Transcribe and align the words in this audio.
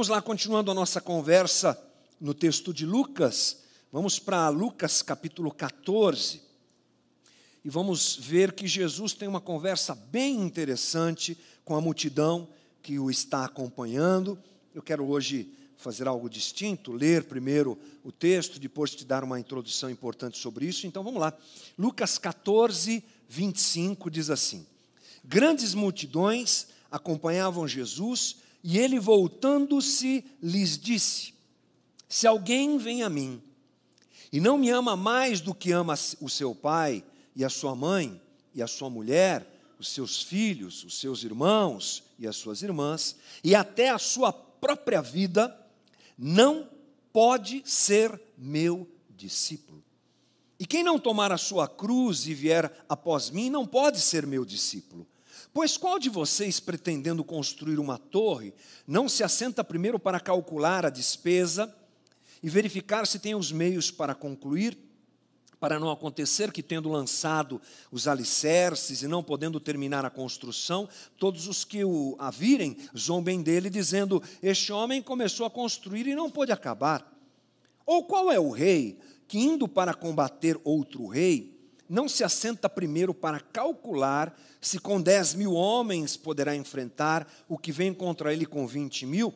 Vamos 0.00 0.08
lá, 0.08 0.22
continuando 0.22 0.70
a 0.70 0.74
nossa 0.74 0.98
conversa 0.98 1.78
no 2.18 2.32
texto 2.32 2.72
de 2.72 2.86
Lucas. 2.86 3.58
Vamos 3.92 4.18
para 4.18 4.48
Lucas 4.48 5.02
capítulo 5.02 5.52
14. 5.52 6.40
E 7.62 7.68
vamos 7.68 8.16
ver 8.16 8.52
que 8.52 8.66
Jesus 8.66 9.12
tem 9.12 9.28
uma 9.28 9.42
conversa 9.42 9.94
bem 9.94 10.40
interessante 10.40 11.36
com 11.66 11.76
a 11.76 11.82
multidão 11.82 12.48
que 12.82 12.98
o 12.98 13.10
está 13.10 13.44
acompanhando. 13.44 14.38
Eu 14.74 14.80
quero 14.80 15.06
hoje 15.06 15.52
fazer 15.76 16.08
algo 16.08 16.30
distinto, 16.30 16.92
ler 16.92 17.24
primeiro 17.24 17.78
o 18.02 18.10
texto, 18.10 18.58
depois 18.58 18.92
te 18.92 19.04
dar 19.04 19.22
uma 19.22 19.38
introdução 19.38 19.90
importante 19.90 20.38
sobre 20.38 20.64
isso. 20.64 20.86
Então 20.86 21.04
vamos 21.04 21.20
lá. 21.20 21.30
Lucas 21.78 22.16
14, 22.16 23.04
25 23.28 24.10
diz 24.10 24.30
assim: 24.30 24.66
Grandes 25.22 25.74
multidões 25.74 26.68
acompanhavam 26.90 27.68
Jesus 27.68 28.36
e 28.62 28.78
ele, 28.78 28.98
voltando-se, 28.98 30.24
lhes 30.42 30.78
disse: 30.78 31.34
Se 32.08 32.26
alguém 32.26 32.78
vem 32.78 33.02
a 33.02 33.08
mim 33.08 33.42
e 34.32 34.40
não 34.40 34.58
me 34.58 34.70
ama 34.70 34.96
mais 34.96 35.40
do 35.40 35.54
que 35.54 35.72
ama 35.72 35.94
o 36.20 36.28
seu 36.28 36.54
pai 36.54 37.04
e 37.34 37.44
a 37.44 37.48
sua 37.48 37.74
mãe 37.74 38.20
e 38.54 38.62
a 38.62 38.66
sua 38.66 38.90
mulher, 38.90 39.46
os 39.78 39.88
seus 39.88 40.22
filhos, 40.22 40.84
os 40.84 41.00
seus 41.00 41.24
irmãos 41.24 42.02
e 42.18 42.26
as 42.26 42.36
suas 42.36 42.62
irmãs, 42.62 43.16
e 43.42 43.54
até 43.54 43.88
a 43.88 43.98
sua 43.98 44.32
própria 44.32 45.00
vida, 45.00 45.56
não 46.18 46.68
pode 47.12 47.62
ser 47.64 48.20
meu 48.36 48.86
discípulo. 49.08 49.82
E 50.58 50.66
quem 50.66 50.84
não 50.84 50.98
tomar 50.98 51.32
a 51.32 51.38
sua 51.38 51.66
cruz 51.66 52.26
e 52.26 52.34
vier 52.34 52.70
após 52.86 53.30
mim, 53.30 53.48
não 53.48 53.66
pode 53.66 53.98
ser 53.98 54.26
meu 54.26 54.44
discípulo. 54.44 55.06
Pois 55.52 55.76
qual 55.76 55.98
de 55.98 56.08
vocês, 56.08 56.60
pretendendo 56.60 57.24
construir 57.24 57.78
uma 57.80 57.98
torre, 57.98 58.54
não 58.86 59.08
se 59.08 59.24
assenta 59.24 59.64
primeiro 59.64 59.98
para 59.98 60.20
calcular 60.20 60.86
a 60.86 60.90
despesa 60.90 61.74
e 62.40 62.48
verificar 62.48 63.06
se 63.06 63.18
tem 63.18 63.34
os 63.34 63.50
meios 63.50 63.90
para 63.90 64.14
concluir? 64.14 64.78
Para 65.58 65.78
não 65.78 65.90
acontecer 65.90 66.52
que, 66.52 66.62
tendo 66.62 66.88
lançado 66.88 67.60
os 67.90 68.06
alicerces 68.06 69.02
e 69.02 69.08
não 69.08 69.22
podendo 69.24 69.58
terminar 69.58 70.06
a 70.06 70.10
construção, 70.10 70.88
todos 71.18 71.48
os 71.48 71.64
que 71.64 71.84
o 71.84 72.16
a 72.18 72.30
virem 72.30 72.76
zombem 72.96 73.42
dele, 73.42 73.68
dizendo: 73.68 74.22
Este 74.42 74.72
homem 74.72 75.02
começou 75.02 75.44
a 75.44 75.50
construir 75.50 76.06
e 76.06 76.14
não 76.14 76.30
pôde 76.30 76.52
acabar. 76.52 77.06
Ou 77.84 78.04
qual 78.04 78.30
é 78.30 78.38
o 78.38 78.50
rei 78.50 78.98
que, 79.26 79.38
indo 79.38 79.68
para 79.68 79.92
combater 79.92 80.58
outro 80.64 81.08
rei, 81.08 81.49
não 81.90 82.08
se 82.08 82.22
assenta 82.22 82.68
primeiro 82.70 83.12
para 83.12 83.40
calcular 83.40 84.38
se 84.60 84.78
com 84.78 85.00
10 85.00 85.34
mil 85.34 85.54
homens 85.54 86.16
poderá 86.16 86.54
enfrentar 86.54 87.26
o 87.48 87.58
que 87.58 87.72
vem 87.72 87.92
contra 87.92 88.32
ele 88.32 88.46
com 88.46 88.64
20 88.64 89.06
mil? 89.06 89.34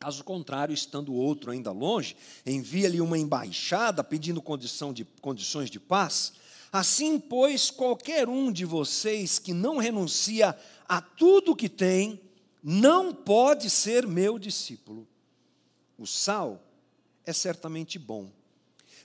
Caso 0.00 0.24
contrário, 0.24 0.74
estando 0.74 1.14
outro 1.14 1.52
ainda 1.52 1.70
longe, 1.70 2.16
envia-lhe 2.44 3.00
uma 3.00 3.16
embaixada 3.16 4.02
pedindo 4.02 4.42
condição 4.42 4.92
de, 4.92 5.04
condições 5.20 5.70
de 5.70 5.78
paz. 5.78 6.32
Assim, 6.72 7.20
pois, 7.20 7.70
qualquer 7.70 8.28
um 8.28 8.50
de 8.50 8.64
vocês 8.64 9.38
que 9.38 9.52
não 9.52 9.76
renuncia 9.76 10.58
a 10.88 11.00
tudo 11.00 11.54
que 11.54 11.68
tem, 11.68 12.20
não 12.64 13.14
pode 13.14 13.70
ser 13.70 14.08
meu 14.08 14.40
discípulo. 14.40 15.06
O 15.96 16.04
sal 16.04 16.60
é 17.24 17.32
certamente 17.32 17.96
bom, 17.96 18.28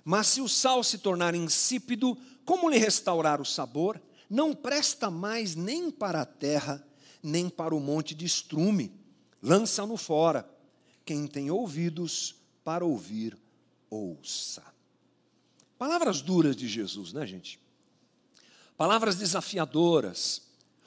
mas 0.06 0.28
se 0.28 0.40
o 0.40 0.48
sal 0.48 0.84
se 0.84 1.00
tornar 1.00 1.34
insípido, 1.34 2.16
como 2.46 2.70
lhe 2.70 2.78
restaurar 2.78 3.42
o 3.42 3.46
sabor? 3.46 4.00
Não 4.30 4.54
presta 4.54 5.10
mais 5.10 5.56
nem 5.56 5.90
para 5.90 6.22
a 6.22 6.26
terra, 6.26 6.88
nem 7.24 7.50
para 7.50 7.74
o 7.74 7.80
monte 7.80 8.14
de 8.14 8.24
estrume. 8.24 8.94
Lança-no 9.42 9.98
fora. 9.98 10.48
Quem 11.04 11.26
tem 11.26 11.50
ouvidos 11.50 12.36
para 12.64 12.86
ouvir, 12.86 13.36
ouça. 13.90 14.64
Palavras 15.76 16.22
duras 16.22 16.56
de 16.56 16.68
Jesus, 16.68 17.12
né, 17.12 17.26
gente? 17.26 17.60
Palavras 18.78 19.16
desafiadoras. 19.16 20.44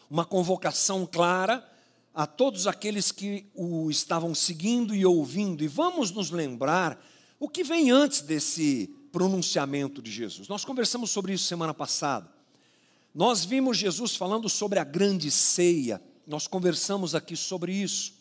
Uma 0.08 0.24
convocação 0.24 1.04
clara 1.04 1.68
a 2.14 2.24
todos 2.24 2.68
aqueles 2.68 3.10
que 3.10 3.46
o 3.52 3.90
estavam 3.90 4.32
seguindo 4.32 4.94
e 4.94 5.04
ouvindo. 5.04 5.64
E 5.64 5.68
vamos 5.68 6.12
nos 6.12 6.30
lembrar 6.30 7.04
o 7.40 7.48
que 7.48 7.64
vem 7.64 7.90
antes 7.90 8.20
desse 8.20 8.94
pronunciamento 9.18 10.00
de 10.00 10.12
Jesus. 10.12 10.46
Nós 10.46 10.64
conversamos 10.64 11.10
sobre 11.10 11.32
isso 11.32 11.42
semana 11.42 11.74
passada. 11.74 12.30
Nós 13.12 13.44
vimos 13.44 13.76
Jesus 13.76 14.14
falando 14.14 14.48
sobre 14.48 14.78
a 14.78 14.84
grande 14.84 15.28
ceia, 15.28 16.00
nós 16.24 16.46
conversamos 16.46 17.16
aqui 17.16 17.34
sobre 17.34 17.72
isso. 17.72 18.12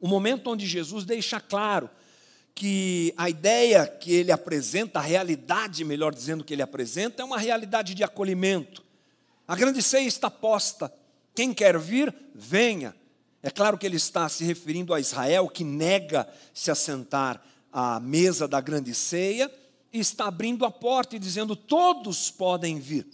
O 0.00 0.06
momento 0.06 0.48
onde 0.48 0.64
Jesus 0.64 1.04
deixa 1.04 1.40
claro 1.40 1.90
que 2.54 3.12
a 3.16 3.28
ideia 3.28 3.84
que 3.84 4.12
ele 4.12 4.30
apresenta, 4.30 5.00
a 5.00 5.02
realidade, 5.02 5.84
melhor 5.84 6.14
dizendo, 6.14 6.44
que 6.44 6.52
ele 6.52 6.62
apresenta, 6.62 7.20
é 7.20 7.24
uma 7.24 7.38
realidade 7.38 7.92
de 7.92 8.04
acolhimento. 8.04 8.80
A 9.48 9.56
grande 9.56 9.82
ceia 9.82 10.06
está 10.06 10.30
posta. 10.30 10.94
Quem 11.34 11.52
quer 11.52 11.76
vir, 11.80 12.14
venha. 12.32 12.94
É 13.42 13.50
claro 13.50 13.76
que 13.76 13.84
ele 13.84 13.96
está 13.96 14.28
se 14.28 14.44
referindo 14.44 14.94
a 14.94 15.00
Israel, 15.00 15.48
que 15.48 15.64
nega 15.64 16.28
se 16.52 16.70
assentar 16.70 17.42
à 17.72 17.98
mesa 17.98 18.46
da 18.46 18.60
grande 18.60 18.94
ceia, 18.94 19.50
está 20.00 20.26
abrindo 20.26 20.64
a 20.64 20.70
porta 20.70 21.16
e 21.16 21.18
dizendo: 21.18 21.54
todos 21.54 22.30
podem 22.30 22.78
vir. 22.78 23.06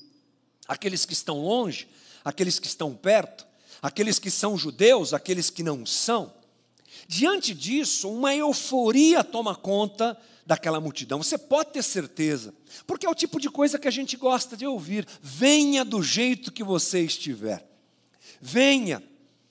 Aqueles 0.66 1.04
que 1.04 1.12
estão 1.12 1.38
longe, 1.38 1.88
aqueles 2.24 2.58
que 2.58 2.66
estão 2.66 2.94
perto, 2.94 3.46
aqueles 3.82 4.18
que 4.18 4.30
são 4.30 4.56
judeus, 4.56 5.12
aqueles 5.12 5.50
que 5.50 5.62
não 5.62 5.84
são. 5.84 6.32
Diante 7.08 7.54
disso, 7.54 8.10
uma 8.10 8.34
euforia 8.34 9.24
toma 9.24 9.54
conta 9.54 10.16
daquela 10.46 10.80
multidão. 10.80 11.22
Você 11.22 11.38
pode 11.38 11.70
ter 11.70 11.82
certeza, 11.82 12.54
porque 12.86 13.06
é 13.06 13.10
o 13.10 13.14
tipo 13.14 13.40
de 13.40 13.48
coisa 13.48 13.78
que 13.78 13.88
a 13.88 13.90
gente 13.90 14.16
gosta 14.16 14.56
de 14.56 14.66
ouvir. 14.66 15.06
Venha 15.20 15.84
do 15.84 16.02
jeito 16.02 16.52
que 16.52 16.64
você 16.64 17.00
estiver. 17.00 17.64
Venha, 18.40 19.02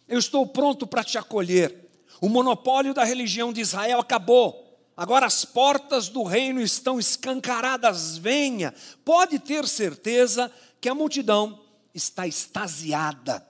eu 0.08 0.20
estou 0.20 0.46
pronto 0.46 0.88
para 0.88 1.04
te 1.04 1.18
acolher. 1.18 1.90
O 2.22 2.28
monopólio 2.28 2.94
da 2.94 3.04
religião 3.04 3.54
de 3.54 3.62
Israel 3.62 4.00
acabou. 4.00 4.69
Agora 5.00 5.26
as 5.26 5.46
portas 5.46 6.10
do 6.10 6.24
reino 6.24 6.60
estão 6.60 7.00
escancaradas, 7.00 8.18
venha. 8.18 8.74
Pode 9.06 9.40
ter 9.40 9.66
certeza 9.66 10.52
que 10.82 10.90
a 10.90 10.94
multidão 10.94 11.58
está 11.96 12.28
extasiada 12.28 13.48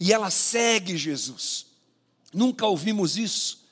e 0.00 0.12
ela 0.12 0.28
segue 0.28 0.96
Jesus. 0.96 1.66
Nunca 2.34 2.66
ouvimos 2.66 3.16
isso. 3.16 3.64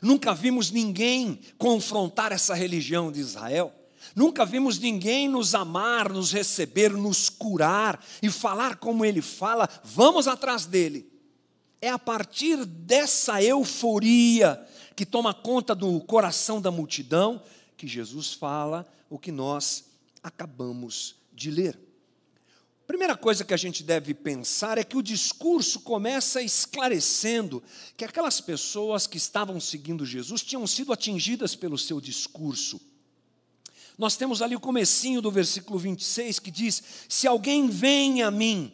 Nunca 0.00 0.32
vimos 0.32 0.70
ninguém 0.70 1.40
confrontar 1.58 2.32
essa 2.32 2.54
religião 2.54 3.12
de 3.12 3.20
Israel. 3.20 3.74
Nunca 4.16 4.46
vimos 4.46 4.78
ninguém 4.78 5.28
nos 5.28 5.54
amar, 5.54 6.10
nos 6.10 6.32
receber, 6.32 6.92
nos 6.92 7.28
curar 7.28 8.02
e 8.22 8.30
falar 8.30 8.76
como 8.76 9.04
ele 9.04 9.20
fala. 9.20 9.68
Vamos 9.84 10.26
atrás 10.26 10.64
dele. 10.64 11.06
É 11.78 11.90
a 11.90 11.98
partir 11.98 12.64
dessa 12.64 13.42
euforia 13.42 14.66
que 15.00 15.06
toma 15.06 15.32
conta 15.32 15.74
do 15.74 15.98
coração 16.00 16.60
da 16.60 16.70
multidão, 16.70 17.42
que 17.74 17.88
Jesus 17.88 18.34
fala 18.34 18.86
o 19.08 19.18
que 19.18 19.32
nós 19.32 19.86
acabamos 20.22 21.16
de 21.32 21.50
ler. 21.50 21.78
Primeira 22.86 23.16
coisa 23.16 23.42
que 23.42 23.54
a 23.54 23.56
gente 23.56 23.82
deve 23.82 24.12
pensar 24.12 24.76
é 24.76 24.84
que 24.84 24.98
o 24.98 25.02
discurso 25.02 25.80
começa 25.80 26.42
esclarecendo 26.42 27.62
que 27.96 28.04
aquelas 28.04 28.42
pessoas 28.42 29.06
que 29.06 29.16
estavam 29.16 29.58
seguindo 29.58 30.04
Jesus 30.04 30.42
tinham 30.42 30.66
sido 30.66 30.92
atingidas 30.92 31.56
pelo 31.56 31.78
seu 31.78 31.98
discurso. 31.98 32.78
Nós 33.96 34.18
temos 34.18 34.42
ali 34.42 34.54
o 34.54 34.60
comecinho 34.60 35.22
do 35.22 35.30
versículo 35.30 35.78
26 35.78 36.38
que 36.38 36.50
diz: 36.50 36.82
"Se 37.08 37.26
alguém 37.26 37.70
vem 37.70 38.22
a 38.22 38.30
mim". 38.30 38.70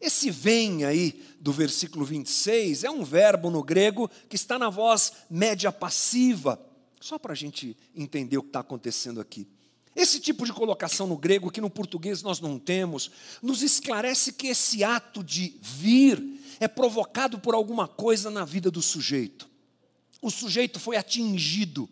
Esse 0.00 0.30
vem 0.30 0.84
aí 0.84 1.22
do 1.40 1.52
versículo 1.52 2.04
26 2.04 2.84
é 2.84 2.90
um 2.90 3.04
verbo 3.04 3.50
no 3.50 3.62
grego 3.62 4.10
que 4.28 4.36
está 4.36 4.58
na 4.58 4.68
voz 4.68 5.12
média 5.30 5.72
passiva, 5.72 6.60
só 7.00 7.18
para 7.18 7.32
a 7.32 7.36
gente 7.36 7.76
entender 7.94 8.38
o 8.38 8.42
que 8.42 8.48
está 8.48 8.60
acontecendo 8.60 9.20
aqui. 9.20 9.46
Esse 9.94 10.20
tipo 10.20 10.44
de 10.44 10.52
colocação 10.52 11.06
no 11.06 11.16
grego, 11.16 11.50
que 11.50 11.60
no 11.60 11.70
português 11.70 12.22
nós 12.22 12.38
não 12.38 12.58
temos, 12.58 13.10
nos 13.40 13.62
esclarece 13.62 14.32
que 14.32 14.48
esse 14.48 14.84
ato 14.84 15.24
de 15.24 15.56
vir 15.62 16.22
é 16.60 16.68
provocado 16.68 17.38
por 17.38 17.54
alguma 17.54 17.88
coisa 17.88 18.30
na 18.30 18.44
vida 18.44 18.70
do 18.70 18.82
sujeito. 18.82 19.48
O 20.20 20.30
sujeito 20.30 20.78
foi 20.78 20.96
atingido. 20.96 21.88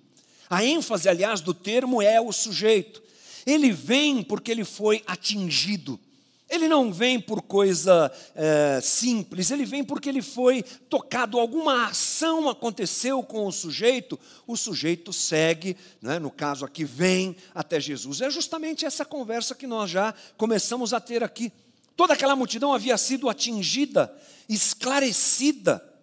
A 0.51 0.63
ênfase, 0.63 1.09
aliás, 1.09 1.41
do 1.41 1.55
termo 1.55 2.03
é 2.03 2.21
o 2.21 2.31
sujeito. 2.31 3.03
Ele 3.47 3.73
vem 3.73 4.23
porque 4.23 4.51
ele 4.51 4.65
foi 4.65 5.03
atingido. 5.07 5.99
Ele 6.55 6.69
não 6.69 6.93
vem 6.93 7.21
por 7.21 7.43
coisa 7.43 8.13
é, 8.35 8.81
simples, 8.81 9.51
ele 9.51 9.65
vem 9.65 9.83
porque 9.83 10.09
ele 10.09 10.23
foi 10.23 10.63
tocado, 10.63 11.39
alguma 11.39 11.87
ação 11.87 12.49
aconteceu 12.49 13.23
com 13.23 13.47
o 13.47 13.53
sujeito, 13.53 14.19
o 14.47 14.57
sujeito 14.57 15.13
segue, 15.13 15.77
né, 16.01 16.19
no 16.19 16.31
caso 16.31 16.65
aqui, 16.65 16.85
vem 16.85 17.37
até 17.53 17.81
Jesus. 17.81 18.21
É 18.21 18.31
justamente 18.31 18.87
essa 18.87 19.05
conversa 19.05 19.55
que 19.55 19.67
nós 19.67 19.91
já 19.91 20.15
começamos 20.37 20.95
a 20.95 21.01
ter 21.01 21.25
aqui. 21.25 21.53
Toda 21.97 22.15
aquela 22.15 22.37
multidão 22.37 22.73
havia 22.73 22.97
sido 22.97 23.29
atingida, 23.29 24.15
esclarecida. 24.49 25.94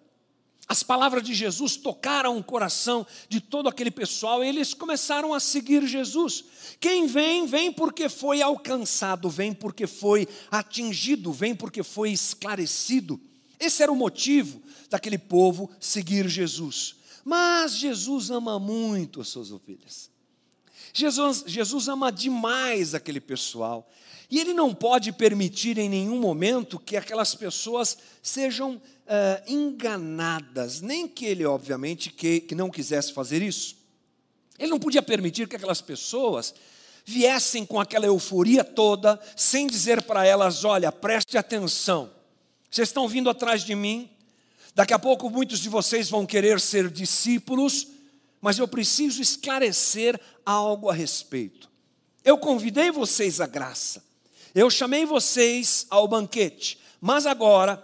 As 0.71 0.83
palavras 0.83 1.21
de 1.21 1.33
Jesus 1.33 1.75
tocaram 1.75 2.37
o 2.37 2.43
coração 2.43 3.05
de 3.27 3.41
todo 3.41 3.67
aquele 3.67 3.91
pessoal 3.91 4.41
e 4.41 4.47
eles 4.47 4.73
começaram 4.73 5.33
a 5.33 5.39
seguir 5.41 5.85
Jesus. 5.85 6.45
Quem 6.79 7.07
vem, 7.07 7.45
vem 7.45 7.73
porque 7.73 8.07
foi 8.07 8.41
alcançado, 8.41 9.29
vem 9.29 9.51
porque 9.51 9.85
foi 9.85 10.25
atingido, 10.49 11.33
vem 11.33 11.53
porque 11.53 11.83
foi 11.83 12.11
esclarecido. 12.11 13.19
Esse 13.59 13.83
era 13.83 13.91
o 13.91 13.97
motivo 13.97 14.61
daquele 14.89 15.17
povo 15.17 15.69
seguir 15.77 16.29
Jesus. 16.29 16.95
Mas 17.25 17.73
Jesus 17.73 18.29
ama 18.29 18.57
muito 18.57 19.19
as 19.19 19.27
suas 19.27 19.51
ovelhas. 19.51 20.10
Jesus, 20.93 21.43
Jesus 21.47 21.87
ama 21.87 22.11
demais 22.11 22.93
aquele 22.93 23.19
pessoal. 23.19 23.89
E 24.29 24.39
ele 24.39 24.53
não 24.53 24.73
pode 24.73 25.11
permitir 25.11 25.77
em 25.77 25.89
nenhum 25.89 26.17
momento 26.17 26.79
que 26.79 26.95
aquelas 26.95 27.35
pessoas 27.35 27.97
sejam 28.21 28.75
uh, 28.75 28.81
enganadas, 29.45 30.79
nem 30.79 31.07
que 31.07 31.25
ele, 31.25 31.45
obviamente, 31.45 32.09
que, 32.09 32.39
que 32.39 32.55
não 32.55 32.69
quisesse 32.69 33.11
fazer 33.11 33.41
isso. 33.41 33.75
Ele 34.57 34.71
não 34.71 34.79
podia 34.79 35.01
permitir 35.01 35.47
que 35.47 35.55
aquelas 35.55 35.81
pessoas 35.81 36.53
viessem 37.03 37.65
com 37.65 37.79
aquela 37.79 38.05
euforia 38.05 38.63
toda, 38.63 39.19
sem 39.35 39.67
dizer 39.67 40.01
para 40.03 40.25
elas: 40.25 40.63
olha, 40.63 40.91
preste 40.91 41.37
atenção, 41.37 42.09
vocês 42.69 42.87
estão 42.87 43.07
vindo 43.07 43.29
atrás 43.29 43.63
de 43.63 43.75
mim, 43.75 44.09
daqui 44.73 44.93
a 44.93 44.99
pouco 44.99 45.29
muitos 45.29 45.59
de 45.59 45.67
vocês 45.67 46.09
vão 46.09 46.25
querer 46.25 46.59
ser 46.61 46.89
discípulos, 46.89 47.87
mas 48.41 48.57
eu 48.57 48.67
preciso 48.67 49.21
esclarecer 49.21 50.19
algo 50.45 50.89
a 50.89 50.93
respeito. 50.93 51.69
Eu 52.23 52.37
convidei 52.37 52.91
vocês 52.91 53.39
à 53.39 53.47
graça, 53.47 54.03
eu 54.53 54.69
chamei 54.69 55.05
vocês 55.05 55.85
ao 55.89 56.07
banquete, 56.07 56.79
mas 56.99 57.25
agora 57.25 57.81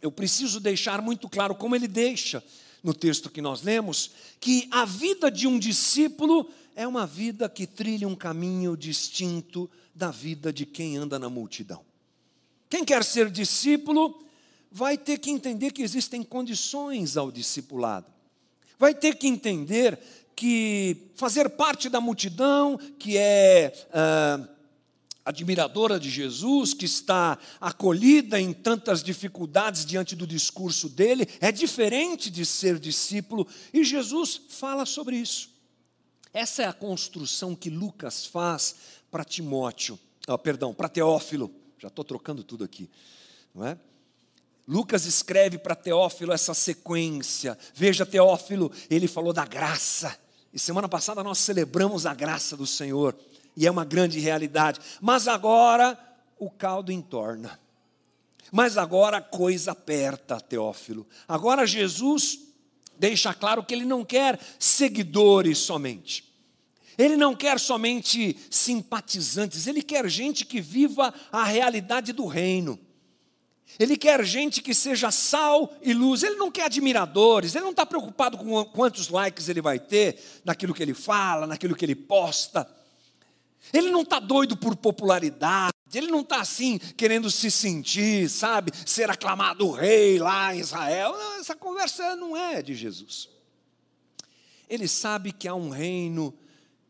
eu 0.00 0.12
preciso 0.12 0.60
deixar 0.60 1.02
muito 1.02 1.28
claro, 1.28 1.54
como 1.54 1.74
ele 1.74 1.88
deixa 1.88 2.44
no 2.82 2.94
texto 2.94 3.30
que 3.30 3.42
nós 3.42 3.62
lemos, 3.62 4.12
que 4.38 4.68
a 4.70 4.84
vida 4.84 5.30
de 5.30 5.46
um 5.46 5.58
discípulo 5.58 6.48
é 6.76 6.86
uma 6.86 7.06
vida 7.06 7.48
que 7.48 7.66
trilha 7.66 8.06
um 8.06 8.14
caminho 8.14 8.76
distinto 8.76 9.68
da 9.94 10.10
vida 10.10 10.52
de 10.52 10.66
quem 10.66 10.96
anda 10.96 11.18
na 11.18 11.28
multidão. 11.28 11.84
Quem 12.68 12.84
quer 12.84 13.02
ser 13.02 13.30
discípulo 13.30 14.22
vai 14.70 14.98
ter 14.98 15.18
que 15.18 15.30
entender 15.30 15.72
que 15.72 15.82
existem 15.82 16.22
condições 16.22 17.16
ao 17.16 17.32
discipulado. 17.32 18.15
Vai 18.78 18.94
ter 18.94 19.16
que 19.16 19.26
entender 19.26 19.98
que 20.34 21.10
fazer 21.14 21.48
parte 21.50 21.88
da 21.88 22.00
multidão, 22.00 22.78
que 22.98 23.16
é 23.16 23.72
ah, 23.92 24.46
admiradora 25.24 25.98
de 25.98 26.08
Jesus, 26.08 26.72
que 26.72 26.84
está 26.84 27.36
acolhida 27.60 28.40
em 28.40 28.52
tantas 28.52 29.02
dificuldades 29.02 29.84
diante 29.84 30.14
do 30.14 30.26
discurso 30.26 30.88
dele, 30.88 31.26
é 31.40 31.50
diferente 31.50 32.30
de 32.30 32.46
ser 32.46 32.78
discípulo, 32.78 33.46
e 33.72 33.82
Jesus 33.82 34.40
fala 34.48 34.86
sobre 34.86 35.16
isso. 35.16 35.50
Essa 36.32 36.62
é 36.62 36.66
a 36.66 36.72
construção 36.72 37.56
que 37.56 37.70
Lucas 37.70 38.26
faz 38.26 38.76
para 39.10 39.24
Timóteo, 39.24 39.98
oh, 40.28 40.38
perdão, 40.38 40.74
para 40.74 40.88
Teófilo. 40.88 41.50
Já 41.78 41.88
estou 41.88 42.04
trocando 42.04 42.44
tudo 42.44 42.62
aqui, 42.62 42.88
não 43.54 43.66
é? 43.66 43.78
Lucas 44.66 45.06
escreve 45.06 45.58
para 45.58 45.76
Teófilo 45.76 46.32
essa 46.32 46.52
sequência. 46.52 47.56
Veja, 47.74 48.04
Teófilo, 48.04 48.72
ele 48.90 49.06
falou 49.06 49.32
da 49.32 49.44
graça. 49.44 50.18
E 50.52 50.58
semana 50.58 50.88
passada 50.88 51.22
nós 51.22 51.38
celebramos 51.38 52.06
a 52.06 52.14
graça 52.14 52.56
do 52.56 52.66
Senhor 52.66 53.16
e 53.56 53.66
é 53.66 53.70
uma 53.70 53.84
grande 53.84 54.18
realidade. 54.18 54.80
Mas 55.00 55.28
agora 55.28 55.98
o 56.38 56.50
caldo 56.50 56.90
entorna. 56.90 57.60
Mas 58.50 58.76
agora 58.76 59.18
a 59.18 59.22
coisa 59.22 59.72
aperta, 59.72 60.40
Teófilo. 60.40 61.06
Agora 61.28 61.66
Jesus 61.66 62.40
deixa 62.98 63.34
claro 63.34 63.64
que 63.64 63.74
ele 63.74 63.84
não 63.84 64.04
quer 64.04 64.38
seguidores 64.58 65.58
somente. 65.58 66.24
Ele 66.98 67.16
não 67.16 67.36
quer 67.36 67.60
somente 67.60 68.36
simpatizantes, 68.50 69.66
ele 69.66 69.82
quer 69.82 70.08
gente 70.08 70.46
que 70.46 70.60
viva 70.60 71.12
a 71.30 71.44
realidade 71.44 72.12
do 72.12 72.26
reino. 72.26 72.78
Ele 73.78 73.96
quer 73.96 74.24
gente 74.24 74.62
que 74.62 74.74
seja 74.74 75.10
sal 75.10 75.74
e 75.82 75.92
luz. 75.92 76.22
Ele 76.22 76.36
não 76.36 76.50
quer 76.50 76.64
admiradores. 76.64 77.54
Ele 77.54 77.64
não 77.64 77.72
está 77.72 77.84
preocupado 77.84 78.38
com 78.38 78.64
quantos 78.66 79.08
likes 79.08 79.48
ele 79.48 79.60
vai 79.60 79.78
ter 79.78 80.18
naquilo 80.44 80.72
que 80.72 80.82
ele 80.82 80.94
fala, 80.94 81.46
naquilo 81.46 81.76
que 81.76 81.84
ele 81.84 81.94
posta. 81.94 82.68
Ele 83.72 83.90
não 83.90 84.02
está 84.02 84.18
doido 84.18 84.56
por 84.56 84.76
popularidade, 84.76 85.74
ele 85.92 86.06
não 86.08 86.20
está 86.20 86.40
assim 86.40 86.78
querendo 86.78 87.30
se 87.30 87.50
sentir, 87.50 88.28
sabe, 88.28 88.72
ser 88.84 89.10
aclamado 89.10 89.70
rei 89.70 90.18
lá 90.18 90.54
em 90.54 90.60
Israel. 90.60 91.12
Não, 91.12 91.40
essa 91.40 91.56
conversa 91.56 92.14
não 92.16 92.36
é 92.36 92.62
de 92.62 92.74
Jesus. 92.74 93.28
Ele 94.68 94.88
sabe 94.88 95.32
que 95.32 95.48
há 95.48 95.54
um 95.54 95.70
reino 95.70 96.34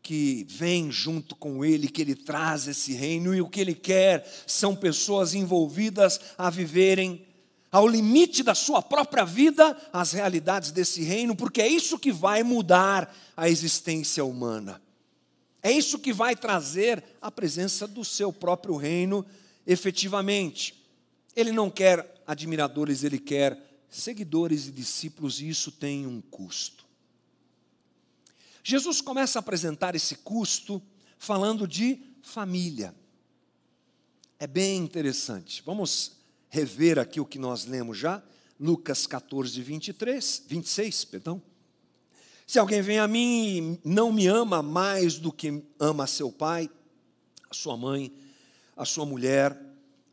que 0.07 0.45
vem 0.47 0.89
junto 0.89 1.35
com 1.35 1.65
ele, 1.65 1.89
que 1.89 2.01
ele 2.01 2.15
traz 2.15 2.65
esse 2.65 2.93
reino, 2.93 3.35
e 3.35 3.41
o 3.41 3.49
que 3.49 3.59
ele 3.59 3.75
quer 3.75 4.25
são 4.47 4.73
pessoas 4.73 5.33
envolvidas 5.33 6.17
a 6.37 6.49
viverem 6.49 7.27
ao 7.69 7.85
limite 7.85 8.41
da 8.41 8.55
sua 8.55 8.81
própria 8.81 9.25
vida 9.25 9.75
as 9.91 10.13
realidades 10.13 10.71
desse 10.71 11.03
reino, 11.03 11.35
porque 11.35 11.61
é 11.61 11.67
isso 11.67 11.99
que 11.99 12.09
vai 12.09 12.41
mudar 12.41 13.13
a 13.35 13.49
existência 13.49 14.23
humana. 14.23 14.81
É 15.61 15.73
isso 15.73 15.99
que 15.99 16.13
vai 16.13 16.37
trazer 16.37 17.03
a 17.21 17.29
presença 17.29 17.85
do 17.85 18.05
seu 18.05 18.31
próprio 18.31 18.77
reino 18.77 19.25
efetivamente. 19.65 20.73
Ele 21.35 21.51
não 21.51 21.69
quer 21.69 22.23
admiradores, 22.25 23.03
ele 23.03 23.19
quer 23.19 23.61
seguidores 23.89 24.67
e 24.67 24.71
discípulos, 24.71 25.41
e 25.41 25.49
isso 25.49 25.69
tem 25.69 26.07
um 26.07 26.21
custo. 26.21 26.86
Jesus 28.69 28.99
começa 28.99 29.39
a 29.39 29.41
apresentar 29.41 29.95
esse 29.95 30.13
custo 30.13 30.83
falando 31.17 31.65
de 31.65 32.01
família. 32.21 32.93
É 34.37 34.45
bem 34.45 34.79
interessante. 34.79 35.63
Vamos 35.65 36.17
rever 36.49 36.99
aqui 36.99 37.21
o 37.21 37.25
que 37.25 37.39
nós 37.39 37.63
lemos 37.63 37.97
já, 37.97 38.21
Lucas 38.59 39.07
14, 39.07 39.61
23, 39.61 40.43
26, 40.49 41.05
perdão. 41.05 41.41
Se 42.45 42.59
alguém 42.59 42.81
vem 42.81 42.99
a 42.99 43.07
mim 43.07 43.79
e 43.85 43.87
não 43.87 44.11
me 44.11 44.27
ama 44.27 44.61
mais 44.61 45.17
do 45.17 45.31
que 45.31 45.63
ama 45.79 46.05
seu 46.05 46.29
pai, 46.29 46.69
a 47.49 47.53
sua 47.53 47.77
mãe, 47.77 48.11
a 48.75 48.83
sua 48.83 49.05
mulher, 49.05 49.57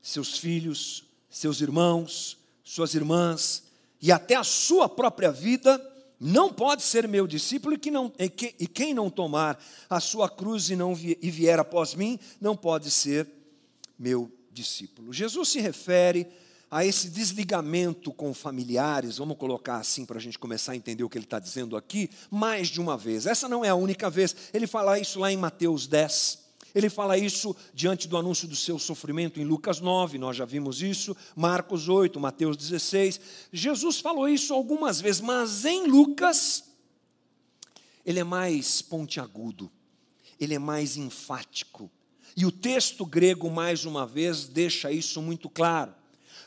seus 0.00 0.38
filhos, 0.38 1.02
seus 1.28 1.60
irmãos, 1.60 2.38
suas 2.62 2.94
irmãs 2.94 3.64
e 4.00 4.12
até 4.12 4.36
a 4.36 4.44
sua 4.44 4.88
própria 4.88 5.32
vida, 5.32 5.76
não 6.26 6.50
pode 6.50 6.82
ser 6.82 7.06
meu 7.06 7.26
discípulo 7.26 7.74
e, 7.74 7.78
que 7.78 7.90
não, 7.90 8.10
e, 8.18 8.30
que, 8.30 8.54
e 8.58 8.66
quem 8.66 8.94
não 8.94 9.10
tomar 9.10 9.62
a 9.90 10.00
sua 10.00 10.26
cruz 10.26 10.70
e, 10.70 10.76
não 10.76 10.98
e 10.98 11.30
vier 11.30 11.58
após 11.58 11.94
mim, 11.94 12.18
não 12.40 12.56
pode 12.56 12.90
ser 12.90 13.28
meu 13.98 14.32
discípulo. 14.50 15.12
Jesus 15.12 15.50
se 15.50 15.60
refere 15.60 16.26
a 16.70 16.82
esse 16.82 17.10
desligamento 17.10 18.10
com 18.10 18.32
familiares, 18.32 19.18
vamos 19.18 19.36
colocar 19.36 19.76
assim 19.76 20.06
para 20.06 20.16
a 20.16 20.20
gente 20.20 20.38
começar 20.38 20.72
a 20.72 20.76
entender 20.76 21.04
o 21.04 21.10
que 21.10 21.18
ele 21.18 21.26
está 21.26 21.38
dizendo 21.38 21.76
aqui, 21.76 22.08
mais 22.30 22.68
de 22.68 22.80
uma 22.80 22.96
vez. 22.96 23.26
Essa 23.26 23.46
não 23.46 23.62
é 23.62 23.68
a 23.68 23.74
única 23.74 24.08
vez. 24.08 24.34
Ele 24.54 24.66
fala 24.66 24.98
isso 24.98 25.20
lá 25.20 25.30
em 25.30 25.36
Mateus 25.36 25.86
10. 25.86 26.43
Ele 26.74 26.90
fala 26.90 27.16
isso 27.16 27.54
diante 27.72 28.08
do 28.08 28.16
anúncio 28.16 28.48
do 28.48 28.56
seu 28.56 28.78
sofrimento 28.78 29.40
em 29.40 29.44
Lucas 29.44 29.80
9, 29.80 30.18
nós 30.18 30.36
já 30.36 30.44
vimos 30.44 30.82
isso, 30.82 31.16
Marcos 31.36 31.88
8, 31.88 32.18
Mateus 32.18 32.56
16. 32.56 33.20
Jesus 33.52 34.00
falou 34.00 34.28
isso 34.28 34.52
algumas 34.52 35.00
vezes, 35.00 35.20
mas 35.20 35.64
em 35.64 35.86
Lucas, 35.86 36.64
ele 38.04 38.18
é 38.18 38.24
mais 38.24 38.82
pontiagudo, 38.82 39.70
ele 40.40 40.54
é 40.54 40.58
mais 40.58 40.96
enfático. 40.96 41.88
E 42.36 42.44
o 42.44 42.50
texto 42.50 43.06
grego, 43.06 43.48
mais 43.48 43.84
uma 43.84 44.04
vez, 44.04 44.48
deixa 44.48 44.90
isso 44.90 45.22
muito 45.22 45.48
claro. 45.48 45.94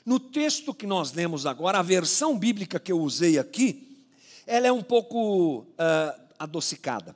No 0.06 0.20
texto 0.20 0.74
que 0.74 0.86
nós 0.86 1.14
lemos 1.14 1.46
agora, 1.46 1.80
a 1.80 1.84
versão 1.84 2.38
bíblica 2.38 2.80
que 2.80 2.92
eu 2.92 3.00
usei 3.00 3.40
aqui, 3.40 4.06
ela 4.46 4.68
é 4.68 4.72
um 4.72 4.84
pouco 4.84 5.60
uh, 5.60 6.22
adocicada. 6.38 7.16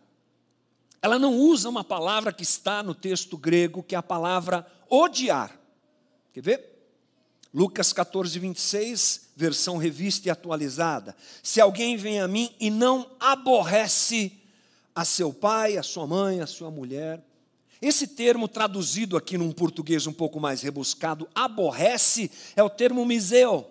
Ela 1.02 1.18
não 1.18 1.36
usa 1.36 1.68
uma 1.68 1.84
palavra 1.84 2.32
que 2.32 2.44
está 2.44 2.84
no 2.84 2.94
texto 2.94 3.38
grego, 3.38 3.82
que 3.82 3.96
é 3.96 3.98
a 3.98 4.04
palavra 4.04 4.66
odiar. 4.90 5.60
Quer 6.32 6.42
ver? 6.42 6.72
Lucas 7.54 7.92
14, 7.92 8.38
26, 8.40 9.30
versão 9.36 9.78
revista 9.78 10.28
e 10.28 10.32
atualizada. 10.32 11.16
Se 11.44 11.60
alguém 11.60 11.98
vem 11.98 12.22
a 12.22 12.28
mim 12.28 12.54
e 12.60 12.70
não 12.70 13.10
aborrece 13.20 14.40
a 14.96 15.04
seu 15.04 15.34
pai, 15.34 15.78
a 15.78 15.84
sua 15.84 16.08
mãe, 16.08 16.40
a 16.40 16.48
sua 16.48 16.70
mulher, 16.72 17.22
esse 17.82 18.08
termo 18.08 18.48
traduzido 18.48 19.18
aqui 19.18 19.38
num 19.38 19.52
português 19.52 20.06
um 20.06 20.14
pouco 20.14 20.40
mais 20.40 20.62
rebuscado, 20.62 21.28
aborrece, 21.34 22.30
é 22.56 22.62
o 22.62 22.70
termo 22.70 23.04
miseu, 23.06 23.70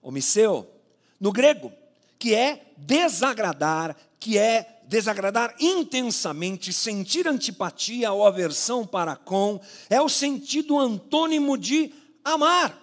ou 0.00 0.12
miseu, 0.12 0.70
no 1.18 1.32
grego, 1.32 1.72
que 2.18 2.34
é 2.34 2.72
desagradar, 2.76 3.96
que 4.20 4.38
é 4.38 4.79
desagradar 4.90 5.54
intensamente, 5.60 6.72
sentir 6.72 7.28
antipatia 7.28 8.10
ou 8.10 8.26
aversão 8.26 8.84
para 8.84 9.14
com, 9.14 9.60
é 9.88 10.02
o 10.02 10.08
sentido 10.08 10.76
antônimo 10.76 11.56
de 11.56 11.94
amar. 12.24 12.76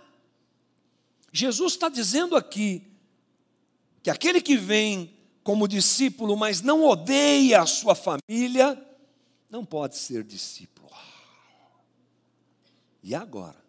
Jesus 1.33 1.73
está 1.73 1.89
dizendo 1.89 2.37
aqui 2.37 2.81
que 4.01 4.09
aquele 4.09 4.39
que 4.39 4.55
vem 4.55 5.13
como 5.43 5.67
discípulo, 5.67 6.37
mas 6.37 6.61
não 6.61 6.85
odeia 6.85 7.61
a 7.61 7.65
sua 7.65 7.93
família, 7.93 8.81
não 9.49 9.65
pode 9.65 9.97
ser 9.97 10.23
discípulo. 10.23 10.89
E 13.03 13.13
agora? 13.13 13.61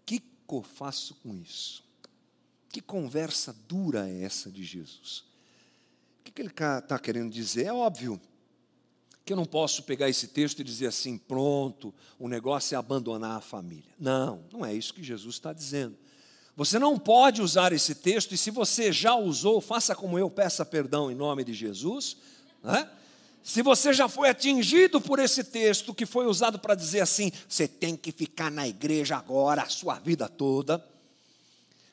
O 0.00 0.04
que 0.06 0.22
eu 0.48 0.62
faço 0.62 1.16
com 1.16 1.34
isso? 1.34 1.82
Que 2.68 2.80
conversa 2.80 3.52
dura 3.66 4.08
é 4.08 4.22
essa 4.22 4.48
de 4.48 4.62
Jesus? 4.62 5.33
Que 6.34 6.42
ele 6.42 6.48
está 6.48 6.98
querendo 6.98 7.30
dizer? 7.30 7.66
É 7.66 7.72
óbvio 7.72 8.20
que 9.24 9.32
eu 9.32 9.36
não 9.36 9.46
posso 9.46 9.82
pegar 9.84 10.08
esse 10.08 10.28
texto 10.28 10.60
e 10.60 10.64
dizer 10.64 10.88
assim, 10.88 11.16
pronto, 11.16 11.94
o 12.18 12.28
negócio 12.28 12.74
é 12.74 12.78
abandonar 12.78 13.38
a 13.38 13.40
família. 13.40 13.94
Não, 13.98 14.44
não 14.52 14.64
é 14.64 14.74
isso 14.74 14.92
que 14.92 15.02
Jesus 15.02 15.36
está 15.36 15.52
dizendo. 15.52 15.96
Você 16.56 16.78
não 16.78 16.98
pode 16.98 17.40
usar 17.40 17.72
esse 17.72 17.94
texto, 17.94 18.34
e 18.34 18.36
se 18.38 18.50
você 18.50 18.92
já 18.92 19.14
usou, 19.14 19.60
faça 19.60 19.94
como 19.94 20.18
eu, 20.18 20.30
peça 20.30 20.64
perdão 20.64 21.10
em 21.10 21.14
nome 21.14 21.42
de 21.42 21.54
Jesus. 21.54 22.16
Né? 22.62 22.88
Se 23.42 23.62
você 23.62 23.92
já 23.92 24.08
foi 24.08 24.28
atingido 24.28 25.00
por 25.00 25.18
esse 25.18 25.42
texto 25.42 25.94
que 25.94 26.04
foi 26.04 26.26
usado 26.26 26.58
para 26.58 26.74
dizer 26.74 27.00
assim, 27.00 27.32
você 27.48 27.66
tem 27.66 27.96
que 27.96 28.12
ficar 28.12 28.50
na 28.50 28.68
igreja 28.68 29.16
agora 29.16 29.62
a 29.62 29.68
sua 29.68 29.98
vida 29.98 30.28
toda. 30.28 30.84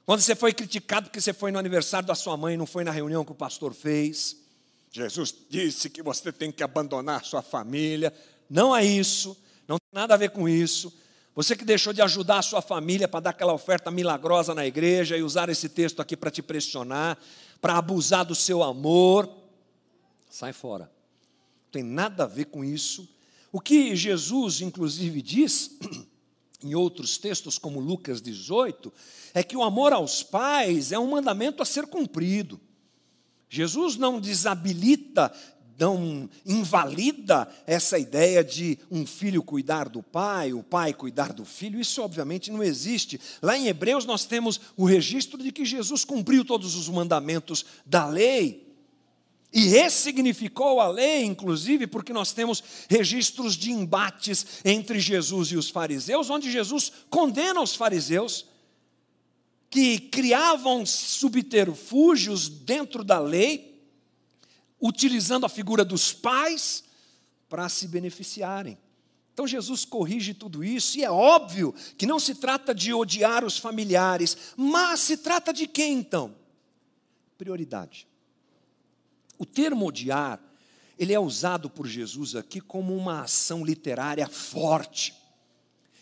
Quando 0.06 0.22
você 0.22 0.36
foi 0.36 0.54
criticado 0.54 1.08
porque 1.08 1.22
você 1.22 1.34
foi 1.34 1.52
no 1.52 1.60
aniversário 1.60 2.08
da 2.08 2.16
sua 2.16 2.36
mãe 2.36 2.56
e 2.56 2.58
não 2.58 2.66
foi 2.66 2.84
na 2.84 2.92
reunião 2.92 3.24
que 3.24 3.32
o 3.32 3.36
pastor 3.36 3.74
fez. 3.74 4.38
Jesus 4.92 5.34
disse 5.50 5.90
que 5.90 6.02
você 6.02 6.32
tem 6.32 6.52
que 6.52 6.64
abandonar 6.64 7.24
sua 7.24 7.42
família. 7.42 8.14
Não 8.50 8.76
é 8.76 8.84
isso, 8.84 9.38
não 9.68 9.78
tem 9.78 10.02
nada 10.02 10.16
a 10.16 10.18
ver 10.18 10.32
com 10.32 10.50
isso. 10.50 10.94
Você 11.34 11.56
que 11.56 11.64
deixou 11.64 11.94
de 11.94 12.02
ajudar 12.02 12.40
a 12.40 12.42
sua 12.42 12.62
família 12.62 13.08
para 13.08 13.22
dar 13.22 13.30
aquela 13.30 13.54
oferta 13.54 13.90
milagrosa 13.90 14.54
na 14.54 14.66
igreja 14.66 15.16
e 15.16 15.24
usar 15.24 15.48
esse 15.48 15.70
texto 15.70 16.02
aqui 16.02 16.18
para 16.18 16.30
te 16.30 16.42
pressionar, 16.42 17.18
para 17.62 17.78
abusar 17.78 18.26
do 18.26 18.36
seu 18.36 18.62
amor, 18.62 19.30
sai 20.30 20.52
fora. 20.52 20.86
Não 20.86 21.72
tem 21.72 21.84
nada 21.84 22.26
a 22.26 22.28
ver 22.28 22.46
com 22.46 22.66
isso. 22.66 23.08
O 23.50 23.62
que 23.62 23.96
Jesus, 23.96 24.60
inclusive, 24.60 25.22
diz, 25.22 25.78
em 26.64 26.76
outros 26.76 27.18
textos, 27.18 27.58
como 27.58 27.80
Lucas 27.80 28.22
18, 28.22 28.92
é 29.34 29.44
que 29.44 29.58
o 29.58 29.64
amor 29.64 29.94
aos 29.94 30.24
pais 30.24 30.92
é 30.92 31.00
um 31.00 31.10
mandamento 31.10 31.62
a 31.62 31.66
ser 31.66 31.88
cumprido. 31.88 32.60
Jesus 33.50 33.98
não 33.98 34.20
desabilita 34.20 35.32
não 35.82 36.30
invalida 36.46 37.48
essa 37.66 37.98
ideia 37.98 38.44
de 38.44 38.78
um 38.92 39.04
filho 39.04 39.42
cuidar 39.42 39.90
do 39.90 40.04
pai, 40.04 40.54
o 40.54 40.62
pai 40.62 40.94
cuidar 40.94 41.34
do 41.34 41.44
filho, 41.44 41.82
isso 41.82 42.04
obviamente 42.04 42.52
não 42.52 42.62
existe. 42.62 43.20
Lá 43.42 43.58
em 43.58 43.66
Hebreus 43.66 44.06
nós 44.06 44.24
temos 44.24 44.62
o 44.78 44.86
registro 44.86 45.42
de 45.42 45.52
que 45.52 45.66
Jesus 45.66 46.06
cumpriu 46.06 46.46
todos 46.46 46.76
os 46.76 46.88
mandamentos 46.88 47.66
da 47.84 48.06
lei. 48.06 48.71
E 49.54 49.68
ressignificou 49.68 50.80
a 50.80 50.88
lei, 50.88 51.26
inclusive, 51.26 51.86
porque 51.86 52.14
nós 52.14 52.32
temos 52.32 52.64
registros 52.90 53.56
de 53.56 53.72
embates 53.72 54.46
entre 54.64 55.00
Jesus 55.00 55.50
e 55.50 55.58
os 55.58 55.70
fariseus, 55.70 56.30
onde 56.30 56.50
Jesus 56.50 56.92
condena 57.10 57.62
os 57.62 57.76
fariseus 57.76 58.46
que 59.70 60.00
criavam 60.00 60.86
subterfúgios 60.86 62.48
dentro 62.48 63.04
da 63.04 63.20
lei 63.20 63.72
utilizando 64.82 65.46
a 65.46 65.50
figura 65.50 65.86
dos 65.86 66.12
pais 66.12 66.84
para 67.48 67.70
se 67.70 67.88
beneficiarem. 67.88 68.78
Então 69.34 69.48
Jesus 69.48 69.86
corrige 69.86 70.34
tudo 70.34 70.64
isso, 70.64 70.98
e 70.98 71.04
é 71.04 71.12
óbvio 71.12 71.74
que 71.98 72.06
não 72.06 72.20
se 72.20 72.36
trata 72.36 72.74
de 72.74 72.94
odiar 72.94 73.46
os 73.46 73.58
familiares, 73.58 74.54
mas 74.58 75.00
se 75.00 75.18
trata 75.18 75.54
de 75.54 75.68
quem 75.68 76.00
então? 76.00 76.36
Prioridade. 77.38 78.08
O 79.42 79.46
termo 79.46 79.88
odiar, 79.88 80.40
ele 81.00 81.14
é 81.14 81.20
usado 81.20 81.68
por 81.68 81.88
Jesus 81.88 82.36
aqui 82.36 82.62
como 82.62 82.96
uma 82.96 83.24
ação 83.24 83.66
literária 83.66 84.28
forte. 84.28 85.16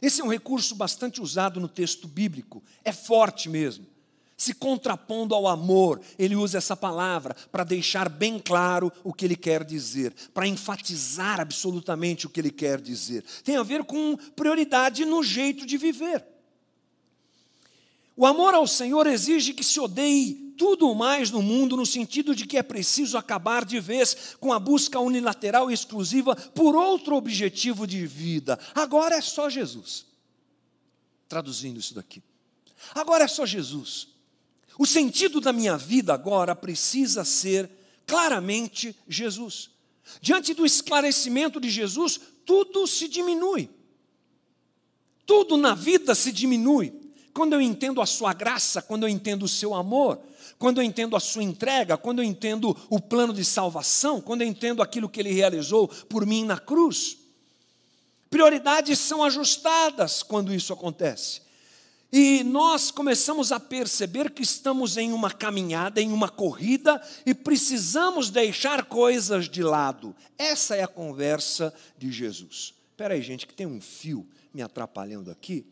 Esse 0.01 0.19
é 0.19 0.23
um 0.25 0.29
recurso 0.29 0.75
bastante 0.75 1.21
usado 1.21 1.57
no 1.57 1.69
texto 1.69 2.05
bíblico, 2.05 2.61
é 2.83 2.91
forte 2.91 3.47
mesmo 3.47 3.87
se 4.35 4.53
contrapondo 4.53 5.35
ao 5.35 5.47
amor. 5.47 6.01
Ele 6.17 6.35
usa 6.35 6.57
essa 6.57 6.75
palavra 6.75 7.35
para 7.49 7.65
deixar 7.65 8.09
bem 8.09 8.39
claro 8.39 8.91
o 9.03 9.13
que 9.13 9.23
ele 9.25 9.35
quer 9.35 9.65
dizer, 9.65 10.13
para 10.33 10.47
enfatizar 10.47 11.41
absolutamente 11.41 12.25
o 12.25 12.29
que 12.29 12.39
ele 12.39 12.51
quer 12.51 12.79
dizer. 12.79 13.23
Tem 13.43 13.57
a 13.57 13.63
ver 13.63 13.85
com 13.85 14.17
prioridade 14.35 15.03
no 15.03 15.23
jeito 15.23 15.65
de 15.65 15.77
viver. 15.77 16.25
O 18.19 18.25
amor 18.25 18.53
ao 18.53 18.67
Senhor 18.67 19.07
exige 19.07 19.53
que 19.53 19.63
se 19.63 19.79
odeie 19.79 20.53
tudo 20.57 20.93
mais 20.93 21.31
no 21.31 21.41
mundo, 21.41 21.77
no 21.77 21.85
sentido 21.85 22.35
de 22.35 22.45
que 22.45 22.57
é 22.57 22.61
preciso 22.61 23.17
acabar 23.17 23.63
de 23.63 23.79
vez 23.79 24.35
com 24.41 24.51
a 24.51 24.59
busca 24.59 24.99
unilateral 24.99 25.71
e 25.71 25.73
exclusiva 25.73 26.35
por 26.35 26.75
outro 26.75 27.15
objetivo 27.15 27.87
de 27.87 28.05
vida. 28.05 28.59
Agora 28.75 29.15
é 29.15 29.21
só 29.21 29.49
Jesus. 29.49 30.05
Traduzindo 31.29 31.79
isso 31.79 31.93
daqui. 31.93 32.21
Agora 32.93 33.23
é 33.23 33.27
só 33.29 33.45
Jesus. 33.45 34.09
O 34.77 34.85
sentido 34.85 35.39
da 35.39 35.53
minha 35.53 35.77
vida 35.77 36.13
agora 36.13 36.53
precisa 36.53 37.23
ser 37.23 37.71
claramente 38.05 38.93
Jesus. 39.07 39.69
Diante 40.19 40.53
do 40.53 40.65
esclarecimento 40.65 41.57
de 41.57 41.69
Jesus, 41.69 42.19
tudo 42.45 42.85
se 42.85 43.07
diminui. 43.07 43.69
Tudo 45.25 45.55
na 45.55 45.73
vida 45.73 46.13
se 46.13 46.33
diminui. 46.33 46.98
Quando 47.39 47.53
eu 47.53 47.61
entendo 47.61 48.01
a 48.01 48.05
sua 48.05 48.33
graça, 48.33 48.81
quando 48.81 49.03
eu 49.03 49.07
entendo 49.07 49.43
o 49.43 49.47
seu 49.47 49.73
amor, 49.73 50.19
quando 50.57 50.81
eu 50.81 50.83
entendo 50.83 51.15
a 51.15 51.21
sua 51.21 51.41
entrega, 51.41 51.95
quando 51.95 52.19
eu 52.19 52.25
entendo 52.25 52.75
o 52.89 52.99
plano 52.99 53.31
de 53.31 53.45
salvação, 53.45 54.19
quando 54.19 54.41
eu 54.41 54.47
entendo 54.49 54.81
aquilo 54.81 55.07
que 55.07 55.21
ele 55.21 55.31
realizou 55.31 55.87
por 55.87 56.25
mim 56.25 56.43
na 56.43 56.59
cruz. 56.59 57.17
Prioridades 58.29 58.99
são 58.99 59.23
ajustadas 59.23 60.21
quando 60.21 60.53
isso 60.53 60.73
acontece. 60.73 61.41
E 62.11 62.43
nós 62.43 62.91
começamos 62.91 63.53
a 63.53 63.59
perceber 63.59 64.31
que 64.31 64.43
estamos 64.43 64.97
em 64.97 65.13
uma 65.13 65.31
caminhada, 65.31 66.01
em 66.01 66.11
uma 66.11 66.27
corrida 66.27 67.01
e 67.25 67.33
precisamos 67.33 68.29
deixar 68.29 68.83
coisas 68.83 69.47
de 69.47 69.63
lado. 69.63 70.13
Essa 70.37 70.75
é 70.75 70.83
a 70.83 70.89
conversa 70.89 71.73
de 71.97 72.11
Jesus. 72.11 72.73
Espera 72.91 73.13
aí, 73.13 73.21
gente, 73.21 73.47
que 73.47 73.53
tem 73.53 73.65
um 73.65 73.79
fio 73.79 74.27
me 74.53 74.61
atrapalhando 74.61 75.31
aqui. 75.31 75.65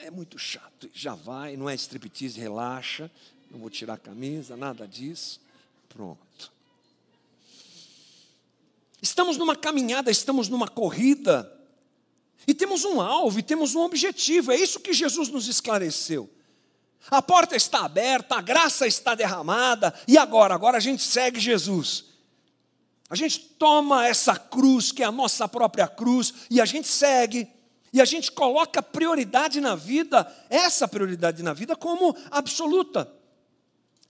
É 0.00 0.10
muito 0.10 0.38
chato. 0.38 0.88
Já 0.92 1.14
vai, 1.14 1.56
não 1.56 1.68
é 1.68 1.74
striptease, 1.74 2.40
relaxa. 2.40 3.10
Não 3.50 3.58
vou 3.58 3.70
tirar 3.70 3.94
a 3.94 3.98
camisa, 3.98 4.56
nada 4.56 4.86
disso. 4.86 5.40
Pronto. 5.88 6.52
Estamos 9.00 9.36
numa 9.36 9.54
caminhada, 9.54 10.10
estamos 10.10 10.48
numa 10.48 10.68
corrida. 10.68 11.52
E 12.46 12.54
temos 12.54 12.84
um 12.84 13.00
alvo, 13.00 13.38
e 13.38 13.42
temos 13.42 13.74
um 13.74 13.80
objetivo, 13.80 14.52
é 14.52 14.56
isso 14.56 14.78
que 14.78 14.92
Jesus 14.92 15.28
nos 15.28 15.48
esclareceu. 15.48 16.30
A 17.10 17.20
porta 17.20 17.56
está 17.56 17.84
aberta, 17.84 18.36
a 18.36 18.40
graça 18.40 18.86
está 18.86 19.14
derramada, 19.14 19.92
e 20.06 20.16
agora? 20.16 20.54
Agora 20.54 20.76
a 20.76 20.80
gente 20.80 21.02
segue 21.02 21.40
Jesus. 21.40 22.04
A 23.08 23.14
gente 23.14 23.38
toma 23.38 24.06
essa 24.06 24.36
cruz, 24.36 24.90
que 24.90 25.02
é 25.02 25.06
a 25.06 25.12
nossa 25.12 25.48
própria 25.48 25.86
cruz, 25.86 26.34
e 26.50 26.60
a 26.60 26.64
gente 26.64 26.88
segue, 26.88 27.48
e 27.92 28.00
a 28.00 28.04
gente 28.04 28.32
coloca 28.32 28.82
prioridade 28.82 29.60
na 29.60 29.74
vida, 29.74 30.26
essa 30.50 30.86
prioridade 30.86 31.42
na 31.42 31.52
vida, 31.52 31.74
como 31.76 32.16
absoluta. 32.30 33.10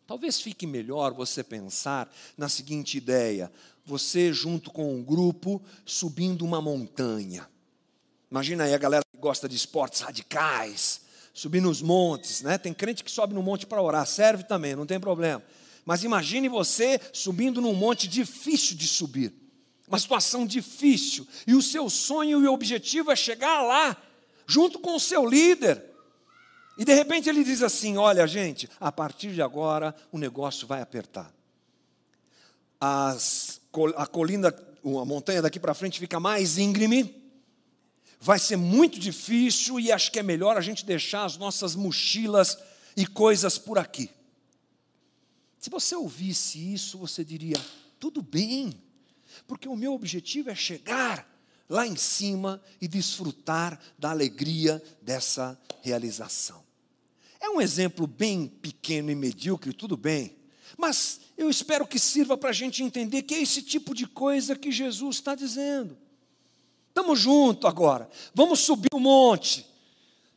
Talvez 0.07 0.41
fique 0.41 0.67
melhor 0.67 1.13
você 1.13 1.43
pensar 1.43 2.13
na 2.37 2.49
seguinte 2.49 2.97
ideia: 2.97 3.51
você, 3.85 4.33
junto 4.33 4.71
com 4.71 4.95
um 4.95 5.03
grupo, 5.03 5.63
subindo 5.85 6.45
uma 6.45 6.61
montanha. 6.61 7.49
Imagina 8.31 8.65
aí 8.65 8.75
a 8.75 8.79
galera 8.79 9.05
que 9.13 9.21
gosta 9.21 9.49
de 9.49 9.57
esportes 9.57 10.01
radicais, 10.01 11.03
subir 11.33 11.61
nos 11.61 11.83
montes, 11.83 12.43
né? 12.43 12.59
Tem 12.59 12.75
crente 12.75 13.05
que 13.05 13.11
sobe 13.11 13.35
no 13.35 13.43
monte 13.43 13.67
para 13.67 13.83
orar, 13.83 14.07
serve 14.07 14.45
também, 14.45 14.75
não 14.75 14.87
tem 14.87 14.99
problema. 14.99 15.43
Mas 15.85 16.03
imagine 16.03 16.49
você 16.49 17.01
subindo 17.13 17.61
num 17.61 17.75
monte 17.75 18.09
difícil 18.09 18.77
de 18.77 18.89
subir, 18.89 19.33
uma 19.87 19.99
situação 19.99 20.47
difícil, 20.47 21.27
e 21.47 21.55
o 21.55 21.63
seu 21.63 21.89
sonho 21.89 22.43
e 22.43 22.49
objetivo 22.49 23.11
é 23.11 23.17
chegar 23.17 23.63
lá, 23.63 23.97
junto 24.47 24.79
com 24.79 24.97
o 24.97 25.01
seu 25.01 25.25
líder. 25.27 25.85
E 26.77 26.85
de 26.85 26.93
repente 26.93 27.29
ele 27.29 27.45
diz 27.45 27.63
assim: 27.63 27.97
Olha, 27.97 28.27
gente, 28.27 28.69
a 28.81 28.91
partir 28.91 29.33
de 29.33 29.41
agora 29.41 29.95
o 30.13 30.19
negócio 30.19 30.67
vai 30.67 30.83
apertar. 30.83 31.33
As, 32.81 33.61
a 33.97 34.07
colina, 34.07 34.49
a 34.49 35.05
montanha 35.05 35.41
daqui 35.41 35.59
para 35.59 35.73
frente 35.73 35.99
fica 35.99 36.21
mais 36.21 36.59
íngreme 36.59 37.27
vai 38.21 38.39
ser 38.39 38.57
muito 38.57 38.99
difícil 38.99 39.79
e 39.79 39.93
acho 39.93 40.11
que 40.11 40.19
é 40.19 40.23
melhor 40.23 40.57
a 40.57 40.61
gente 40.61 40.85
deixar 40.85 41.25
as 41.25 41.37
nossas 41.37 41.75
mochilas 41.75 42.59
e 42.97 43.07
coisas 43.07 43.59
por 43.59 43.79
aqui. 43.79 44.11
Se 45.59 45.71
você 45.71 45.95
ouvisse 45.95 46.73
isso, 46.73 46.99
você 46.99 47.25
diria: 47.25 47.61
tudo 47.99 48.23
bem, 48.23 48.73
porque 49.47 49.69
o 49.69 49.77
meu 49.77 49.95
objetivo 49.95 50.51
é 50.51 50.55
chegar 50.55 51.29
lá 51.69 51.87
em 51.87 51.97
cima 51.97 52.61
e 52.81 52.87
desfrutar 52.87 53.81
da 53.99 54.11
alegria 54.11 54.83
dessa 55.03 55.59
realização. 55.83 56.65
É 57.41 57.49
um 57.49 57.61
exemplo 57.61 58.07
bem 58.07 58.47
pequeno 58.47 59.11
e 59.11 59.15
medíocre, 59.15 59.73
tudo 59.73 59.97
bem. 59.97 60.37
Mas 60.77 61.21
eu 61.37 61.49
espero 61.49 61.87
que 61.87 61.99
sirva 61.99 62.37
para 62.37 62.51
a 62.51 62.53
gente 62.53 62.83
entender 62.83 63.23
que 63.23 63.35
é 63.35 63.43
esse 63.43 63.63
tipo 63.63 63.95
de 63.95 64.07
coisa 64.07 64.57
que 64.57 64.71
Jesus 64.71 65.17
está 65.17 65.35
dizendo. 65.35 65.97
Estamos 66.89 67.21
juntos 67.21 67.69
agora. 67.69 68.09
Vamos 68.35 68.61
subir 68.61 68.89
o 68.93 68.99
monte. 68.99 69.67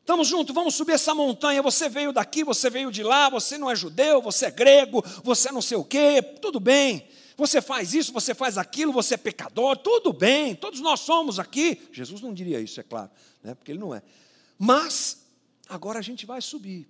Estamos 0.02 0.28
juntos, 0.28 0.56
vamos 0.56 0.76
subir 0.76 0.94
essa 0.94 1.14
montanha. 1.14 1.62
Você 1.62 1.88
veio 1.88 2.12
daqui, 2.12 2.44
você 2.44 2.70
veio 2.70 2.92
de 2.92 3.04
lá, 3.04 3.30
você 3.30 3.58
não 3.58 3.70
é 3.70 3.76
judeu, 3.76 4.22
você 4.22 4.48
é 4.48 4.52
grego, 4.52 5.04
você 5.24 5.52
não 5.52 5.62
sei 5.62 5.78
o 5.78 5.84
quê, 5.84 6.22
tudo 6.42 6.60
bem. 6.60 7.08
Você 7.40 7.62
faz 7.62 7.94
isso, 7.94 8.12
você 8.12 8.36
faz 8.36 8.58
aquilo, 8.58 8.92
você 8.92 9.14
é 9.14 9.18
pecador, 9.18 9.78
tudo 9.78 10.12
bem, 10.12 10.54
todos 10.54 10.82
nós 10.82 11.00
somos 11.00 11.40
aqui. 11.40 11.88
Jesus 11.90 12.20
não 12.20 12.34
diria 12.34 12.60
isso, 12.60 12.82
é 12.82 12.84
claro, 12.84 13.10
né? 13.42 13.56
porque 13.56 13.72
ele 13.72 13.80
não 13.80 13.96
é. 13.96 14.04
Mas, 14.58 15.26
agora 15.70 16.00
a 16.00 16.02
gente 16.02 16.26
vai 16.26 16.42
subir. 16.42 16.86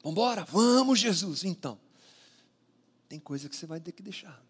Vamos 0.00 0.16
embora, 0.16 0.44
vamos, 0.44 1.00
Jesus. 1.00 1.42
Então, 1.42 1.76
tem 3.08 3.18
coisa 3.18 3.48
que 3.48 3.56
você 3.56 3.66
vai 3.66 3.80
ter 3.80 3.90
que 3.90 4.00
deixar. 4.00 4.40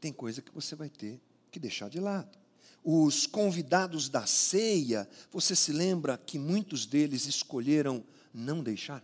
Tem 0.00 0.12
coisa 0.12 0.42
que 0.42 0.50
você 0.52 0.74
vai 0.74 0.88
ter 0.88 1.22
que 1.52 1.60
deixar 1.60 1.88
de 1.88 2.00
lado. 2.00 2.36
Os 2.82 3.24
convidados 3.24 4.08
da 4.08 4.26
ceia, 4.26 5.08
você 5.30 5.54
se 5.54 5.72
lembra 5.72 6.18
que 6.18 6.40
muitos 6.40 6.86
deles 6.86 7.26
escolheram 7.26 8.04
não 8.32 8.64
deixar? 8.64 9.00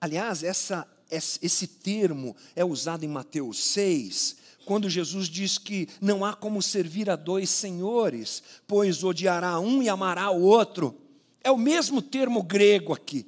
Aliás, 0.00 0.42
essa 0.42 0.84
esse 1.10 1.66
termo 1.66 2.36
é 2.54 2.64
usado 2.64 3.04
em 3.04 3.08
Mateus 3.08 3.58
6, 3.64 4.36
quando 4.64 4.88
Jesus 4.88 5.28
diz 5.28 5.58
que 5.58 5.88
não 6.00 6.24
há 6.24 6.34
como 6.34 6.62
servir 6.62 7.10
a 7.10 7.16
dois 7.16 7.50
senhores, 7.50 8.42
pois 8.66 9.02
odiará 9.02 9.58
um 9.58 9.82
e 9.82 9.88
amará 9.88 10.30
o 10.30 10.42
outro. 10.42 10.96
É 11.42 11.50
o 11.50 11.58
mesmo 11.58 12.00
termo 12.00 12.42
grego 12.42 12.92
aqui. 12.92 13.26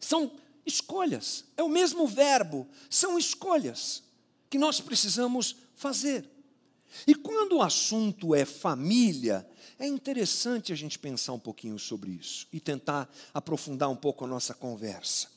São 0.00 0.32
escolhas, 0.64 1.44
é 1.56 1.62
o 1.62 1.68
mesmo 1.68 2.06
verbo, 2.06 2.66
são 2.90 3.18
escolhas 3.18 4.02
que 4.50 4.58
nós 4.58 4.80
precisamos 4.80 5.56
fazer. 5.74 6.28
E 7.06 7.14
quando 7.14 7.56
o 7.56 7.62
assunto 7.62 8.34
é 8.34 8.44
família, 8.44 9.46
é 9.78 9.86
interessante 9.86 10.72
a 10.72 10.76
gente 10.76 10.98
pensar 10.98 11.32
um 11.34 11.38
pouquinho 11.38 11.78
sobre 11.78 12.10
isso 12.10 12.46
e 12.52 12.58
tentar 12.58 13.08
aprofundar 13.32 13.88
um 13.88 13.96
pouco 13.96 14.24
a 14.24 14.28
nossa 14.28 14.54
conversa. 14.54 15.28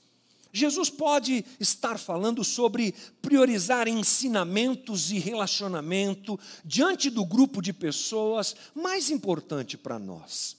Jesus 0.53 0.89
pode 0.89 1.45
estar 1.59 1.97
falando 1.97 2.43
sobre 2.43 2.93
priorizar 3.21 3.87
ensinamentos 3.87 5.11
e 5.11 5.17
relacionamento 5.17 6.39
diante 6.65 7.09
do 7.09 7.25
grupo 7.25 7.61
de 7.61 7.71
pessoas 7.71 8.55
mais 8.75 9.09
importante 9.09 9.77
para 9.77 9.97
nós. 9.97 10.57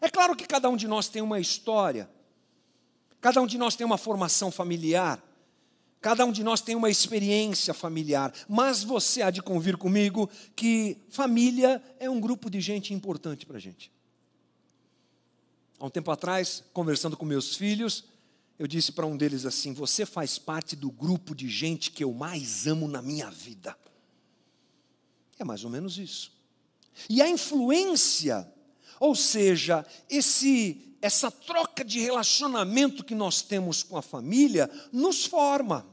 É 0.00 0.10
claro 0.10 0.36
que 0.36 0.46
cada 0.46 0.68
um 0.68 0.76
de 0.76 0.86
nós 0.86 1.08
tem 1.08 1.22
uma 1.22 1.40
história, 1.40 2.08
cada 3.20 3.40
um 3.40 3.46
de 3.46 3.56
nós 3.56 3.74
tem 3.74 3.86
uma 3.86 3.96
formação 3.96 4.50
familiar, 4.50 5.22
cada 6.02 6.26
um 6.26 6.32
de 6.32 6.44
nós 6.44 6.60
tem 6.60 6.74
uma 6.74 6.90
experiência 6.90 7.72
familiar, 7.72 8.30
mas 8.46 8.82
você 8.82 9.22
há 9.22 9.30
de 9.30 9.40
convir 9.40 9.78
comigo 9.78 10.28
que 10.54 10.98
família 11.08 11.82
é 11.98 12.10
um 12.10 12.20
grupo 12.20 12.50
de 12.50 12.60
gente 12.60 12.92
importante 12.92 13.46
para 13.46 13.56
a 13.56 13.60
gente. 13.60 13.90
Há 15.80 15.86
um 15.86 15.90
tempo 15.90 16.10
atrás, 16.10 16.62
conversando 16.74 17.16
com 17.16 17.24
meus 17.24 17.56
filhos, 17.56 18.04
eu 18.58 18.66
disse 18.66 18.92
para 18.92 19.06
um 19.06 19.16
deles 19.16 19.44
assim: 19.44 19.72
Você 19.72 20.06
faz 20.06 20.38
parte 20.38 20.76
do 20.76 20.90
grupo 20.90 21.34
de 21.34 21.48
gente 21.48 21.90
que 21.90 22.04
eu 22.04 22.12
mais 22.12 22.66
amo 22.66 22.86
na 22.86 23.02
minha 23.02 23.30
vida. 23.30 23.76
É 25.38 25.44
mais 25.44 25.64
ou 25.64 25.70
menos 25.70 25.98
isso. 25.98 26.32
E 27.08 27.20
a 27.20 27.28
influência, 27.28 28.50
ou 29.00 29.14
seja, 29.14 29.84
esse 30.08 30.80
essa 31.02 31.30
troca 31.30 31.84
de 31.84 32.00
relacionamento 32.00 33.04
que 33.04 33.14
nós 33.14 33.42
temos 33.42 33.82
com 33.82 33.94
a 33.94 34.00
família 34.00 34.70
nos 34.90 35.26
forma. 35.26 35.86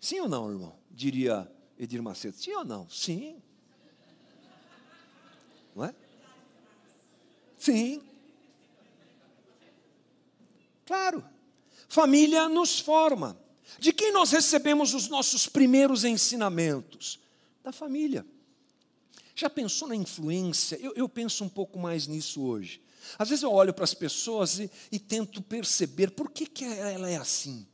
Sim 0.00 0.20
ou 0.20 0.28
não, 0.28 0.48
irmão? 0.48 0.78
Diria 0.88 1.50
Edir 1.76 2.00
Macedo. 2.00 2.36
Sim 2.36 2.52
ou 2.52 2.64
não? 2.64 2.88
Sim. 2.88 3.42
Não 5.74 5.84
é? 5.84 5.94
Sim. 7.58 8.02
Claro, 10.86 11.24
família 11.88 12.48
nos 12.48 12.78
forma. 12.78 13.38
De 13.78 13.92
quem 13.92 14.12
nós 14.12 14.30
recebemos 14.30 14.94
os 14.94 15.08
nossos 15.08 15.46
primeiros 15.46 16.04
ensinamentos? 16.04 17.18
Da 17.62 17.72
família. 17.72 18.26
Já 19.34 19.48
pensou 19.48 19.88
na 19.88 19.96
influência? 19.96 20.76
Eu, 20.80 20.92
eu 20.94 21.08
penso 21.08 21.44
um 21.44 21.48
pouco 21.48 21.78
mais 21.78 22.06
nisso 22.06 22.42
hoje. 22.42 22.82
Às 23.18 23.28
vezes 23.28 23.42
eu 23.42 23.52
olho 23.52 23.72
para 23.72 23.84
as 23.84 23.94
pessoas 23.94 24.58
e, 24.58 24.70
e 24.90 24.98
tento 24.98 25.42
perceber 25.42 26.10
por 26.10 26.30
que, 26.30 26.46
que 26.46 26.64
ela 26.64 27.08
é 27.08 27.16
assim 27.16 27.66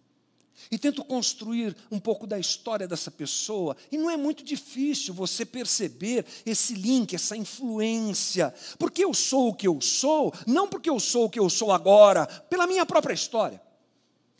e 0.70 0.78
tento 0.78 1.04
construir 1.04 1.76
um 1.90 1.98
pouco 1.98 2.26
da 2.26 2.38
história 2.38 2.86
dessa 2.86 3.10
pessoa, 3.10 3.76
e 3.90 3.96
não 3.96 4.10
é 4.10 4.16
muito 4.16 4.44
difícil 4.44 5.14
você 5.14 5.44
perceber 5.44 6.24
esse 6.44 6.74
link, 6.74 7.14
essa 7.14 7.36
influência. 7.36 8.54
Porque 8.78 9.04
eu 9.04 9.14
sou 9.14 9.48
o 9.48 9.54
que 9.54 9.66
eu 9.66 9.80
sou, 9.80 10.32
não 10.46 10.68
porque 10.68 10.90
eu 10.90 11.00
sou 11.00 11.26
o 11.26 11.30
que 11.30 11.38
eu 11.38 11.48
sou 11.48 11.72
agora, 11.72 12.26
pela 12.26 12.66
minha 12.66 12.84
própria 12.84 13.14
história. 13.14 13.60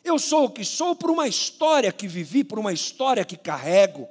Eu 0.04 0.18
sou 0.18 0.44
o 0.44 0.50
que 0.50 0.64
sou 0.64 0.94
por 0.94 1.10
uma 1.10 1.26
história 1.28 1.92
que 1.92 2.06
vivi, 2.06 2.44
por 2.44 2.58
uma 2.58 2.72
história 2.72 3.24
que 3.24 3.36
carrego, 3.36 4.08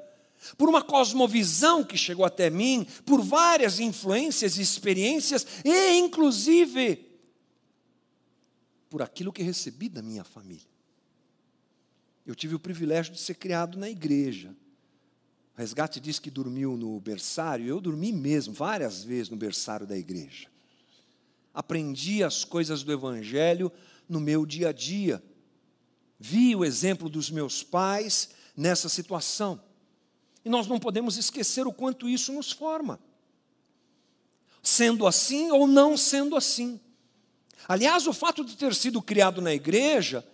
por 0.58 0.70
uma 0.70 0.82
cosmovisão 0.82 1.84
que 1.84 1.98
chegou 1.98 2.26
até 2.26 2.50
mim, 2.50 2.86
por 3.06 3.22
várias 3.22 3.80
influências 3.80 4.58
e 4.58 4.62
experiências, 4.62 5.46
e 5.64 5.98
inclusive 5.98 7.06
por 8.90 9.02
aquilo 9.02 9.34
que 9.34 9.44
recebi 9.44 9.90
da 9.90 10.02
minha 10.02 10.24
família. 10.24 10.77
Eu 12.28 12.36
tive 12.36 12.54
o 12.54 12.60
privilégio 12.60 13.14
de 13.14 13.22
ser 13.22 13.36
criado 13.36 13.78
na 13.78 13.90
igreja. 13.90 14.54
O 15.56 15.58
resgate 15.58 15.98
diz 15.98 16.20
que 16.20 16.30
dormiu 16.30 16.76
no 16.76 17.00
berçário, 17.00 17.66
eu 17.66 17.80
dormi 17.80 18.12
mesmo, 18.12 18.54
várias 18.54 19.02
vezes 19.02 19.30
no 19.30 19.38
berçário 19.38 19.88
da 19.88 19.98
igreja. 19.98 20.50
Aprendi 21.54 22.26
as 22.26 22.44
coisas 22.44 22.84
do 22.84 22.92
Evangelho 22.92 23.72
no 24.10 24.20
meu 24.20 24.46
dia 24.46 24.70
a 24.70 24.72
dia. 24.74 25.24
Vi 26.20 26.54
o 26.54 26.66
exemplo 26.66 27.10
dos 27.10 27.32
meus 27.32 27.64
pais 27.64 28.32
nessa 28.58 28.90
situação. 28.90 29.64
E 30.44 30.50
nós 30.50 30.68
não 30.68 30.80
podemos 30.80 31.16
esquecer 31.16 31.66
o 31.66 31.74
quanto 31.74 32.10
isso 32.10 32.34
nos 32.34 32.52
forma. 32.52 33.00
Sendo 34.62 35.08
assim 35.08 35.50
ou 35.50 35.66
não 35.66 35.96
sendo 35.96 36.36
assim. 36.36 36.78
Aliás, 37.70 38.06
o 38.06 38.12
fato 38.12 38.44
de 38.44 38.58
ter 38.58 38.76
sido 38.76 39.02
criado 39.02 39.42
na 39.42 39.54
igreja 39.54 40.28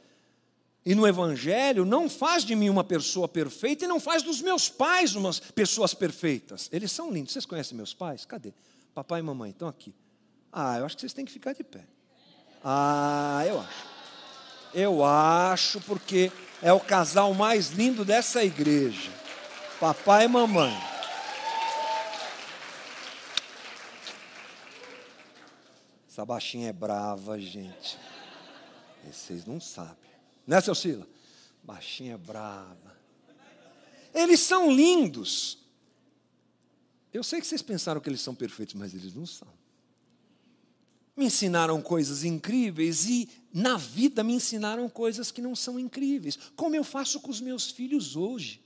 e 0.85 0.93
no 0.93 1.07
Evangelho 1.07 1.85
não 1.85 2.09
faz 2.09 2.43
de 2.43 2.55
mim 2.55 2.69
uma 2.69 2.83
pessoa 2.83 3.27
perfeita 3.27 3.85
e 3.85 3.87
não 3.87 3.99
faz 3.99 4.21
dos 4.21 4.41
meus 4.41 4.67
pais 4.67 5.15
umas 5.15 5.39
pessoas 5.39 5.93
perfeitas. 5.93 6.69
Eles 6.71 6.91
são 6.91 7.09
lindos. 7.09 7.31
Vocês 7.31 7.45
conhecem 7.45 7.77
meus 7.77 7.93
pais? 7.93 8.25
Cadê? 8.25 8.53
Papai 8.93 9.21
e 9.21 9.23
mamãe 9.23 9.51
estão 9.51 9.67
aqui. 9.67 9.93
Ah, 10.51 10.77
eu 10.77 10.85
acho 10.85 10.95
que 10.95 11.01
vocês 11.01 11.13
têm 11.13 11.25
que 11.25 11.31
ficar 11.31 11.53
de 11.53 11.63
pé. 11.63 11.85
Ah, 12.63 13.43
eu 13.47 13.59
acho. 13.59 13.93
Eu 14.73 15.05
acho 15.05 15.79
porque 15.81 16.31
é 16.61 16.73
o 16.73 16.79
casal 16.79 17.33
mais 17.33 17.71
lindo 17.71 18.03
dessa 18.03 18.43
igreja. 18.43 19.11
Papai 19.79 20.25
e 20.25 20.27
mamãe. 20.27 20.73
Essa 26.09 26.25
baixinha 26.25 26.69
é 26.69 26.73
brava, 26.73 27.39
gente. 27.39 27.97
Vocês 29.03 29.45
não 29.45 29.59
sabem. 29.59 30.12
Né, 30.45 30.59
seu 30.61 30.75
Sila? 30.75 31.07
Baixinha 31.63 32.17
brava. 32.17 32.97
Eles 34.13 34.41
são 34.41 34.71
lindos. 34.71 35.57
Eu 37.13 37.23
sei 37.23 37.39
que 37.39 37.47
vocês 37.47 37.61
pensaram 37.61 38.01
que 38.01 38.09
eles 38.09 38.21
são 38.21 38.35
perfeitos, 38.35 38.75
mas 38.75 38.93
eles 38.93 39.13
não 39.13 39.25
são. 39.25 39.47
Me 41.15 41.25
ensinaram 41.25 41.79
coisas 41.81 42.23
incríveis 42.23 43.05
e 43.05 43.29
na 43.53 43.77
vida 43.77 44.23
me 44.23 44.33
ensinaram 44.33 44.89
coisas 44.89 45.31
que 45.31 45.41
não 45.41 45.55
são 45.55 45.79
incríveis, 45.79 46.37
como 46.55 46.75
eu 46.75 46.83
faço 46.83 47.19
com 47.19 47.29
os 47.29 47.39
meus 47.39 47.69
filhos 47.69 48.15
hoje, 48.15 48.59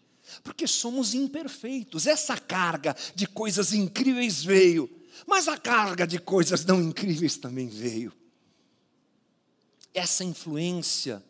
porque 0.43 0.65
somos 0.65 1.13
imperfeitos. 1.13 2.07
Essa 2.07 2.37
carga 2.37 2.95
de 3.13 3.27
coisas 3.27 3.73
incríveis 3.73 4.43
veio, 4.43 4.89
mas 5.25 5.49
a 5.49 5.57
carga 5.57 6.07
de 6.07 6.19
coisas 6.19 6.63
não 6.63 6.81
incríveis 6.81 7.35
também 7.35 7.67
veio. 7.67 8.13
Essa 9.93 10.23
influência 10.23 11.21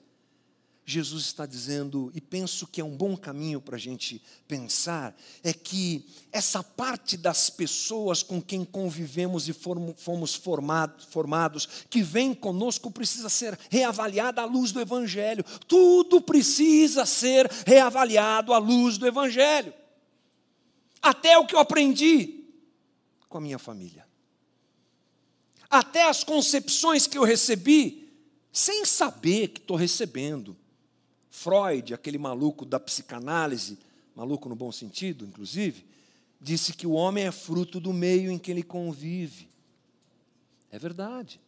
Jesus 0.89 1.25
está 1.25 1.45
dizendo, 1.45 2.09
e 2.15 2.21
penso 2.21 2.65
que 2.65 2.79
é 2.79 2.83
um 2.83 2.95
bom 2.95 3.17
caminho 3.17 3.59
para 3.59 3.75
a 3.75 3.79
gente 3.79 4.21
pensar, 4.47 5.13
é 5.43 5.51
que 5.51 6.05
essa 6.31 6.63
parte 6.63 7.17
das 7.17 7.49
pessoas 7.49 8.23
com 8.23 8.41
quem 8.41 8.63
convivemos 8.63 9.49
e 9.49 9.53
fomos 9.53 10.33
formados, 10.33 11.03
formados, 11.11 11.67
que 11.89 12.01
vem 12.01 12.33
conosco, 12.33 12.89
precisa 12.89 13.27
ser 13.27 13.59
reavaliada 13.69 14.41
à 14.41 14.45
luz 14.45 14.71
do 14.71 14.79
Evangelho. 14.79 15.43
Tudo 15.67 16.21
precisa 16.21 17.05
ser 17.05 17.51
reavaliado 17.65 18.53
à 18.53 18.57
luz 18.57 18.97
do 18.97 19.05
Evangelho. 19.05 19.73
Até 21.01 21.37
o 21.37 21.45
que 21.45 21.53
eu 21.53 21.59
aprendi 21.59 22.45
com 23.27 23.39
a 23.39 23.41
minha 23.41 23.59
família. 23.59 24.07
até 25.69 26.07
as 26.07 26.23
concepções 26.23 27.07
que 27.07 27.17
eu 27.17 27.23
recebi, 27.23 28.09
sem 28.51 28.85
saber 28.85 29.49
que 29.49 29.59
estou 29.59 29.75
recebendo. 29.75 30.55
Freud, 31.37 31.93
aquele 31.93 32.17
maluco 32.17 32.65
da 32.65 32.79
psicanálise, 32.79 33.77
maluco 34.15 34.49
no 34.49 34.55
bom 34.55 34.71
sentido, 34.71 35.23
inclusive, 35.23 35.85
disse 36.41 36.73
que 36.73 36.87
o 36.87 36.93
homem 36.93 37.25
é 37.25 37.31
fruto 37.31 37.79
do 37.79 37.93
meio 37.93 38.31
em 38.31 38.39
que 38.39 38.49
ele 38.49 38.63
convive. 38.63 39.47
É 40.71 40.79
verdade. 40.79 41.39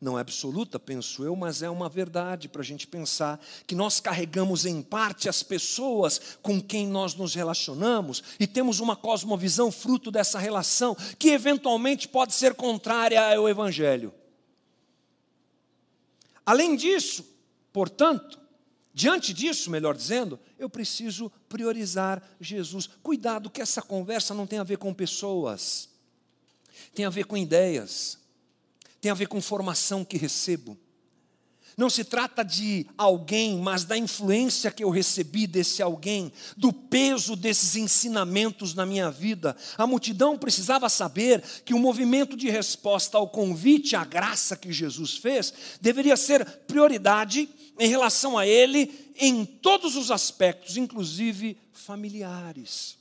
Não 0.00 0.16
é 0.16 0.20
absoluta, 0.20 0.78
penso 0.78 1.24
eu, 1.24 1.34
mas 1.34 1.62
é 1.62 1.68
uma 1.68 1.88
verdade 1.88 2.48
para 2.48 2.62
a 2.62 2.64
gente 2.64 2.86
pensar 2.86 3.40
que 3.66 3.74
nós 3.74 3.98
carregamos 3.98 4.64
em 4.64 4.80
parte 4.80 5.28
as 5.28 5.42
pessoas 5.42 6.38
com 6.40 6.62
quem 6.62 6.86
nós 6.86 7.16
nos 7.16 7.34
relacionamos 7.34 8.22
e 8.38 8.46
temos 8.46 8.78
uma 8.78 8.94
cosmovisão 8.94 9.72
fruto 9.72 10.12
dessa 10.12 10.38
relação 10.38 10.96
que 11.18 11.30
eventualmente 11.30 12.06
pode 12.06 12.34
ser 12.34 12.54
contrária 12.54 13.36
ao 13.36 13.48
Evangelho. 13.48 14.14
Além 16.46 16.76
disso, 16.76 17.26
portanto, 17.72 18.38
diante 18.98 19.32
disso, 19.32 19.70
melhor 19.70 19.96
dizendo, 19.96 20.40
eu 20.58 20.68
preciso 20.68 21.30
priorizar 21.48 22.22
Jesus. 22.40 22.88
Cuidado 23.02 23.50
que 23.50 23.62
essa 23.62 23.80
conversa 23.80 24.34
não 24.34 24.46
tem 24.46 24.58
a 24.58 24.64
ver 24.64 24.78
com 24.78 24.92
pessoas, 24.92 25.88
tem 26.94 27.04
a 27.04 27.10
ver 27.10 27.24
com 27.24 27.36
ideias 27.36 28.18
tem 29.00 29.10
a 29.10 29.14
ver 29.14 29.28
com 29.28 29.40
formação 29.40 30.04
que 30.04 30.16
recebo. 30.16 30.76
Não 31.76 31.88
se 31.88 32.02
trata 32.02 32.42
de 32.42 32.88
alguém, 32.98 33.56
mas 33.56 33.84
da 33.84 33.96
influência 33.96 34.68
que 34.68 34.82
eu 34.82 34.90
recebi 34.90 35.46
desse 35.46 35.80
alguém, 35.80 36.32
do 36.56 36.72
peso 36.72 37.36
desses 37.36 37.76
ensinamentos 37.76 38.74
na 38.74 38.84
minha 38.84 39.12
vida. 39.12 39.56
A 39.76 39.86
multidão 39.86 40.36
precisava 40.36 40.88
saber 40.88 41.40
que 41.64 41.72
o 41.72 41.78
movimento 41.78 42.36
de 42.36 42.50
resposta 42.50 43.16
ao 43.16 43.28
convite 43.28 43.94
à 43.94 44.04
graça 44.04 44.56
que 44.56 44.72
Jesus 44.72 45.18
fez 45.18 45.54
deveria 45.80 46.16
ser 46.16 46.44
prioridade 46.66 47.48
em 47.78 47.88
relação 47.88 48.36
a 48.36 48.46
ele 48.46 49.12
em 49.16 49.44
todos 49.44 49.96
os 49.96 50.10
aspectos, 50.10 50.76
inclusive 50.76 51.58
familiares. 51.72 52.98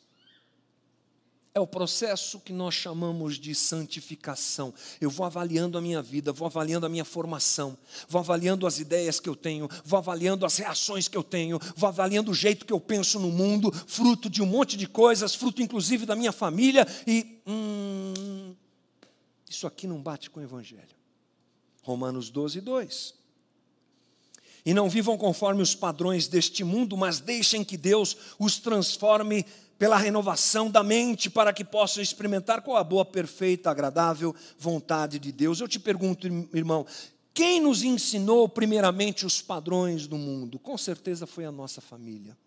É 1.57 1.59
o 1.59 1.65
processo 1.65 2.39
que 2.39 2.53
nós 2.53 2.75
chamamos 2.75 3.39
de 3.39 3.55
santificação. 3.55 4.71
Eu 5.01 5.09
vou 5.09 5.25
avaliando 5.25 5.75
a 5.75 5.81
minha 5.81 6.03
vida, 6.03 6.31
vou 6.31 6.45
avaliando 6.45 6.85
a 6.85 6.89
minha 6.89 7.03
formação, 7.03 7.75
vou 8.07 8.19
avaliando 8.19 8.67
as 8.67 8.79
ideias 8.79 9.19
que 9.19 9.27
eu 9.27 9.35
tenho, 9.35 9.67
vou 9.83 9.97
avaliando 9.97 10.45
as 10.45 10.57
reações 10.57 11.07
que 11.07 11.17
eu 11.17 11.23
tenho, 11.23 11.59
vou 11.75 11.89
avaliando 11.89 12.29
o 12.29 12.35
jeito 12.35 12.63
que 12.63 12.71
eu 12.71 12.79
penso 12.79 13.19
no 13.19 13.31
mundo, 13.31 13.71
fruto 13.71 14.29
de 14.29 14.43
um 14.43 14.45
monte 14.45 14.77
de 14.77 14.85
coisas, 14.85 15.33
fruto 15.33 15.63
inclusive 15.63 16.05
da 16.05 16.15
minha 16.15 16.31
família, 16.31 16.85
e 17.07 17.41
hum, 17.47 18.53
isso 19.49 19.65
aqui 19.65 19.87
não 19.87 19.99
bate 19.99 20.29
com 20.29 20.39
o 20.39 20.43
Evangelho. 20.43 20.95
Romanos 21.81 22.29
12, 22.29 22.61
2. 22.61 23.16
E 24.67 24.73
não 24.73 24.89
vivam 24.89 25.17
conforme 25.17 25.61
os 25.61 25.73
padrões 25.73 26.27
deste 26.27 26.61
mundo, 26.61 26.97
mas 26.97 27.21
deixem 27.21 27.63
que 27.63 27.77
Deus 27.77 28.17
os 28.37 28.59
transforme 28.59 29.45
pela 29.79 29.95
renovação 29.95 30.69
da 30.69 30.83
mente, 30.83 31.29
para 31.29 31.53
que 31.53 31.63
possam 31.63 32.03
experimentar 32.03 32.61
qual 32.61 32.75
a 32.75 32.83
boa, 32.83 33.05
perfeita, 33.05 33.71
agradável 33.71 34.35
vontade 34.59 35.19
de 35.19 35.31
Deus. 35.31 35.61
Eu 35.61 35.69
te 35.69 35.79
pergunto, 35.79 36.27
irmão, 36.53 36.85
quem 37.33 37.61
nos 37.61 37.81
ensinou 37.81 38.49
primeiramente 38.49 39.25
os 39.25 39.41
padrões 39.41 40.05
do 40.05 40.17
mundo? 40.17 40.59
Com 40.59 40.77
certeza 40.77 41.25
foi 41.25 41.45
a 41.45 41.51
nossa 41.51 41.79
família. 41.79 42.37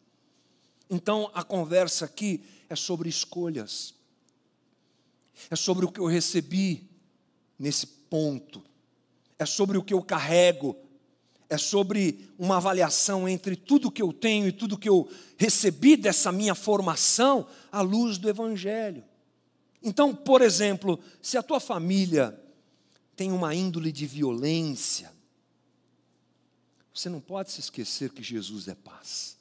Então 0.90 1.30
a 1.32 1.42
conversa 1.42 2.04
aqui 2.04 2.44
é 2.68 2.76
sobre 2.76 3.08
escolhas, 3.08 3.94
é 5.50 5.56
sobre 5.56 5.86
o 5.86 5.90
que 5.90 6.00
eu 6.00 6.06
recebi 6.06 6.86
nesse 7.58 7.86
ponto, 7.86 8.62
é 9.38 9.46
sobre 9.46 9.78
o 9.78 9.82
que 9.82 9.94
eu 9.94 10.02
carrego 10.02 10.76
é 11.50 11.58
sobre 11.58 12.30
uma 12.38 12.58
avaliação 12.58 13.28
entre 13.28 13.56
tudo 13.56 13.90
que 13.90 14.00
eu 14.00 14.12
tenho 14.12 14.46
e 14.46 14.52
tudo 14.52 14.78
que 14.78 14.88
eu 14.88 15.10
recebi 15.36 15.96
dessa 15.96 16.30
minha 16.30 16.54
formação 16.54 17.44
à 17.72 17.80
luz 17.80 18.18
do 18.18 18.28
Evangelho. 18.28 19.04
Então, 19.82 20.14
por 20.14 20.42
exemplo, 20.42 21.00
se 21.20 21.36
a 21.36 21.42
tua 21.42 21.58
família 21.58 22.40
tem 23.16 23.32
uma 23.32 23.52
índole 23.52 23.90
de 23.90 24.06
violência, 24.06 25.12
você 26.94 27.08
não 27.08 27.20
pode 27.20 27.50
se 27.50 27.58
esquecer 27.58 28.10
que 28.10 28.22
Jesus 28.22 28.68
é 28.68 28.74
paz. 28.76 29.36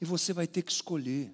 E 0.00 0.04
você 0.06 0.32
vai 0.32 0.46
ter 0.46 0.62
que 0.62 0.72
escolher 0.72 1.30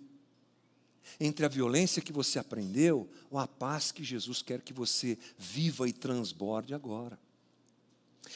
entre 1.21 1.47
a 1.47 1.49
violência 1.49 2.03
que 2.03 2.13
você 2.13 2.37
aprendeu 2.37 3.09
ou 3.31 3.39
a 3.39 3.47
paz 3.47 3.93
que 3.93 4.03
Jesus 4.03 4.43
quer 4.43 4.61
que 4.61 4.73
você 4.73 5.17
viva 5.39 5.89
e 5.89 5.93
transborde 5.93 6.75
agora. 6.75 7.17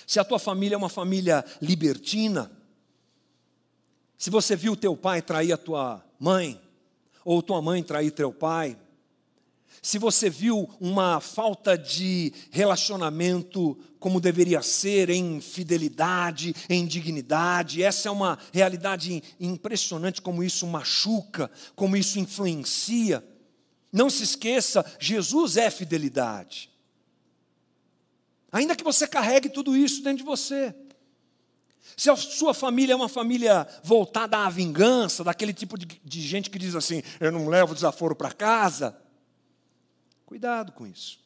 Se 0.06 0.18
a 0.18 0.24
tua 0.24 0.38
família 0.38 0.74
é 0.74 0.78
uma 0.78 0.88
família 0.88 1.44
libertina, 1.60 2.50
se 4.16 4.30
você 4.30 4.54
viu 4.54 4.76
teu 4.76 4.96
pai 4.96 5.22
trair 5.22 5.52
a 5.52 5.56
tua 5.56 6.04
mãe, 6.18 6.60
ou 7.24 7.42
tua 7.42 7.62
mãe 7.62 7.82
trair 7.82 8.10
teu 8.10 8.32
pai, 8.32 8.76
se 9.82 9.98
você 9.98 10.28
viu 10.28 10.68
uma 10.78 11.20
falta 11.20 11.76
de 11.76 12.32
relacionamento 12.50 13.78
como 13.98 14.20
deveria 14.20 14.62
ser, 14.62 15.10
em 15.10 15.40
fidelidade, 15.40 16.54
em 16.68 16.86
dignidade, 16.86 17.82
essa 17.82 18.08
é 18.08 18.12
uma 18.12 18.38
realidade 18.52 19.22
impressionante 19.38 20.20
como 20.20 20.42
isso 20.42 20.66
machuca, 20.66 21.50
como 21.74 21.96
isso 21.96 22.18
influencia. 22.18 23.24
Não 23.92 24.08
se 24.08 24.22
esqueça, 24.22 24.84
Jesus 24.98 25.56
é 25.56 25.70
fidelidade. 25.70 26.69
Ainda 28.52 28.74
que 28.74 28.84
você 28.84 29.06
carregue 29.06 29.48
tudo 29.48 29.76
isso 29.76 30.02
dentro 30.02 30.18
de 30.18 30.24
você. 30.24 30.74
Se 31.96 32.10
a 32.10 32.16
sua 32.16 32.52
família 32.52 32.92
é 32.92 32.96
uma 32.96 33.08
família 33.08 33.66
voltada 33.82 34.38
à 34.38 34.50
vingança, 34.50 35.24
daquele 35.24 35.52
tipo 35.52 35.78
de, 35.78 35.86
de 36.04 36.20
gente 36.20 36.50
que 36.50 36.58
diz 36.58 36.74
assim: 36.74 37.02
eu 37.18 37.30
não 37.30 37.48
levo 37.48 37.74
desaforo 37.74 38.14
para 38.14 38.32
casa. 38.32 38.96
Cuidado 40.26 40.72
com 40.72 40.86
isso. 40.86 41.20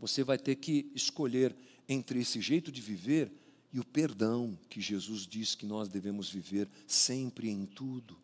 Você 0.00 0.22
vai 0.24 0.38
ter 0.38 0.56
que 0.56 0.90
escolher 0.94 1.54
entre 1.88 2.20
esse 2.20 2.40
jeito 2.40 2.72
de 2.72 2.80
viver 2.80 3.32
e 3.72 3.80
o 3.80 3.84
perdão 3.84 4.58
que 4.68 4.80
Jesus 4.80 5.26
diz 5.26 5.54
que 5.54 5.66
nós 5.66 5.88
devemos 5.88 6.30
viver 6.30 6.68
sempre 6.86 7.50
em 7.50 7.66
tudo. 7.66 8.16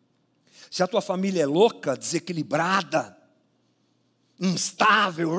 Se 0.69 0.83
a 0.83 0.87
tua 0.87 1.01
família 1.01 1.43
é 1.43 1.45
louca, 1.45 1.97
desequilibrada, 1.97 3.17
instável, 4.39 5.35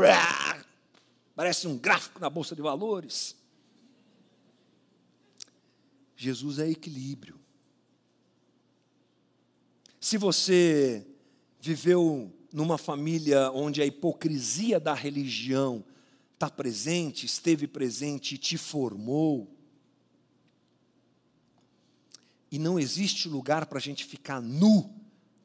Parece 1.42 1.66
um 1.66 1.76
gráfico 1.76 2.20
na 2.20 2.30
bolsa 2.30 2.54
de 2.54 2.62
valores. 2.62 3.34
Jesus 6.16 6.60
é 6.60 6.70
equilíbrio. 6.70 7.36
Se 10.00 10.16
você 10.16 11.04
viveu 11.60 12.32
numa 12.52 12.78
família 12.78 13.50
onde 13.50 13.82
a 13.82 13.84
hipocrisia 13.84 14.78
da 14.78 14.94
religião 14.94 15.84
está 16.32 16.48
presente, 16.48 17.26
esteve 17.26 17.66
presente 17.66 18.36
e 18.36 18.38
te 18.38 18.56
formou, 18.56 19.52
e 22.52 22.56
não 22.56 22.78
existe 22.78 23.28
lugar 23.28 23.66
para 23.66 23.78
a 23.78 23.82
gente 23.82 24.04
ficar 24.04 24.40
nu 24.40 24.94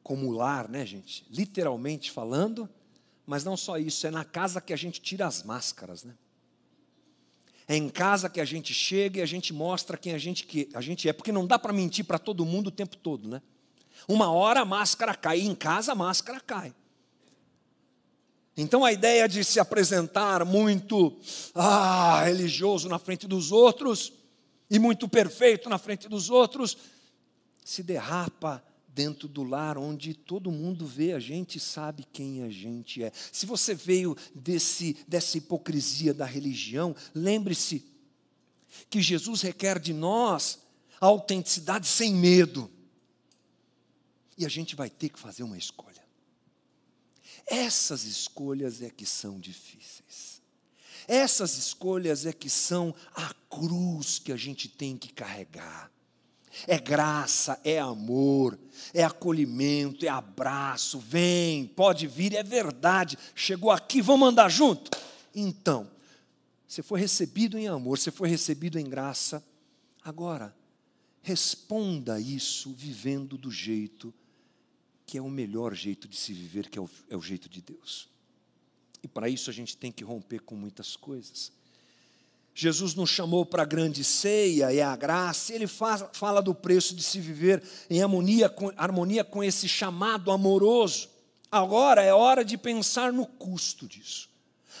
como 0.04 0.30
lar, 0.30 0.68
né, 0.68 0.86
gente? 0.86 1.26
Literalmente 1.28 2.12
falando, 2.12 2.70
mas 3.28 3.44
não 3.44 3.58
só 3.58 3.76
isso, 3.76 4.06
é 4.06 4.10
na 4.10 4.24
casa 4.24 4.58
que 4.58 4.72
a 4.72 4.76
gente 4.76 5.02
tira 5.02 5.26
as 5.26 5.42
máscaras, 5.42 6.02
né? 6.02 6.14
É 7.68 7.76
em 7.76 7.90
casa 7.90 8.30
que 8.30 8.40
a 8.40 8.44
gente 8.46 8.72
chega 8.72 9.18
e 9.18 9.22
a 9.22 9.26
gente 9.26 9.52
mostra 9.52 9.98
quem 9.98 10.14
a 10.14 10.18
gente, 10.18 10.46
que 10.46 10.66
a 10.72 10.80
gente 10.80 11.06
é, 11.06 11.12
porque 11.12 11.30
não 11.30 11.46
dá 11.46 11.58
para 11.58 11.70
mentir 11.70 12.06
para 12.06 12.18
todo 12.18 12.46
mundo 12.46 12.68
o 12.68 12.70
tempo 12.70 12.96
todo, 12.96 13.28
né? 13.28 13.42
Uma 14.08 14.32
hora 14.32 14.60
a 14.60 14.64
máscara 14.64 15.14
cai, 15.14 15.40
e 15.40 15.46
em 15.46 15.54
casa 15.54 15.92
a 15.92 15.94
máscara 15.94 16.40
cai. 16.40 16.74
Então 18.56 18.82
a 18.82 18.94
ideia 18.94 19.28
de 19.28 19.44
se 19.44 19.60
apresentar 19.60 20.42
muito 20.46 21.14
ah, 21.54 22.22
religioso 22.24 22.88
na 22.88 22.98
frente 22.98 23.28
dos 23.28 23.52
outros 23.52 24.10
e 24.70 24.78
muito 24.78 25.06
perfeito 25.06 25.68
na 25.68 25.76
frente 25.76 26.08
dos 26.08 26.30
outros 26.30 26.78
se 27.62 27.82
derrapa 27.82 28.64
dentro 28.98 29.28
do 29.28 29.44
lar 29.44 29.78
onde 29.78 30.12
todo 30.12 30.50
mundo 30.50 30.84
vê 30.84 31.12
a 31.12 31.20
gente 31.20 31.60
sabe 31.60 32.04
quem 32.12 32.42
a 32.42 32.50
gente 32.50 33.04
é. 33.04 33.12
Se 33.30 33.46
você 33.46 33.72
veio 33.72 34.16
desse, 34.34 34.96
dessa 35.06 35.38
hipocrisia 35.38 36.12
da 36.12 36.24
religião, 36.24 36.96
lembre-se 37.14 37.86
que 38.90 39.00
Jesus 39.00 39.42
requer 39.42 39.78
de 39.78 39.94
nós 39.94 40.58
a 41.00 41.06
autenticidade 41.06 41.86
sem 41.86 42.12
medo. 42.12 42.68
E 44.36 44.44
a 44.44 44.48
gente 44.48 44.74
vai 44.74 44.90
ter 44.90 45.10
que 45.10 45.18
fazer 45.20 45.44
uma 45.44 45.56
escolha. 45.56 46.04
Essas 47.46 48.02
escolhas 48.02 48.82
é 48.82 48.90
que 48.90 49.06
são 49.06 49.38
difíceis. 49.38 50.42
Essas 51.06 51.56
escolhas 51.56 52.26
é 52.26 52.32
que 52.32 52.50
são 52.50 52.92
a 53.14 53.32
cruz 53.48 54.18
que 54.18 54.32
a 54.32 54.36
gente 54.36 54.68
tem 54.68 54.96
que 54.96 55.12
carregar. 55.12 55.88
É 56.66 56.78
graça, 56.78 57.60
é 57.64 57.78
amor, 57.78 58.58
é 58.92 59.04
acolhimento, 59.04 60.04
é 60.04 60.08
abraço. 60.08 60.98
Vem, 60.98 61.66
pode 61.66 62.06
vir, 62.06 62.34
é 62.34 62.42
verdade. 62.42 63.18
Chegou 63.34 63.70
aqui, 63.70 64.02
vamos 64.02 64.28
andar 64.28 64.48
junto? 64.48 64.90
Então, 65.34 65.90
você 66.66 66.82
foi 66.82 67.00
recebido 67.00 67.58
em 67.58 67.68
amor, 67.68 67.98
você 67.98 68.10
foi 68.10 68.28
recebido 68.28 68.78
em 68.78 68.88
graça. 68.88 69.44
Agora, 70.02 70.54
responda 71.22 72.20
isso 72.20 72.72
vivendo 72.72 73.36
do 73.36 73.50
jeito 73.50 74.12
que 75.08 75.16
é 75.16 75.22
o 75.22 75.30
melhor 75.30 75.74
jeito 75.74 76.06
de 76.06 76.14
se 76.14 76.34
viver, 76.34 76.68
que 76.68 76.78
é 76.78 76.82
o, 76.82 76.90
é 77.08 77.16
o 77.16 77.22
jeito 77.22 77.48
de 77.48 77.62
Deus. 77.62 78.10
E 79.02 79.08
para 79.08 79.26
isso 79.26 79.48
a 79.48 79.52
gente 79.54 79.74
tem 79.74 79.90
que 79.90 80.04
romper 80.04 80.40
com 80.40 80.54
muitas 80.54 80.96
coisas. 80.96 81.50
Jesus 82.60 82.96
nos 82.96 83.08
chamou 83.08 83.46
para 83.46 83.62
a 83.62 83.64
grande 83.64 84.02
ceia 84.02 84.72
e 84.72 84.80
a 84.80 84.96
graça, 84.96 85.54
ele 85.54 85.68
faz, 85.68 86.04
fala 86.12 86.42
do 86.42 86.52
preço 86.52 86.92
de 86.92 87.04
se 87.04 87.20
viver 87.20 87.62
em 87.88 88.02
harmonia 88.02 88.48
com, 88.48 88.72
harmonia 88.76 89.22
com 89.22 89.44
esse 89.44 89.68
chamado 89.68 90.32
amoroso. 90.32 91.08
Agora 91.52 92.02
é 92.02 92.12
hora 92.12 92.44
de 92.44 92.58
pensar 92.58 93.12
no 93.12 93.24
custo 93.24 93.86
disso. 93.86 94.28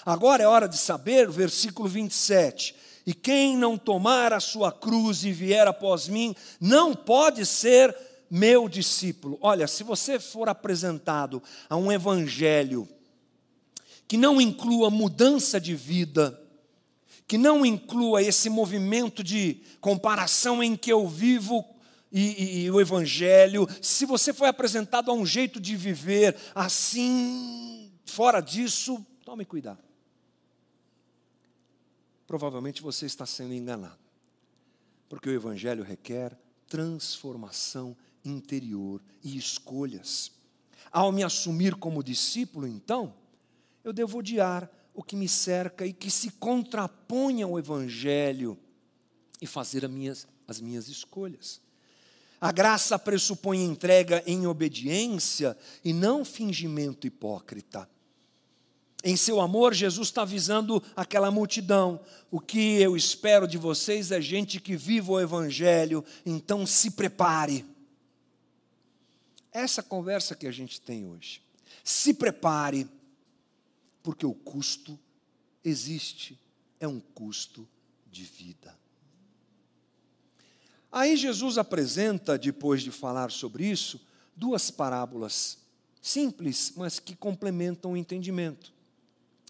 Agora 0.04 0.42
é 0.42 0.46
hora 0.48 0.68
de 0.68 0.76
saber, 0.76 1.30
versículo 1.30 1.88
27. 1.88 2.74
E 3.06 3.14
quem 3.14 3.56
não 3.56 3.78
tomar 3.78 4.32
a 4.32 4.40
sua 4.40 4.72
cruz 4.72 5.22
e 5.22 5.30
vier 5.30 5.68
após 5.68 6.08
mim, 6.08 6.34
não 6.60 6.96
pode 6.96 7.46
ser 7.46 7.96
meu 8.28 8.68
discípulo. 8.68 9.38
Olha, 9.40 9.68
se 9.68 9.84
você 9.84 10.18
for 10.18 10.48
apresentado 10.48 11.40
a 11.70 11.76
um 11.76 11.92
evangelho 11.92 12.88
que 14.08 14.16
não 14.16 14.40
inclua 14.40 14.90
mudança 14.90 15.60
de 15.60 15.76
vida, 15.76 16.42
que 17.28 17.36
não 17.36 17.64
inclua 17.64 18.22
esse 18.22 18.48
movimento 18.48 19.22
de 19.22 19.60
comparação 19.82 20.62
em 20.62 20.74
que 20.74 20.90
eu 20.90 21.06
vivo 21.06 21.62
e, 22.10 22.20
e, 22.20 22.64
e, 22.64 22.70
o 22.70 22.80
Evangelho, 22.80 23.68
se 23.82 24.06
você 24.06 24.32
foi 24.32 24.48
apresentado 24.48 25.10
a 25.10 25.14
um 25.14 25.26
jeito 25.26 25.60
de 25.60 25.76
viver 25.76 26.34
assim, 26.54 27.92
fora 28.06 28.40
disso, 28.40 29.04
tome 29.26 29.44
cuidado. 29.44 29.84
Provavelmente 32.26 32.80
você 32.80 33.04
está 33.04 33.26
sendo 33.26 33.52
enganado, 33.52 33.98
porque 35.06 35.28
o 35.28 35.34
Evangelho 35.34 35.84
requer 35.84 36.34
transformação 36.66 37.94
interior 38.24 39.02
e 39.22 39.36
escolhas. 39.36 40.32
Ao 40.90 41.12
me 41.12 41.22
assumir 41.22 41.74
como 41.74 42.02
discípulo, 42.02 42.66
então, 42.66 43.14
eu 43.84 43.92
devo 43.92 44.18
odiar 44.18 44.70
o 44.98 45.02
que 45.04 45.14
me 45.14 45.28
cerca 45.28 45.86
e 45.86 45.92
que 45.92 46.10
se 46.10 46.28
contrapõe 46.28 47.40
ao 47.40 47.56
Evangelho 47.56 48.58
e 49.40 49.46
fazer 49.46 49.84
as 49.84 49.90
minhas, 49.92 50.26
as 50.44 50.60
minhas 50.60 50.88
escolhas. 50.88 51.60
A 52.40 52.50
graça 52.50 52.98
pressupõe 52.98 53.62
entrega 53.62 54.24
em 54.26 54.44
obediência 54.48 55.56
e 55.84 55.92
não 55.92 56.24
fingimento 56.24 57.06
hipócrita. 57.06 57.88
Em 59.04 59.16
seu 59.16 59.40
amor, 59.40 59.72
Jesus 59.72 60.08
está 60.08 60.22
avisando 60.22 60.82
aquela 60.96 61.30
multidão: 61.30 62.00
o 62.28 62.40
que 62.40 62.82
eu 62.82 62.96
espero 62.96 63.46
de 63.46 63.56
vocês 63.56 64.10
é 64.10 64.20
gente 64.20 64.58
que 64.58 64.76
viva 64.76 65.12
o 65.12 65.20
Evangelho, 65.20 66.04
então 66.26 66.66
se 66.66 66.90
prepare. 66.90 67.64
Essa 69.52 69.80
conversa 69.80 70.34
que 70.34 70.48
a 70.48 70.52
gente 70.52 70.80
tem 70.80 71.06
hoje. 71.06 71.40
Se 71.84 72.12
prepare, 72.12 72.88
porque 74.08 74.24
o 74.24 74.32
custo 74.32 74.98
existe, 75.62 76.40
é 76.80 76.88
um 76.88 76.98
custo 76.98 77.68
de 78.10 78.24
vida. 78.24 78.74
Aí 80.90 81.14
Jesus 81.14 81.58
apresenta, 81.58 82.38
depois 82.38 82.80
de 82.80 82.90
falar 82.90 83.30
sobre 83.30 83.66
isso, 83.66 84.00
duas 84.34 84.70
parábolas 84.70 85.58
simples, 86.00 86.72
mas 86.74 86.98
que 86.98 87.14
complementam 87.14 87.92
o 87.92 87.96
entendimento. 87.98 88.72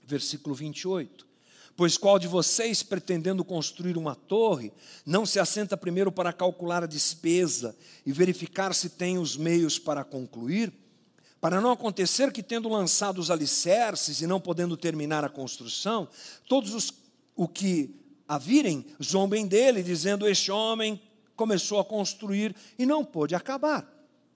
Versículo 0.04 0.56
28. 0.56 1.24
Pois 1.76 1.96
qual 1.96 2.18
de 2.18 2.26
vocês, 2.26 2.82
pretendendo 2.82 3.44
construir 3.44 3.96
uma 3.96 4.16
torre, 4.16 4.72
não 5.06 5.24
se 5.24 5.38
assenta 5.38 5.76
primeiro 5.76 6.10
para 6.10 6.32
calcular 6.32 6.82
a 6.82 6.88
despesa 6.88 7.76
e 8.04 8.10
verificar 8.10 8.74
se 8.74 8.90
tem 8.90 9.18
os 9.18 9.36
meios 9.36 9.78
para 9.78 10.02
concluir? 10.02 10.72
Para 11.40 11.60
não 11.60 11.70
acontecer 11.70 12.32
que, 12.32 12.42
tendo 12.42 12.68
lançado 12.68 13.18
os 13.18 13.30
alicerces 13.30 14.20
e 14.20 14.26
não 14.26 14.40
podendo 14.40 14.76
terminar 14.76 15.24
a 15.24 15.28
construção, 15.28 16.08
todos 16.48 16.74
os 16.74 16.92
o 17.36 17.46
que 17.46 17.94
a 18.26 18.36
virem 18.36 18.84
zombem 19.02 19.46
dele, 19.46 19.82
dizendo: 19.82 20.28
Este 20.28 20.50
homem 20.50 21.00
começou 21.36 21.78
a 21.78 21.84
construir 21.84 22.54
e 22.76 22.84
não 22.84 23.04
pôde 23.04 23.34
acabar. 23.36 23.88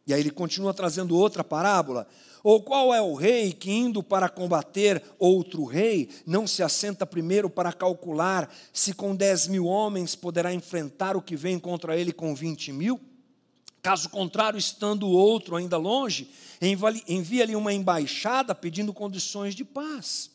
E 0.06 0.14
aí 0.14 0.20
ele 0.20 0.30
continua 0.30 0.72
trazendo 0.72 1.16
outra 1.16 1.42
parábola. 1.42 2.06
Ou 2.44 2.62
qual 2.62 2.92
é 2.92 3.00
o 3.00 3.14
rei 3.14 3.52
que, 3.52 3.70
indo 3.70 4.02
para 4.02 4.28
combater 4.28 5.02
outro 5.18 5.64
rei, 5.64 6.08
não 6.26 6.44
se 6.46 6.62
assenta 6.62 7.06
primeiro 7.06 7.48
para 7.48 7.72
calcular 7.72 8.52
se 8.72 8.92
com 8.92 9.14
dez 9.14 9.46
mil 9.46 9.66
homens 9.66 10.16
poderá 10.16 10.52
enfrentar 10.52 11.16
o 11.16 11.22
que 11.22 11.36
vem 11.36 11.58
contra 11.58 11.96
ele 11.96 12.12
com 12.12 12.34
vinte 12.34 12.72
mil? 12.72 13.00
Caso 13.82 14.08
contrário, 14.10 14.56
estando 14.56 15.08
o 15.08 15.10
outro 15.12 15.56
ainda 15.56 15.76
longe, 15.76 16.30
envia-lhe 17.08 17.56
uma 17.56 17.72
embaixada 17.72 18.54
pedindo 18.54 18.94
condições 18.94 19.56
de 19.56 19.64
paz. 19.64 20.30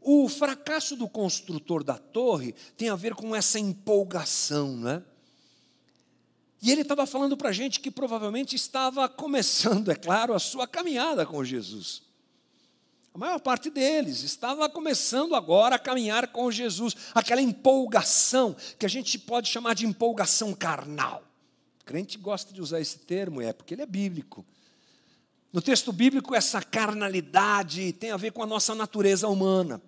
O 0.00 0.26
fracasso 0.28 0.96
do 0.96 1.06
construtor 1.06 1.84
da 1.84 1.98
torre 1.98 2.54
tem 2.76 2.88
a 2.88 2.96
ver 2.96 3.14
com 3.14 3.36
essa 3.36 3.58
empolgação, 3.58 4.74
né? 4.74 5.02
E 6.62 6.70
ele 6.70 6.80
estava 6.80 7.06
falando 7.06 7.36
para 7.36 7.50
a 7.50 7.52
gente 7.52 7.78
que 7.78 7.90
provavelmente 7.90 8.56
estava 8.56 9.08
começando, 9.08 9.90
é 9.90 9.94
claro, 9.94 10.32
a 10.32 10.38
sua 10.38 10.66
caminhada 10.66 11.26
com 11.26 11.44
Jesus. 11.44 12.02
A 13.12 13.18
maior 13.18 13.38
parte 13.38 13.68
deles 13.68 14.22
estava 14.22 14.68
começando 14.68 15.34
agora 15.34 15.76
a 15.76 15.78
caminhar 15.78 16.28
com 16.28 16.50
Jesus, 16.50 16.96
aquela 17.14 17.42
empolgação, 17.42 18.56
que 18.78 18.86
a 18.86 18.88
gente 18.88 19.18
pode 19.18 19.48
chamar 19.48 19.74
de 19.74 19.84
empolgação 19.84 20.54
carnal. 20.54 21.22
Crente 21.84 22.18
gosta 22.18 22.52
de 22.52 22.60
usar 22.60 22.80
esse 22.80 22.98
termo, 22.98 23.40
é 23.40 23.52
porque 23.52 23.74
ele 23.74 23.82
é 23.82 23.86
bíblico. 23.86 24.44
No 25.52 25.60
texto 25.60 25.92
bíblico, 25.92 26.34
essa 26.34 26.62
carnalidade 26.62 27.92
tem 27.92 28.10
a 28.10 28.16
ver 28.16 28.32
com 28.32 28.42
a 28.42 28.46
nossa 28.46 28.74
natureza 28.74 29.28
humana. 29.28 29.82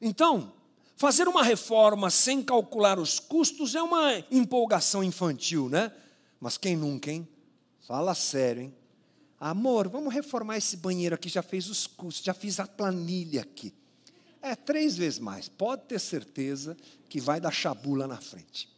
Então, 0.00 0.52
Fazer 1.00 1.26
uma 1.26 1.42
reforma 1.42 2.10
sem 2.10 2.42
calcular 2.42 2.98
os 2.98 3.18
custos 3.18 3.74
é 3.74 3.80
uma 3.80 4.22
empolgação 4.30 5.02
infantil, 5.02 5.66
né? 5.66 5.90
Mas 6.38 6.58
quem 6.58 6.76
nunca, 6.76 7.10
hein? 7.10 7.26
Fala 7.88 8.14
sério, 8.14 8.64
hein? 8.64 8.74
Amor, 9.40 9.88
vamos 9.88 10.12
reformar 10.12 10.58
esse 10.58 10.76
banheiro 10.76 11.14
aqui, 11.14 11.30
já 11.30 11.42
fez 11.42 11.70
os 11.70 11.86
custos, 11.86 12.22
já 12.22 12.34
fiz 12.34 12.60
a 12.60 12.66
planilha 12.66 13.40
aqui. 13.40 13.72
É 14.42 14.54
três 14.54 14.94
vezes 14.94 15.18
mais. 15.18 15.48
Pode 15.48 15.84
ter 15.84 15.98
certeza 15.98 16.76
que 17.08 17.18
vai 17.18 17.40
dar 17.40 17.50
chabula 17.50 18.06
na 18.06 18.20
frente. 18.20 18.68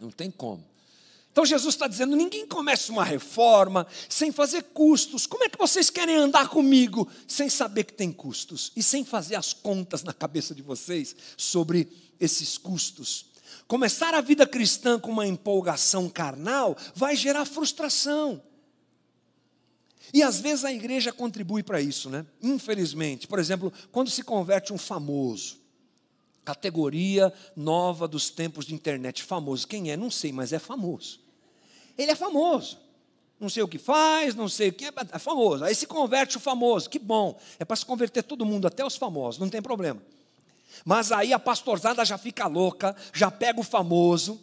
Não 0.00 0.10
tem 0.10 0.30
como. 0.30 0.64
Então 1.32 1.46
Jesus 1.46 1.74
está 1.74 1.88
dizendo: 1.88 2.14
ninguém 2.14 2.46
começa 2.46 2.92
uma 2.92 3.04
reforma 3.04 3.86
sem 4.08 4.30
fazer 4.30 4.62
custos. 4.74 5.26
Como 5.26 5.44
é 5.44 5.48
que 5.48 5.58
vocês 5.58 5.90
querem 5.90 6.16
andar 6.16 6.48
comigo 6.48 7.08
sem 7.26 7.48
saber 7.48 7.84
que 7.84 7.94
tem 7.94 8.12
custos 8.12 8.70
e 8.76 8.82
sem 8.82 9.04
fazer 9.04 9.34
as 9.34 9.52
contas 9.52 10.02
na 10.04 10.12
cabeça 10.12 10.54
de 10.54 10.62
vocês 10.62 11.16
sobre 11.36 11.88
esses 12.20 12.58
custos? 12.58 13.32
Começar 13.66 14.14
a 14.14 14.20
vida 14.20 14.46
cristã 14.46 15.00
com 15.00 15.10
uma 15.10 15.26
empolgação 15.26 16.08
carnal 16.08 16.76
vai 16.94 17.16
gerar 17.16 17.46
frustração. 17.46 18.42
E 20.12 20.22
às 20.22 20.38
vezes 20.38 20.66
a 20.66 20.72
igreja 20.72 21.10
contribui 21.10 21.62
para 21.62 21.80
isso, 21.80 22.10
né? 22.10 22.26
Infelizmente, 22.42 23.26
por 23.26 23.38
exemplo, 23.38 23.72
quando 23.90 24.10
se 24.10 24.22
converte 24.22 24.70
um 24.70 24.76
famoso, 24.76 25.58
categoria 26.44 27.32
nova 27.56 28.06
dos 28.06 28.28
tempos 28.28 28.66
de 28.66 28.74
internet, 28.74 29.22
famoso. 29.22 29.66
Quem 29.66 29.90
é? 29.90 29.96
Não 29.96 30.10
sei, 30.10 30.30
mas 30.32 30.52
é 30.52 30.58
famoso. 30.58 31.21
Ele 31.96 32.10
é 32.10 32.14
famoso. 32.14 32.78
Não 33.42 33.48
sei 33.48 33.62
o 33.62 33.68
que 33.68 33.78
faz, 33.78 34.36
não 34.36 34.48
sei 34.48 34.68
o 34.68 34.72
que, 34.72 34.86
é 34.86 35.18
famoso. 35.18 35.64
Aí 35.64 35.74
se 35.74 35.84
converte 35.84 36.36
o 36.36 36.40
famoso, 36.40 36.88
que 36.88 36.98
bom. 36.98 37.36
É 37.58 37.64
para 37.64 37.74
se 37.74 37.84
converter 37.84 38.22
todo 38.22 38.46
mundo, 38.46 38.68
até 38.68 38.84
os 38.84 38.94
famosos, 38.94 39.40
não 39.40 39.48
tem 39.48 39.60
problema. 39.60 40.00
Mas 40.84 41.10
aí 41.10 41.32
a 41.32 41.38
pastorzada 41.38 42.04
já 42.04 42.16
fica 42.16 42.46
louca, 42.46 42.94
já 43.12 43.30
pega 43.30 43.58
o 43.58 43.64
famoso. 43.64 44.40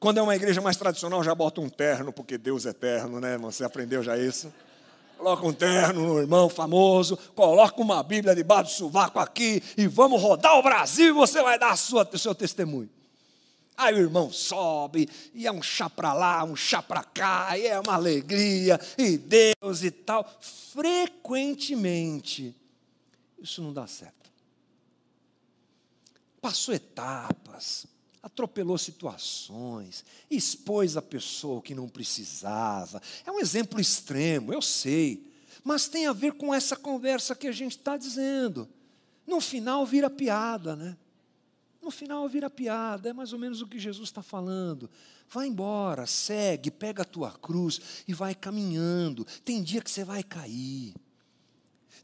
Quando 0.00 0.18
é 0.18 0.22
uma 0.22 0.34
igreja 0.34 0.60
mais 0.60 0.78
tradicional, 0.78 1.22
já 1.22 1.34
bota 1.34 1.60
um 1.60 1.68
terno, 1.68 2.10
porque 2.10 2.38
Deus 2.38 2.64
é 2.64 2.70
eterno, 2.70 3.20
né, 3.20 3.32
irmão? 3.32 3.52
Você 3.52 3.64
aprendeu 3.64 4.02
já 4.02 4.16
isso? 4.16 4.52
Coloca 5.18 5.46
um 5.46 5.52
terno 5.52 6.14
no 6.14 6.18
irmão 6.18 6.48
famoso, 6.48 7.16
coloca 7.34 7.80
uma 7.80 8.02
Bíblia 8.02 8.34
debaixo 8.34 8.72
do 8.72 8.76
sovaco 8.78 9.20
aqui 9.20 9.62
e 9.76 9.86
vamos 9.86 10.20
rodar 10.20 10.58
o 10.58 10.62
Brasil 10.62 11.08
e 11.08 11.12
você 11.12 11.40
vai 11.42 11.58
dar 11.58 11.76
sua, 11.76 12.08
o 12.10 12.18
seu 12.18 12.34
testemunho. 12.34 12.90
Aí 13.82 13.94
o 13.94 13.98
irmão 13.98 14.32
sobe, 14.32 15.08
e 15.34 15.44
é 15.46 15.52
um 15.52 15.60
chá 15.60 15.90
para 15.90 16.12
lá, 16.12 16.44
um 16.44 16.54
chá 16.54 16.80
para 16.80 17.02
cá, 17.02 17.58
e 17.58 17.66
é 17.66 17.80
uma 17.80 17.94
alegria, 17.94 18.80
e 18.96 19.18
Deus 19.18 19.82
e 19.82 19.90
tal. 19.90 20.24
Frequentemente, 20.72 22.54
isso 23.40 23.60
não 23.60 23.72
dá 23.72 23.88
certo. 23.88 24.30
Passou 26.40 26.72
etapas, 26.72 27.86
atropelou 28.22 28.78
situações, 28.78 30.04
expôs 30.30 30.96
a 30.96 31.02
pessoa 31.02 31.60
que 31.60 31.74
não 31.74 31.88
precisava. 31.88 33.02
É 33.26 33.32
um 33.32 33.40
exemplo 33.40 33.80
extremo, 33.80 34.52
eu 34.52 34.62
sei, 34.62 35.28
mas 35.64 35.88
tem 35.88 36.06
a 36.06 36.12
ver 36.12 36.34
com 36.34 36.54
essa 36.54 36.76
conversa 36.76 37.34
que 37.34 37.48
a 37.48 37.52
gente 37.52 37.76
está 37.76 37.96
dizendo. 37.96 38.68
No 39.26 39.40
final 39.40 39.84
vira 39.84 40.08
piada, 40.08 40.76
né? 40.76 40.96
No 41.82 41.90
final 41.90 42.28
vira 42.28 42.48
piada, 42.48 43.10
é 43.10 43.12
mais 43.12 43.32
ou 43.32 43.38
menos 43.40 43.60
o 43.60 43.66
que 43.66 43.76
Jesus 43.76 44.08
está 44.08 44.22
falando. 44.22 44.88
Vai 45.28 45.48
embora, 45.48 46.06
segue, 46.06 46.70
pega 46.70 47.02
a 47.02 47.04
tua 47.04 47.32
cruz 47.32 48.04
e 48.06 48.14
vai 48.14 48.36
caminhando. 48.36 49.26
Tem 49.44 49.60
dia 49.60 49.80
que 49.80 49.90
você 49.90 50.04
vai 50.04 50.22
cair. 50.22 50.94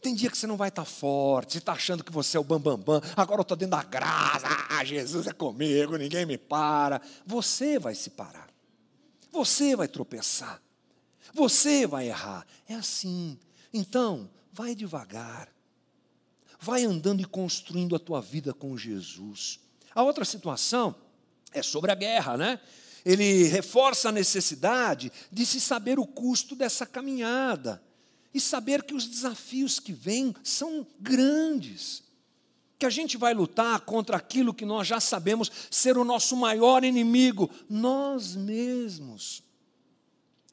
Tem 0.03 0.15
dia 0.15 0.31
que 0.31 0.37
você 0.37 0.47
não 0.47 0.57
vai 0.57 0.69
estar 0.69 0.83
tá 0.83 0.89
forte, 0.89 1.53
você 1.53 1.59
está 1.59 1.73
achando 1.73 2.05
que 2.05 2.13
você 2.13 2.37
é 2.37 2.41
o 2.41 2.45
bambambam, 2.45 3.01
bam, 3.01 3.01
bam. 3.01 3.13
agora 3.17 3.41
eu 3.41 3.43
estou 3.43 3.57
dentro 3.57 3.77
da 3.77 3.83
graça, 3.83 4.47
ah, 4.71 4.85
Jesus 4.85 5.27
é 5.27 5.33
comigo, 5.33 5.97
ninguém 5.97 6.25
me 6.25 6.39
para. 6.39 7.01
Você 7.27 7.79
vai 7.81 7.97
se 7.97 8.11
parar, 8.11 8.49
você 9.33 9.75
vai 9.75 9.89
tropeçar, 9.89 10.63
você 11.35 11.87
vai 11.87 12.09
errar. 12.09 12.47
É 12.69 12.75
assim. 12.75 13.39
Então, 13.73 14.31
vai 14.53 14.75
devagar, 14.75 15.49
vai 16.61 16.85
andando 16.85 17.21
e 17.21 17.25
construindo 17.25 17.97
a 17.97 17.99
tua 17.99 18.21
vida 18.21 18.55
com 18.55 18.77
Jesus. 18.77 19.61
A 19.99 20.03
outra 20.05 20.25
situação 20.25 20.95
é 21.53 21.61
sobre 21.61 21.91
a 21.91 21.95
guerra, 21.97 22.37
né? 22.37 22.61
Ele 23.05 23.49
reforça 23.49 24.11
a 24.11 24.13
necessidade 24.13 25.11
de 25.29 25.45
se 25.45 25.61
saber 25.61 25.99
o 25.99 26.07
custo 26.07 26.55
dessa 26.55 26.87
caminhada 26.87 27.83
e 28.33 28.41
saber 28.41 28.85
que 28.85 28.95
os 28.95 29.09
desafios 29.09 29.81
que 29.81 29.93
vêm 29.93 30.37
são 30.45 30.87
grandes. 31.01 32.05
Que 32.79 32.87
a 32.87 32.91
gente 32.91 33.17
vai 33.17 33.35
lutar 33.35 33.81
contra 33.81 34.17
aquilo 34.17 34.55
que 34.55 34.65
nós 34.65 34.87
já 34.87 35.01
sabemos 35.01 35.51
ser 35.69 35.99
o 35.99 36.05
nosso 36.05 36.37
maior 36.37 36.85
inimigo, 36.85 37.51
nós 37.69 38.37
mesmos. 38.37 39.43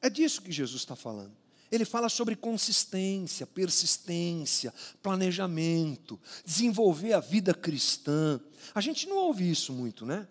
É 0.02 0.10
disso 0.10 0.42
que 0.42 0.52
Jesus 0.52 0.82
está 0.82 0.96
falando. 0.96 1.38
Ele 1.72 1.86
fala 1.86 2.10
sobre 2.10 2.36
consistência, 2.36 3.48
persistência, 3.48 4.74
planejamento, 5.02 6.20
desenvolver 6.46 7.14
a 7.14 7.20
vida 7.20 7.54
cristã. 7.54 8.40
A 8.74 8.82
gente 8.82 9.08
não 9.08 9.18
ouve 9.18 9.50
isso 9.50 9.74
muito, 9.74 10.06
né? 10.06 10.28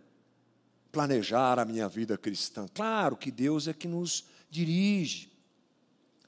Planejar 0.93 1.59
a 1.59 1.65
minha 1.65 1.89
vida 1.89 2.17
cristã. 2.17 2.67
Claro 2.73 3.17
que 3.17 3.31
Deus 3.31 3.67
é 3.67 3.75
que 3.75 3.89
nos 3.89 4.25
dirige. 4.49 5.33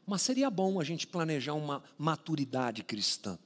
Mas 0.05 0.23
seria 0.23 0.51
bom 0.51 0.81
a 0.81 0.85
gente 0.85 1.07
planejar 1.07 1.55
uma 1.55 1.83
maturidade 1.97 2.83
cristã. 2.83 3.38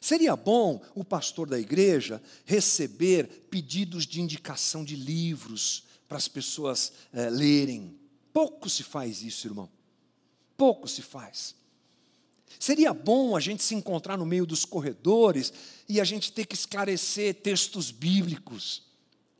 Seria 0.00 0.34
bom 0.34 0.82
o 0.94 1.04
pastor 1.04 1.48
da 1.48 1.58
igreja 1.58 2.20
receber 2.44 3.46
pedidos 3.50 4.06
de 4.06 4.20
indicação 4.20 4.84
de 4.84 4.96
livros 4.96 5.84
para 6.08 6.18
as 6.18 6.28
pessoas 6.28 6.92
é, 7.12 7.30
lerem. 7.30 7.98
Pouco 8.32 8.68
se 8.68 8.82
faz 8.82 9.22
isso, 9.22 9.46
irmão. 9.46 9.70
Pouco 10.56 10.88
se 10.88 11.02
faz. 11.02 11.54
Seria 12.58 12.92
bom 12.92 13.36
a 13.36 13.40
gente 13.40 13.62
se 13.62 13.74
encontrar 13.74 14.16
no 14.16 14.26
meio 14.26 14.46
dos 14.46 14.64
corredores 14.64 15.52
e 15.88 16.00
a 16.00 16.04
gente 16.04 16.32
ter 16.32 16.46
que 16.46 16.54
esclarecer 16.54 17.34
textos 17.34 17.90
bíblicos. 17.90 18.82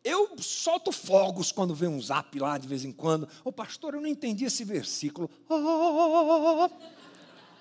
Eu 0.05 0.37
solto 0.39 0.91
fogos 0.91 1.53
quando 1.53 1.75
vem 1.75 1.89
um 1.89 2.03
zap 2.03 2.37
lá 2.39 2.59
de 2.59 2.67
vez 2.67 2.85
em 2.85 2.91
quando. 2.91 3.25
Ô 3.45 3.51
oh, 3.51 3.53
pastor, 3.53 3.95
eu 3.95 4.01
não 4.01 4.09
entendi 4.09 4.45
esse 4.45 4.65
versículo. 4.65 5.31
Oh, 5.49 6.69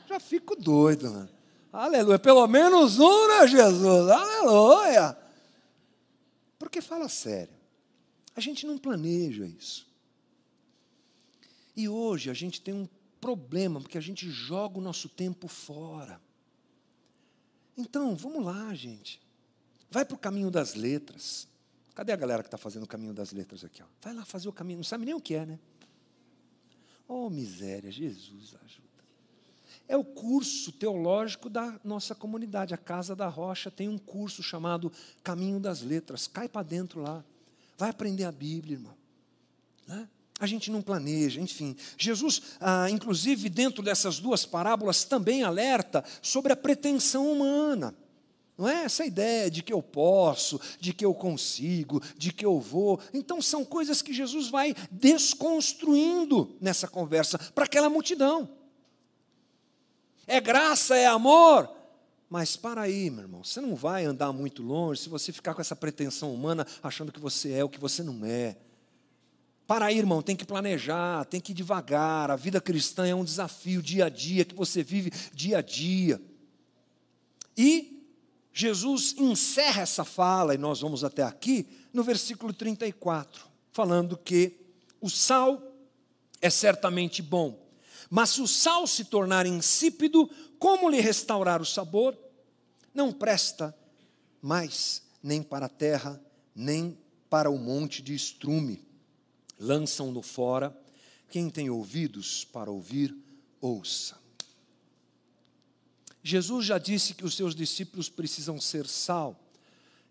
já 0.08 0.20
fico 0.20 0.56
doido, 0.56 1.12
mano. 1.12 1.30
Aleluia. 1.72 2.20
Pelo 2.20 2.46
menos 2.48 3.00
um, 3.00 3.28
né, 3.28 3.48
Jesus? 3.48 4.10
Aleluia. 4.10 5.18
Porque 6.58 6.82
fala 6.82 7.08
sério. 7.08 7.54
A 8.36 8.42
gente 8.42 8.66
não 8.66 8.78
planeja 8.78 9.46
isso. 9.46 9.88
E 11.76 11.88
hoje 11.88 12.30
a 12.30 12.34
gente 12.34 12.62
tem 12.62 12.74
um 12.74 12.88
problema, 13.22 13.80
porque 13.80 13.98
a 13.98 14.02
gente 14.02 14.30
joga 14.30 14.80
o 14.80 14.82
nosso 14.82 15.08
tempo 15.08 15.48
fora. 15.48 16.20
Então, 17.78 18.16
vamos 18.16 18.44
lá, 18.44 18.74
gente. 18.74 19.22
Vai 19.90 20.04
para 20.04 20.16
o 20.16 20.18
caminho 20.18 20.50
das 20.50 20.74
letras. 20.74 21.48
Cadê 21.94 22.12
a 22.12 22.16
galera 22.16 22.42
que 22.42 22.48
está 22.48 22.58
fazendo 22.58 22.84
o 22.84 22.88
caminho 22.88 23.14
das 23.14 23.32
letras 23.32 23.64
aqui? 23.64 23.84
Ó? 23.84 23.86
Vai 24.02 24.14
lá 24.14 24.26
fazer 24.26 24.50
o 24.50 24.54
caminho, 24.54 24.78
não 24.78 24.84
sabe 24.84 25.06
nem 25.06 25.14
o 25.14 25.22
que 25.22 25.36
é, 25.36 25.46
né? 25.46 25.60
Oh, 27.08 27.30
miséria, 27.30 27.92
Jesus 27.92 28.56
ajuda. 28.64 28.88
É 29.88 29.98
o 29.98 30.04
curso 30.04 30.72
teológico 30.72 31.50
da 31.50 31.80
nossa 31.84 32.16
comunidade. 32.16 32.74
A 32.74 32.78
Casa 32.78 33.14
da 33.16 33.28
Rocha 33.28 33.70
tem 33.70 33.90
um 33.90 33.98
curso 33.98 34.42
chamado 34.42 34.92
Caminho 35.22 35.60
das 35.60 35.82
Letras. 35.82 36.28
Cai 36.28 36.48
para 36.48 36.64
dentro 36.64 37.02
lá. 37.02 37.24
Vai 37.78 37.90
aprender 37.90 38.24
a 38.24 38.32
Bíblia, 38.32 38.76
irmão. 38.76 38.96
Né? 39.86 40.08
A 40.42 40.48
gente 40.48 40.72
não 40.72 40.82
planeja, 40.82 41.40
enfim. 41.40 41.76
Jesus, 41.96 42.42
ah, 42.60 42.90
inclusive, 42.90 43.48
dentro 43.48 43.84
dessas 43.84 44.18
duas 44.18 44.44
parábolas, 44.44 45.04
também 45.04 45.44
alerta 45.44 46.04
sobre 46.20 46.52
a 46.52 46.56
pretensão 46.56 47.32
humana. 47.32 47.96
Não 48.58 48.68
é 48.68 48.86
essa 48.86 49.06
ideia 49.06 49.52
de 49.52 49.62
que 49.62 49.72
eu 49.72 49.84
posso, 49.84 50.60
de 50.80 50.94
que 50.94 51.06
eu 51.06 51.14
consigo, 51.14 52.02
de 52.18 52.34
que 52.34 52.44
eu 52.44 52.60
vou. 52.60 53.00
Então, 53.14 53.40
são 53.40 53.64
coisas 53.64 54.02
que 54.02 54.12
Jesus 54.12 54.50
vai 54.50 54.74
desconstruindo 54.90 56.58
nessa 56.60 56.88
conversa 56.88 57.38
para 57.54 57.66
aquela 57.66 57.88
multidão. 57.88 58.50
É 60.26 60.42
graça, 60.42 60.98
é 60.98 61.06
amor. 61.06 61.70
Mas 62.28 62.58
para 62.58 62.82
aí, 62.82 63.12
meu 63.12 63.26
irmão, 63.26 63.44
você 63.44 63.62
não 63.62 63.76
vai 63.76 64.06
andar 64.06 64.34
muito 64.34 64.64
longe 64.64 65.02
se 65.02 65.10
você 65.10 65.32
ficar 65.32 65.54
com 65.54 65.62
essa 65.62 65.76
pretensão 65.76 66.34
humana 66.34 66.66
achando 66.82 67.12
que 67.12 67.20
você 67.20 67.52
é 67.52 67.64
o 67.64 67.70
que 67.70 67.80
você 67.80 68.02
não 68.02 68.26
é. 68.26 68.58
Para 69.72 69.86
aí, 69.86 69.98
irmão, 69.98 70.22
tem 70.22 70.36
que 70.36 70.44
planejar, 70.44 71.24
tem 71.24 71.40
que 71.40 71.54
ir 71.54 71.56
devagar. 71.56 72.30
A 72.30 72.36
vida 72.36 72.60
cristã 72.60 73.08
é 73.08 73.16
um 73.16 73.24
desafio 73.24 73.82
dia 73.82 74.08
a 74.08 74.10
dia 74.10 74.44
que 74.44 74.54
você 74.54 74.84
vive 74.84 75.14
dia 75.34 75.60
a 75.60 75.62
dia. 75.62 76.22
E 77.56 78.06
Jesus 78.52 79.16
encerra 79.18 79.84
essa 79.84 80.04
fala, 80.04 80.54
e 80.54 80.58
nós 80.58 80.82
vamos 80.82 81.06
até 81.06 81.24
aqui, 81.24 81.66
no 81.94 82.04
versículo 82.04 82.52
34, 82.52 83.46
falando 83.72 84.18
que 84.18 84.58
o 85.00 85.10
sal 85.10 85.64
é 86.42 86.50
certamente 86.50 87.22
bom, 87.22 87.58
mas 88.10 88.32
se 88.32 88.42
o 88.42 88.50
sal 88.50 88.86
se 88.86 89.06
tornar 89.06 89.46
insípido, 89.46 90.30
como 90.60 90.90
lhe 90.90 91.00
restaurar 91.00 91.62
o 91.62 91.66
sabor? 91.66 92.18
Não 92.94 93.14
presta 93.14 93.74
mais 94.42 95.02
nem 95.24 95.42
para 95.42 95.68
a 95.68 95.70
terra, 95.70 96.22
nem 96.54 96.98
para 97.30 97.50
o 97.50 97.58
monte 97.58 98.02
de 98.02 98.14
estrume. 98.14 98.91
Lançam-no 99.62 100.24
fora. 100.24 100.76
Quem 101.30 101.48
tem 101.48 101.70
ouvidos 101.70 102.44
para 102.44 102.72
ouvir, 102.72 103.16
ouça. 103.62 104.18
Jesus 106.24 106.66
já 106.66 106.80
disse 106.80 107.14
que 107.14 107.24
os 107.24 107.36
seus 107.36 107.54
discípulos 107.54 108.10
precisam 108.10 108.60
ser 108.60 108.88
sal. 108.88 109.40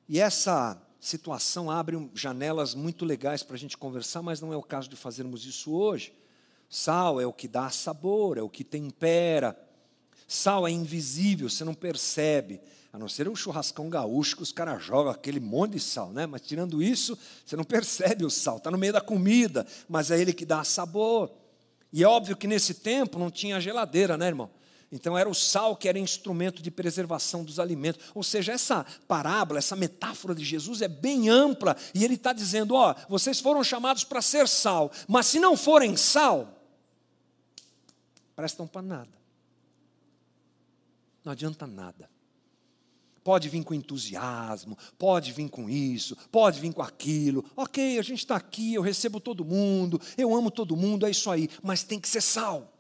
E 0.09 0.21
essa 0.21 0.81
situação 1.01 1.69
abre 1.69 2.11
janelas 2.15 2.75
muito 2.75 3.05
legais 3.05 3.43
para 3.43 3.57
a 3.57 3.59
gente 3.59 3.77
conversar, 3.77 4.23
mas 4.23 4.41
não 4.41 4.53
é 4.53 4.57
o 4.57 4.63
caso 4.63 4.89
de 4.89 4.95
fazermos 4.95 5.45
isso 5.45 5.73
hoje. 5.73 6.13
Sal 6.69 7.21
é 7.21 7.27
o 7.27 7.33
que 7.33 7.49
dá 7.49 7.71
sabor, 7.71 8.39
é 8.39 8.43
o 8.43 8.49
que 8.49 8.63
tempera. 8.63 9.59
Sal 10.33 10.65
é 10.65 10.71
invisível, 10.71 11.51
você 11.51 11.65
não 11.65 11.75
percebe. 11.75 12.61
A 12.93 12.99
não 12.99 13.09
ser 13.09 13.29
o 13.29 13.35
churrascão 13.35 13.91
gaúcho 13.91 14.37
que 14.37 14.45
os 14.45 14.53
caras 14.53 14.81
jogam 14.81 15.11
aquele 15.11 15.41
monte 15.41 15.73
de 15.73 15.81
sal, 15.81 16.13
né? 16.13 16.25
Mas 16.25 16.43
tirando 16.43 16.81
isso, 16.81 17.19
você 17.45 17.57
não 17.57 17.65
percebe 17.65 18.25
o 18.25 18.31
sal, 18.31 18.59
está 18.59 18.71
no 18.71 18.79
meio 18.79 18.93
da 18.93 19.01
comida, 19.01 19.67
mas 19.89 20.09
é 20.13 20.21
ele 20.21 20.33
que 20.33 20.47
dá 20.47 20.63
sabor. 20.63 21.33
E 21.93 22.05
é 22.05 22.07
óbvio 22.07 22.37
que 22.37 22.47
nesse 22.47 22.75
tempo 22.75 23.19
não 23.19 23.29
tinha 23.29 23.61
geladeira, 23.61 24.17
né, 24.17 24.29
irmão? 24.29 24.49
Então 24.93 25.19
era 25.19 25.29
o 25.29 25.35
sal 25.35 25.75
que 25.75 25.89
era 25.89 25.99
instrumento 25.99 26.63
de 26.63 26.71
preservação 26.71 27.43
dos 27.43 27.59
alimentos. 27.59 28.01
Ou 28.15 28.23
seja, 28.23 28.53
essa 28.53 28.87
parábola, 29.09 29.59
essa 29.59 29.75
metáfora 29.75 30.33
de 30.33 30.45
Jesus 30.45 30.81
é 30.81 30.87
bem 30.87 31.29
ampla 31.29 31.77
e 31.93 32.05
ele 32.05 32.15
está 32.15 32.33
dizendo: 32.33 32.77
ó, 32.77 32.95
vocês 33.09 33.41
foram 33.41 33.65
chamados 33.65 34.05
para 34.05 34.23
ser 34.23 34.47
sal, 34.47 34.93
mas 35.09 35.27
se 35.27 35.41
não 35.41 35.57
forem 35.57 35.97
sal, 35.97 36.57
prestam 38.37 38.69
para 38.69 38.83
nada. 38.83 39.20
Não 41.25 41.33
adianta 41.33 41.67
nada. 41.67 42.11
Pode 43.23 43.49
vir 43.49 43.63
com 43.63 43.75
entusiasmo, 43.75 44.79
pode 44.99 45.33
vir 45.33 45.49
com 45.51 45.69
isso, 45.69 46.17
pode 46.33 46.59
vir 46.59 46.73
com 46.73 46.83
aquilo. 46.83 47.45
Ok, 47.55 47.99
a 47.99 48.03
gente 48.03 48.21
está 48.21 48.37
aqui, 48.37 48.75
eu 48.75 48.83
recebo 48.83 49.21
todo 49.21 49.45
mundo, 49.45 50.01
eu 50.17 50.35
amo 50.35 50.51
todo 50.51 50.77
mundo, 50.77 51.07
é 51.07 51.11
isso 51.11 51.31
aí, 51.31 51.49
mas 51.63 51.83
tem 51.83 52.01
que 52.01 52.09
ser 52.09 52.23
sal. 52.23 52.73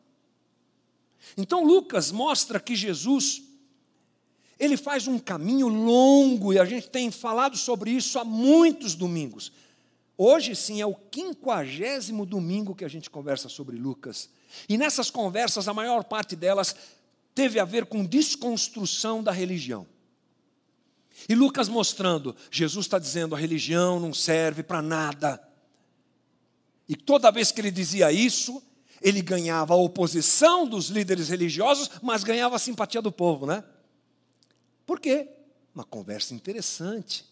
Então 1.37 1.63
Lucas 1.63 2.11
mostra 2.11 2.59
que 2.59 2.75
Jesus 2.75 3.43
ele 4.59 4.77
faz 4.77 5.07
um 5.07 5.19
caminho 5.19 5.69
longo 5.69 6.53
e 6.53 6.59
a 6.59 6.67
gente 6.67 6.91
tem 6.91 7.11
falado 7.11 7.57
sobre 7.57 7.91
isso 7.91 8.19
há 8.19 8.25
muitos 8.25 8.95
domingos. 8.95 9.51
Hoje 10.19 10.55
sim 10.55 10.83
é 10.83 10.87
o 10.87 10.95
quinquagésimo 10.95 12.27
domingo 12.27 12.75
que 12.75 12.85
a 12.85 12.89
gente 12.89 13.09
conversa 13.09 13.49
sobre 13.49 13.79
Lucas. 13.79 14.29
E 14.69 14.77
nessas 14.77 15.11
conversas, 15.11 15.67
a 15.67 15.73
maior 15.73 16.05
parte 16.05 16.37
delas 16.37 16.77
teve 17.41 17.59
a 17.59 17.65
ver 17.65 17.87
com 17.87 18.05
desconstrução 18.05 19.23
da 19.23 19.33
religião. 19.33 19.87
E 21.27 21.35
Lucas 21.35 21.71
mostrando, 21.71 22.37
Jesus 22.51 22.85
está 22.85 22.99
dizendo: 22.99 23.35
a 23.35 23.39
religião 23.39 23.99
não 23.99 24.13
serve 24.13 24.63
para 24.63 24.83
nada. 24.83 25.43
E 26.87 26.95
toda 26.95 27.31
vez 27.31 27.51
que 27.51 27.59
ele 27.63 27.71
dizia 27.71 28.13
isso, 28.13 28.63
ele 29.01 29.23
ganhava 29.23 29.73
a 29.73 29.77
oposição 29.79 30.69
dos 30.69 30.89
líderes 30.89 31.31
religiosos, 31.31 31.91
mas 32.03 32.23
ganhava 32.23 32.57
a 32.57 32.59
simpatia 32.59 33.01
do 33.01 33.11
povo, 33.11 33.47
né? 33.47 33.65
Por 34.85 35.01
quê? 35.01 35.27
Uma 35.75 35.85
conversa 35.85 36.35
interessante. 36.35 37.25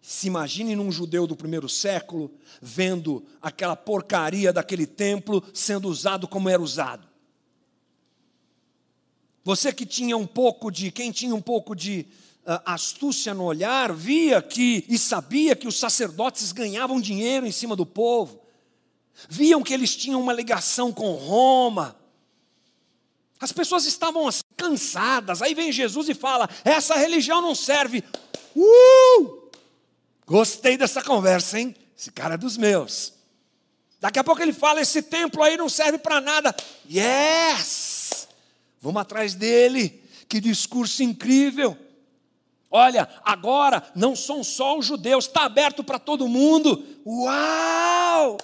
Se 0.00 0.26
imagine 0.26 0.74
num 0.74 0.90
judeu 0.90 1.26
do 1.26 1.36
primeiro 1.36 1.68
século 1.68 2.32
vendo 2.62 3.26
aquela 3.42 3.76
porcaria 3.76 4.54
daquele 4.54 4.86
templo 4.86 5.44
sendo 5.52 5.86
usado 5.86 6.26
como 6.26 6.48
era 6.48 6.62
usado. 6.62 7.07
Você 9.48 9.72
que 9.72 9.86
tinha 9.86 10.14
um 10.14 10.26
pouco 10.26 10.70
de, 10.70 10.90
quem 10.90 11.10
tinha 11.10 11.34
um 11.34 11.40
pouco 11.40 11.74
de 11.74 12.04
uh, 12.46 12.60
astúcia 12.66 13.32
no 13.32 13.44
olhar, 13.44 13.94
via 13.94 14.42
que 14.42 14.84
e 14.86 14.98
sabia 14.98 15.56
que 15.56 15.66
os 15.66 15.78
sacerdotes 15.78 16.52
ganhavam 16.52 17.00
dinheiro 17.00 17.46
em 17.46 17.50
cima 17.50 17.74
do 17.74 17.86
povo. 17.86 18.42
Viam 19.26 19.62
que 19.62 19.72
eles 19.72 19.96
tinham 19.96 20.20
uma 20.20 20.34
ligação 20.34 20.92
com 20.92 21.12
Roma. 21.12 21.96
As 23.40 23.50
pessoas 23.50 23.86
estavam 23.86 24.28
assim, 24.28 24.42
cansadas. 24.54 25.40
Aí 25.40 25.54
vem 25.54 25.72
Jesus 25.72 26.10
e 26.10 26.14
fala: 26.14 26.46
essa 26.62 26.94
religião 26.96 27.40
não 27.40 27.54
serve. 27.54 28.04
Uh! 28.54 29.48
Gostei 30.26 30.76
dessa 30.76 31.02
conversa, 31.02 31.58
hein? 31.58 31.74
Esse 31.96 32.12
cara 32.12 32.34
é 32.34 32.36
dos 32.36 32.58
meus. 32.58 33.14
Daqui 33.98 34.18
a 34.18 34.24
pouco 34.24 34.42
ele 34.42 34.52
fala: 34.52 34.82
esse 34.82 35.00
templo 35.00 35.42
aí 35.42 35.56
não 35.56 35.70
serve 35.70 35.96
para 35.96 36.20
nada. 36.20 36.54
Yes! 36.86 37.87
Vamos 38.80 39.00
atrás 39.00 39.34
dele. 39.34 40.02
Que 40.28 40.40
discurso 40.40 41.02
incrível. 41.02 41.76
Olha, 42.70 43.08
agora 43.24 43.82
não 43.94 44.14
são 44.14 44.44
só 44.44 44.78
os 44.78 44.84
judeus, 44.84 45.26
está 45.26 45.44
aberto 45.44 45.82
para 45.82 45.98
todo 45.98 46.28
mundo. 46.28 46.84
Uau! 47.06 48.36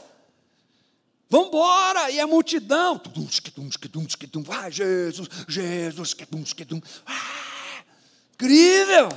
Vamos 1.29 1.49
embora! 1.49 2.11
E 2.11 2.19
a 2.19 2.27
multidão. 2.27 3.01
Ah, 4.49 4.71
Jesus, 4.71 5.29
Jesus, 5.47 6.17
ah, 7.07 7.85
incrível! 8.35 9.09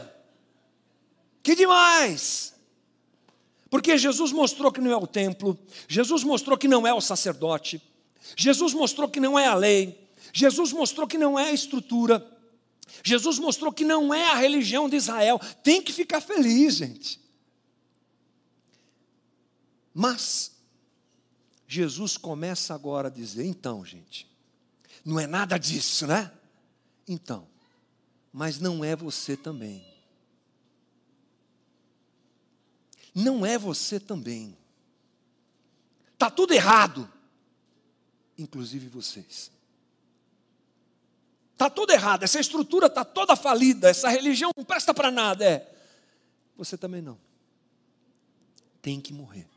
Que 1.42 1.56
demais! 1.56 2.54
Porque 3.70 3.98
Jesus 3.98 4.32
mostrou 4.32 4.72
que 4.72 4.82
não 4.82 4.92
é 4.92 4.98
o 4.98 5.08
templo, 5.08 5.58
Jesus 5.88 6.24
mostrou 6.24 6.58
que 6.58 6.68
não 6.68 6.88
é 6.88 6.94
o 6.94 7.02
sacerdote, 7.02 7.82
Jesus 8.36 8.74
mostrou 8.74 9.10
que 9.10 9.20
não 9.20 9.38
é 9.38 9.46
a 9.46 9.54
lei, 9.54 10.07
Jesus 10.38 10.72
mostrou 10.72 11.08
que 11.08 11.18
não 11.18 11.38
é 11.38 11.50
a 11.50 11.54
estrutura, 11.54 12.26
Jesus 13.04 13.40
mostrou 13.40 13.72
que 13.72 13.84
não 13.84 14.14
é 14.14 14.32
a 14.32 14.36
religião 14.36 14.88
de 14.90 14.96
Israel. 14.96 15.40
Tem 15.64 15.82
que 15.82 15.92
ficar 15.92 16.22
feliz, 16.22 16.76
gente. 16.76 17.20
Mas, 19.94 20.52
Jesus 21.68 22.18
começa 22.18 22.74
agora 22.74 23.08
a 23.08 23.12
dizer: 23.12 23.46
então, 23.46 23.84
gente, 23.84 24.30
não 25.04 25.20
é 25.20 25.28
nada 25.28 25.58
disso, 25.58 26.06
né? 26.08 26.32
Então, 27.08 27.48
mas 28.32 28.60
não 28.60 28.84
é 28.84 28.96
você 28.96 29.36
também. 29.36 29.98
não 33.18 33.44
é 33.44 33.58
você 33.58 34.00
também. 34.00 34.56
Está 36.14 36.30
tudo 36.30 36.54
errado, 36.54 37.12
inclusive 38.38 38.88
vocês. 38.88 39.52
Está 41.58 41.72
tudo 41.72 41.92
errado, 41.92 42.22
essa 42.22 42.40
estrutura 42.40 42.86
está 42.86 43.04
toda 43.04 43.36
falida, 43.36 43.90
essa 43.90 44.10
religião 44.10 44.52
não 44.56 44.64
presta 44.64 44.94
para 44.94 45.10
nada. 45.10 45.44
É. 45.44 45.76
Você 46.56 46.78
também 46.78 47.02
não. 47.02 47.18
Tem 48.80 49.02
que 49.02 49.12
morrer. 49.12 49.48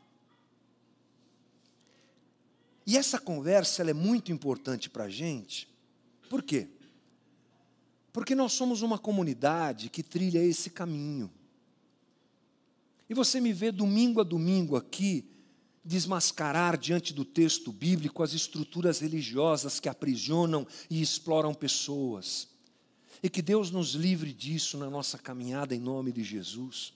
E 2.87 2.97
essa 2.97 3.19
conversa 3.19 3.87
é 3.87 3.93
muito 3.93 4.31
importante 4.31 4.89
para 4.89 5.03
a 5.03 5.09
gente, 5.09 5.69
por 6.27 6.41
quê? 6.41 6.69
Porque 8.11 8.33
nós 8.33 8.53
somos 8.53 8.81
uma 8.81 8.97
comunidade 8.97 9.87
que 9.87 10.01
trilha 10.01 10.43
esse 10.43 10.71
caminho. 10.71 11.31
E 13.07 13.13
você 13.13 13.39
me 13.39 13.53
vê 13.53 13.71
domingo 13.71 14.19
a 14.19 14.23
domingo 14.23 14.75
aqui 14.75 15.30
desmascarar 15.83 16.77
diante 16.77 17.13
do 17.13 17.25
texto 17.25 17.71
bíblico 17.71 18.23
as 18.23 18.33
estruturas 18.33 18.99
religiosas 18.99 19.79
que 19.79 19.89
aprisionam 19.89 20.67
e 20.89 21.01
exploram 21.01 21.53
pessoas. 21.53 22.47
E 23.23 23.29
que 23.29 23.41
Deus 23.41 23.71
nos 23.71 23.93
livre 23.93 24.33
disso 24.33 24.77
na 24.77 24.89
nossa 24.89 25.17
caminhada 25.17 25.75
em 25.75 25.79
nome 25.79 26.11
de 26.11 26.23
Jesus. 26.23 26.93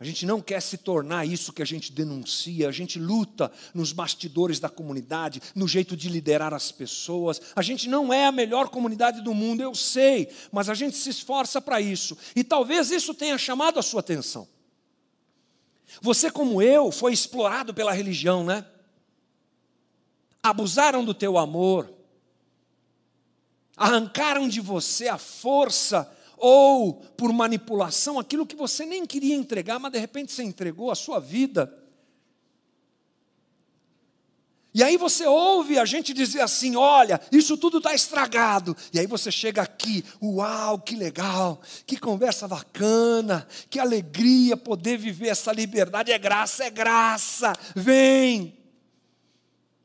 A 0.00 0.04
gente 0.04 0.24
não 0.24 0.40
quer 0.40 0.62
se 0.62 0.78
tornar 0.78 1.26
isso 1.26 1.52
que 1.52 1.60
a 1.60 1.64
gente 1.64 1.90
denuncia, 1.90 2.68
a 2.68 2.72
gente 2.72 3.00
luta 3.00 3.50
nos 3.74 3.92
bastidores 3.92 4.60
da 4.60 4.68
comunidade, 4.68 5.42
no 5.56 5.66
jeito 5.66 5.96
de 5.96 6.08
liderar 6.08 6.54
as 6.54 6.70
pessoas. 6.70 7.40
A 7.56 7.62
gente 7.62 7.88
não 7.88 8.12
é 8.12 8.26
a 8.26 8.32
melhor 8.32 8.68
comunidade 8.68 9.20
do 9.22 9.34
mundo, 9.34 9.60
eu 9.60 9.74
sei, 9.74 10.28
mas 10.52 10.68
a 10.68 10.74
gente 10.74 10.96
se 10.96 11.10
esforça 11.10 11.60
para 11.60 11.80
isso. 11.80 12.16
E 12.36 12.44
talvez 12.44 12.92
isso 12.92 13.12
tenha 13.12 13.36
chamado 13.36 13.80
a 13.80 13.82
sua 13.82 13.98
atenção. 13.98 14.46
Você, 16.00 16.30
como 16.30 16.60
eu, 16.62 16.92
foi 16.92 17.12
explorado 17.12 17.72
pela 17.72 17.92
religião, 17.92 18.44
né? 18.44 18.64
Abusaram 20.42 21.04
do 21.04 21.14
teu 21.14 21.36
amor, 21.36 21.92
arrancaram 23.76 24.48
de 24.48 24.60
você 24.60 25.08
a 25.08 25.18
força 25.18 26.10
ou 26.36 26.94
por 26.94 27.32
manipulação 27.32 28.18
aquilo 28.18 28.46
que 28.46 28.54
você 28.54 28.86
nem 28.86 29.04
queria 29.04 29.34
entregar, 29.34 29.78
mas 29.78 29.92
de 29.92 29.98
repente 29.98 30.32
você 30.32 30.42
entregou 30.42 30.90
a 30.90 30.94
sua 30.94 31.18
vida 31.18 31.72
e 34.74 34.84
aí 34.84 34.96
você 34.96 35.26
ouve 35.26 35.78
a 35.78 35.84
gente 35.84 36.12
dizer 36.12 36.40
assim: 36.40 36.76
olha, 36.76 37.20
isso 37.32 37.56
tudo 37.56 37.78
está 37.78 37.94
estragado. 37.94 38.76
E 38.92 38.98
aí 38.98 39.06
você 39.06 39.30
chega 39.30 39.62
aqui, 39.62 40.04
uau, 40.22 40.78
que 40.78 40.94
legal, 40.94 41.60
que 41.86 41.96
conversa 41.96 42.46
bacana, 42.46 43.48
que 43.70 43.78
alegria 43.78 44.56
poder 44.56 44.98
viver 44.98 45.28
essa 45.28 45.52
liberdade. 45.52 46.12
É 46.12 46.18
graça, 46.18 46.64
é 46.64 46.70
graça, 46.70 47.52
vem. 47.74 48.56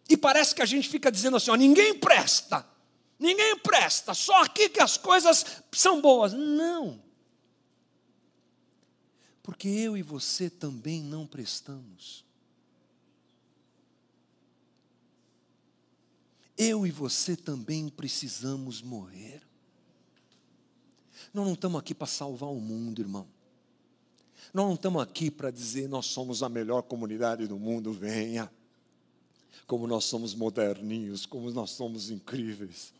E 0.10 0.18
parece 0.18 0.54
que 0.54 0.62
a 0.62 0.66
gente 0.66 0.90
fica 0.90 1.12
dizendo 1.12 1.38
assim: 1.38 1.52
ó, 1.52 1.56
ninguém 1.56 1.94
presta, 1.94 2.66
ninguém 3.18 3.58
presta, 3.60 4.14
só 4.14 4.44
aqui 4.44 4.68
que 4.68 4.82
as 4.82 4.98
coisas 4.98 5.46
são 5.72 6.02
boas. 6.02 6.34
Não. 6.34 7.02
Porque 9.42 9.68
eu 9.68 9.98
e 9.98 10.02
você 10.02 10.50
também 10.50 11.02
não 11.02 11.26
prestamos. 11.26 12.23
Eu 16.64 16.88
e 16.88 16.92
você 16.92 17.36
também 17.36 17.90
precisamos 17.90 18.82
morrer. 18.82 19.42
Nós 21.34 21.46
não 21.46 21.54
estamos 21.54 21.80
aqui 21.80 21.94
para 21.94 22.08
salvar 22.08 22.50
o 22.50 22.60
mundo, 22.60 23.02
irmão. 23.02 23.28
Nós 24.54 24.66
não 24.66 24.76
estamos 24.76 25.02
aqui 25.02 25.32
para 25.32 25.50
dizer 25.52 25.88
nós 25.90 26.06
somos 26.06 26.44
a 26.44 26.50
melhor 26.50 26.84
comunidade 26.84 27.48
do 27.48 27.58
mundo, 27.58 27.92
venha. 27.92 28.52
Como 29.66 29.88
nós 29.88 30.06
somos 30.06 30.36
moderninhos, 30.36 31.26
como 31.26 31.50
nós 31.52 31.72
somos 31.72 32.10
incríveis. 32.10 32.94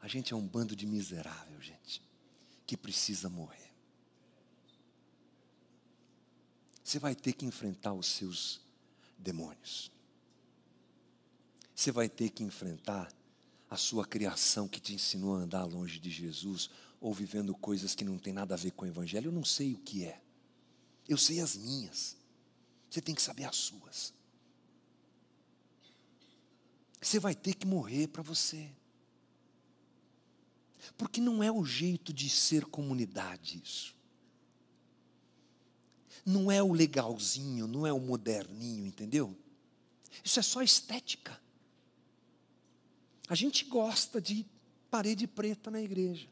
a 0.00 0.08
gente 0.08 0.32
é 0.32 0.36
um 0.36 0.46
bando 0.46 0.74
de 0.74 0.86
miserável, 0.86 1.60
gente, 1.60 2.02
que 2.66 2.76
precisa 2.76 3.28
morrer. 3.28 3.72
Você 6.82 6.98
vai 6.98 7.14
ter 7.14 7.32
que 7.32 7.46
enfrentar 7.46 7.92
os 7.92 8.06
seus 8.06 8.60
demônios 9.16 9.91
você 11.74 11.90
vai 11.90 12.08
ter 12.08 12.30
que 12.30 12.42
enfrentar 12.42 13.12
a 13.68 13.76
sua 13.76 14.06
criação 14.06 14.68
que 14.68 14.80
te 14.80 14.94
ensinou 14.94 15.34
a 15.34 15.38
andar 15.38 15.64
longe 15.64 15.98
de 15.98 16.10
Jesus 16.10 16.68
ou 17.00 17.12
vivendo 17.12 17.54
coisas 17.54 17.94
que 17.94 18.04
não 18.04 18.18
tem 18.18 18.32
nada 18.32 18.54
a 18.54 18.56
ver 18.56 18.72
com 18.72 18.84
o 18.84 18.88
Evangelho. 18.88 19.28
Eu 19.28 19.32
não 19.32 19.44
sei 19.44 19.74
o 19.74 19.78
que 19.78 20.04
é. 20.04 20.20
Eu 21.08 21.16
sei 21.16 21.40
as 21.40 21.56
minhas. 21.56 22.16
Você 22.88 23.00
tem 23.00 23.14
que 23.14 23.22
saber 23.22 23.44
as 23.44 23.56
suas. 23.56 24.12
Você 27.00 27.18
vai 27.18 27.34
ter 27.34 27.54
que 27.54 27.66
morrer 27.66 28.06
para 28.06 28.22
você. 28.22 28.70
Porque 30.96 31.20
não 31.20 31.42
é 31.42 31.50
o 31.50 31.64
jeito 31.64 32.12
de 32.12 32.28
ser 32.28 32.64
comunidade 32.66 33.60
isso. 33.64 33.96
Não 36.24 36.52
é 36.52 36.62
o 36.62 36.72
legalzinho, 36.72 37.66
não 37.66 37.84
é 37.84 37.92
o 37.92 37.98
moderninho, 37.98 38.86
entendeu? 38.86 39.36
Isso 40.22 40.38
é 40.38 40.42
só 40.42 40.62
estética. 40.62 41.41
A 43.32 43.34
gente 43.34 43.64
gosta 43.64 44.20
de 44.20 44.44
parede 44.90 45.26
preta 45.26 45.70
na 45.70 45.80
igreja, 45.80 46.28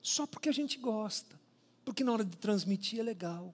só 0.00 0.28
porque 0.28 0.48
a 0.48 0.52
gente 0.52 0.78
gosta, 0.78 1.36
porque 1.84 2.04
na 2.04 2.12
hora 2.12 2.24
de 2.24 2.36
transmitir 2.36 3.00
é 3.00 3.02
legal. 3.02 3.52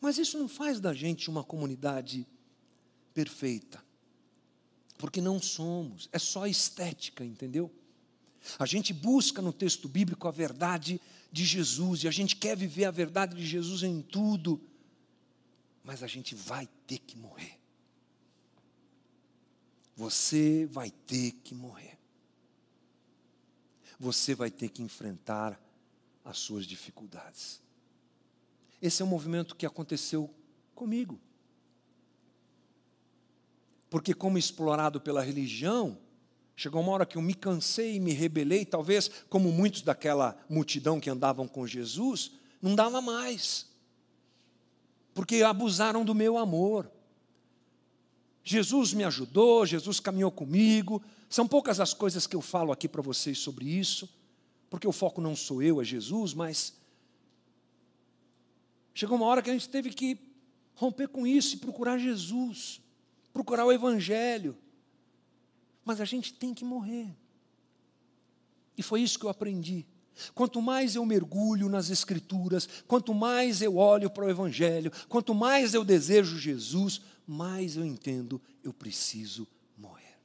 Mas 0.00 0.18
isso 0.18 0.38
não 0.38 0.46
faz 0.48 0.78
da 0.78 0.94
gente 0.94 1.28
uma 1.28 1.42
comunidade 1.42 2.24
perfeita, 3.12 3.84
porque 4.98 5.20
não 5.20 5.42
somos, 5.42 6.08
é 6.12 6.18
só 6.20 6.46
estética, 6.46 7.24
entendeu? 7.24 7.74
A 8.56 8.64
gente 8.64 8.92
busca 8.92 9.42
no 9.42 9.52
texto 9.52 9.88
bíblico 9.88 10.28
a 10.28 10.30
verdade 10.30 11.00
de 11.32 11.44
Jesus, 11.44 12.04
e 12.04 12.06
a 12.06 12.12
gente 12.12 12.36
quer 12.36 12.56
viver 12.56 12.84
a 12.84 12.92
verdade 12.92 13.34
de 13.34 13.44
Jesus 13.44 13.82
em 13.82 14.00
tudo, 14.00 14.60
mas 15.82 16.04
a 16.04 16.06
gente 16.06 16.36
vai 16.36 16.68
ter 16.86 17.00
que 17.00 17.18
morrer 17.18 17.57
você 19.98 20.64
vai 20.70 20.92
ter 20.92 21.32
que 21.42 21.56
morrer. 21.56 21.98
você 23.98 24.32
vai 24.32 24.48
ter 24.48 24.68
que 24.68 24.80
enfrentar 24.80 25.60
as 26.24 26.38
suas 26.38 26.64
dificuldades. 26.64 27.60
Esse 28.80 29.02
é 29.02 29.04
um 29.04 29.08
movimento 29.08 29.56
que 29.56 29.66
aconteceu 29.66 30.32
comigo. 30.72 31.18
Porque, 33.90 34.14
como 34.14 34.38
explorado 34.38 35.00
pela 35.00 35.20
religião, 35.20 35.98
chegou 36.54 36.80
uma 36.80 36.92
hora 36.92 37.04
que 37.04 37.18
eu 37.18 37.22
me 37.22 37.34
cansei 37.34 37.96
e 37.96 38.00
me 38.00 38.12
rebelei, 38.12 38.64
talvez 38.64 39.10
como 39.28 39.50
muitos 39.50 39.82
daquela 39.82 40.38
multidão 40.48 41.00
que 41.00 41.10
andavam 41.10 41.48
com 41.48 41.66
Jesus, 41.66 42.30
não 42.62 42.76
dava 42.76 43.00
mais. 43.00 43.66
Porque 45.12 45.42
abusaram 45.42 46.04
do 46.04 46.14
meu 46.14 46.38
amor. 46.38 46.88
Jesus 48.50 48.92
me 48.92 49.04
ajudou, 49.04 49.66
Jesus 49.66 50.00
caminhou 50.00 50.30
comigo. 50.30 51.02
São 51.28 51.46
poucas 51.46 51.80
as 51.80 51.92
coisas 51.92 52.26
que 52.26 52.36
eu 52.36 52.40
falo 52.40 52.72
aqui 52.72 52.88
para 52.88 53.02
vocês 53.02 53.38
sobre 53.38 53.66
isso, 53.66 54.08
porque 54.70 54.86
o 54.86 54.92
foco 54.92 55.20
não 55.20 55.36
sou 55.36 55.62
eu, 55.62 55.80
é 55.80 55.84
Jesus, 55.84 56.32
mas 56.34 56.74
chegou 58.94 59.16
uma 59.16 59.26
hora 59.26 59.42
que 59.42 59.50
a 59.50 59.52
gente 59.52 59.68
teve 59.68 59.90
que 59.90 60.18
romper 60.74 61.08
com 61.08 61.26
isso 61.26 61.56
e 61.56 61.58
procurar 61.58 61.98
Jesus 61.98 62.80
procurar 63.38 63.64
o 63.64 63.72
Evangelho. 63.72 64.58
Mas 65.84 66.00
a 66.00 66.04
gente 66.04 66.32
tem 66.32 66.52
que 66.52 66.64
morrer. 66.64 67.08
E 68.76 68.82
foi 68.82 69.00
isso 69.00 69.16
que 69.16 69.24
eu 69.24 69.30
aprendi. 69.30 69.86
Quanto 70.34 70.60
mais 70.60 70.96
eu 70.96 71.06
mergulho 71.06 71.68
nas 71.68 71.88
Escrituras, 71.88 72.68
quanto 72.88 73.14
mais 73.14 73.62
eu 73.62 73.76
olho 73.76 74.10
para 74.10 74.24
o 74.24 74.30
Evangelho, 74.30 74.90
quanto 75.08 75.32
mais 75.32 75.72
eu 75.72 75.84
desejo 75.84 76.36
Jesus, 76.36 77.00
mais 77.28 77.76
eu 77.76 77.84
entendo, 77.84 78.40
eu 78.64 78.72
preciso 78.72 79.46
morrer. 79.76 80.16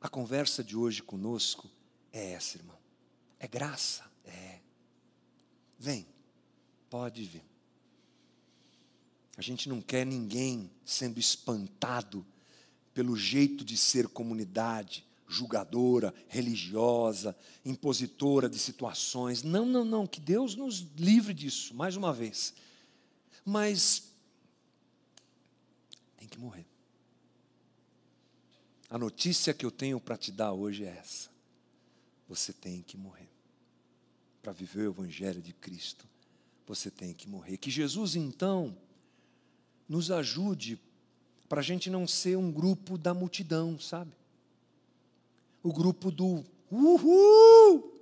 A 0.00 0.08
conversa 0.08 0.64
de 0.64 0.74
hoje 0.74 1.02
conosco 1.02 1.70
é 2.10 2.32
essa, 2.32 2.56
irmão. 2.56 2.78
É 3.38 3.46
graça? 3.46 4.10
É. 4.24 4.60
Vem, 5.78 6.06
pode 6.88 7.24
vir. 7.24 7.44
A 9.36 9.42
gente 9.42 9.68
não 9.68 9.82
quer 9.82 10.06
ninguém 10.06 10.70
sendo 10.82 11.20
espantado 11.20 12.24
pelo 12.94 13.14
jeito 13.18 13.62
de 13.62 13.76
ser 13.76 14.08
comunidade, 14.08 15.04
julgadora, 15.28 16.14
religiosa, 16.26 17.36
impositora 17.62 18.48
de 18.48 18.58
situações. 18.58 19.42
Não, 19.42 19.66
não, 19.66 19.84
não, 19.84 20.06
que 20.06 20.20
Deus 20.20 20.56
nos 20.56 20.86
livre 20.96 21.34
disso, 21.34 21.74
mais 21.74 21.96
uma 21.96 22.14
vez. 22.14 22.54
Mas 23.44 24.05
tem 26.26 26.28
que 26.28 26.38
morrer. 26.40 26.66
A 28.90 28.98
notícia 28.98 29.54
que 29.54 29.64
eu 29.64 29.70
tenho 29.70 30.00
para 30.00 30.16
te 30.16 30.32
dar 30.32 30.52
hoje 30.52 30.84
é 30.84 30.88
essa: 30.88 31.30
você 32.28 32.52
tem 32.52 32.82
que 32.82 32.96
morrer. 32.96 33.30
Para 34.42 34.52
viver 34.52 34.88
o 34.88 34.92
Evangelho 34.92 35.40
de 35.40 35.52
Cristo, 35.52 36.06
você 36.66 36.90
tem 36.90 37.14
que 37.14 37.28
morrer. 37.28 37.56
Que 37.56 37.70
Jesus, 37.70 38.14
então, 38.16 38.76
nos 39.88 40.10
ajude 40.10 40.78
para 41.48 41.60
a 41.60 41.64
gente 41.64 41.88
não 41.88 42.06
ser 42.06 42.36
um 42.36 42.50
grupo 42.50 42.98
da 42.98 43.14
multidão, 43.14 43.78
sabe? 43.78 44.12
O 45.62 45.72
grupo 45.72 46.10
do 46.10 46.44
uhul! 46.70 47.92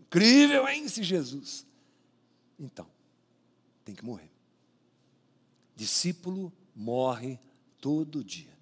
Incrível, 0.00 0.68
hein, 0.68 0.84
esse 0.84 1.04
Jesus? 1.04 1.64
Então, 2.58 2.86
tem 3.84 3.94
que 3.94 4.04
morrer. 4.04 4.30
Discípulo 5.76 6.52
morre 6.74 7.38
todo 7.80 8.24
dia. 8.24 8.56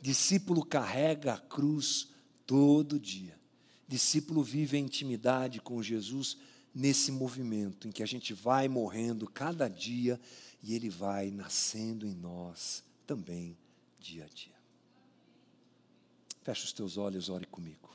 Discípulo 0.00 0.64
carrega 0.64 1.34
a 1.34 1.38
cruz 1.38 2.08
todo 2.46 2.98
dia. 2.98 3.38
Discípulo 3.86 4.42
vive 4.42 4.76
a 4.76 4.80
intimidade 4.80 5.60
com 5.60 5.82
Jesus 5.82 6.36
nesse 6.74 7.12
movimento 7.12 7.86
em 7.86 7.92
que 7.92 8.02
a 8.02 8.06
gente 8.06 8.32
vai 8.32 8.66
morrendo 8.66 9.28
cada 9.28 9.68
dia 9.68 10.20
e 10.62 10.74
ele 10.74 10.88
vai 10.88 11.30
nascendo 11.30 12.06
em 12.06 12.14
nós 12.14 12.82
também 13.06 13.56
dia 14.00 14.24
a 14.24 14.28
dia. 14.28 14.56
Feche 16.42 16.64
os 16.64 16.72
teus 16.72 16.96
olhos, 16.96 17.28
ore 17.28 17.46
comigo. 17.46 17.90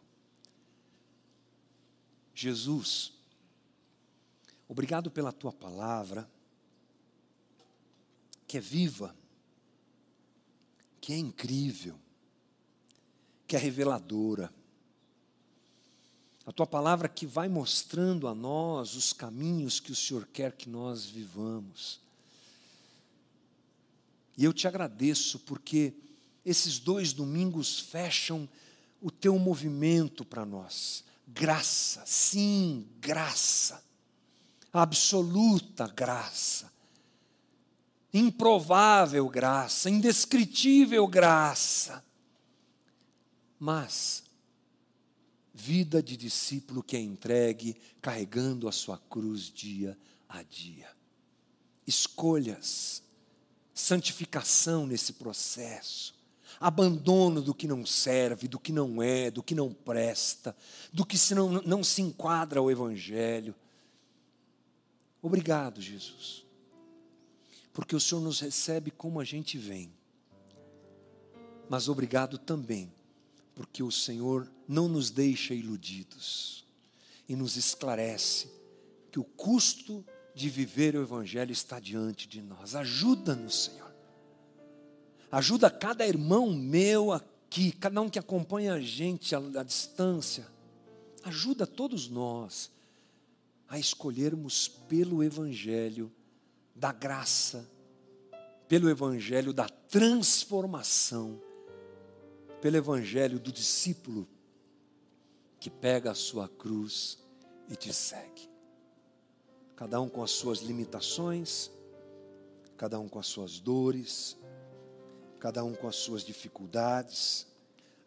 Jesus, 2.34 3.14
obrigado 4.68 5.10
pela 5.10 5.32
tua 5.32 5.52
palavra, 5.52 6.30
que 8.48 8.58
é 8.58 8.62
viva, 8.62 9.16
que 11.08 11.14
é 11.14 11.18
incrível, 11.18 11.98
que 13.48 13.56
é 13.56 13.60
reveladora. 13.60 14.54
A 16.46 16.52
tua 16.52 16.68
palavra 16.68 17.08
que 17.08 17.26
vai 17.26 17.48
mostrando 17.48 18.28
a 18.28 18.36
nós 18.36 18.94
os 18.94 19.14
caminhos 19.14 19.80
que 19.80 19.90
o 19.90 19.96
Senhor 19.96 20.28
quer 20.34 20.52
que 20.52 20.68
nós 20.68 21.06
vivamos. 21.06 22.02
E 24.38 24.44
eu 24.44 24.52
te 24.52 24.68
agradeço 24.68 25.40
porque 25.40 25.94
esses 26.44 26.78
dois 26.78 27.14
domingos 27.14 27.80
fecham 27.80 28.46
o 29.02 29.10
teu 29.10 29.40
movimento 29.40 30.26
para 30.26 30.46
nós. 30.46 31.06
Graça, 31.26 32.04
sim, 32.06 32.86
graça. 33.00 33.82
Absoluta 34.74 35.88
graça. 35.88 36.70
Improvável 38.14 39.28
graça, 39.30 39.90
indescritível 39.90 41.08
graça. 41.08 42.04
Mas 43.60 44.24
vida 45.54 46.04
de 46.04 46.16
discípulo 46.16 46.84
que 46.84 46.96
é 46.96 47.00
entregue 47.00 47.76
carregando 48.02 48.68
a 48.68 48.72
sua 48.72 48.98
cruz 48.98 49.52
dia 49.52 49.98
a 50.30 50.44
dia. 50.44 50.88
Escolhas 51.86 53.02
santificação 53.74 54.88
nesse 54.88 55.14
processo, 55.14 56.16
abandono 56.60 57.42
do 57.42 57.54
que 57.54 57.68
não 57.68 57.86
serve, 57.86 58.48
do 58.48 58.60
que 58.60 58.72
não 58.72 59.02
é, 59.02 59.30
do 59.30 59.44
que 59.44 59.54
não 59.54 59.72
presta, 59.72 60.56
do 60.92 61.06
que 61.06 61.18
se 61.18 61.36
não, 61.36 61.62
não 61.62 61.84
se 61.84 62.02
enquadra 62.02 62.60
ao 62.60 62.72
Evangelho. 62.72 63.54
Obrigado, 65.22 65.82
Jesus, 65.82 66.44
porque 67.78 67.96
o 67.96 68.00
Senhor 68.00 68.22
nos 68.22 68.40
recebe 68.40 68.90
como 68.90 69.20
a 69.20 69.24
gente 69.24 69.56
vem, 69.56 69.94
mas 71.70 71.88
obrigado 71.88 72.40
também, 72.40 72.92
porque 73.54 73.84
o 73.84 73.92
Senhor 73.92 74.52
não 74.68 74.88
nos 74.88 75.12
deixa 75.12 75.54
iludidos 75.54 76.66
e 77.30 77.36
nos 77.36 77.56
esclarece 77.56 78.50
que 79.12 79.20
o 79.20 79.24
custo 79.24 80.04
de 80.34 80.50
viver 80.50 80.96
o 80.96 81.04
Evangelho 81.04 81.52
está 81.52 81.80
diante 81.80 82.28
de 82.28 82.42
nós. 82.42 82.74
Ajuda-nos, 82.74 83.66
Senhor. 83.66 83.94
Ajuda 85.32 85.70
cada 85.70 86.08
irmão 86.08 86.52
meu 86.52 87.12
aqui, 87.12 87.72
cada 87.72 88.02
um 88.02 88.10
que 88.10 88.18
acompanha 88.18 88.74
a 88.74 88.82
gente 88.82 89.36
à, 89.36 89.38
à 89.38 89.62
distância. 89.62 90.48
Ajuda 91.24 91.68
todos 91.68 92.10
nós 92.10 92.72
a 93.70 93.78
escolhermos 93.78 94.68
pelo 94.68 95.24
Evangelho 95.24 96.12
da 96.78 96.92
graça, 96.92 97.70
pelo 98.68 98.90
Evangelho 98.90 99.52
da 99.52 99.68
transformação, 99.68 101.42
pelo 102.62 102.78
Evangelho 102.78 103.40
do 103.40 103.52
discípulo 103.52 104.28
que 105.60 105.70
pega 105.70 106.12
a 106.12 106.16
sua 106.16 106.48
cruz 106.48 107.18
e 107.68 107.76
te 107.76 107.92
segue 107.94 108.58
cada 109.78 110.02
um 110.02 110.10
com 110.10 110.24
as 110.24 110.32
suas 110.32 110.60
limitações, 110.62 111.70
cada 112.76 113.00
um 113.00 113.08
com 113.08 113.20
as 113.20 113.28
suas 113.28 113.60
dores, 113.60 114.36
cada 115.40 115.64
um 115.64 115.76
com 115.76 115.88
as 115.88 115.96
suas 115.96 116.24
dificuldades. 116.24 117.46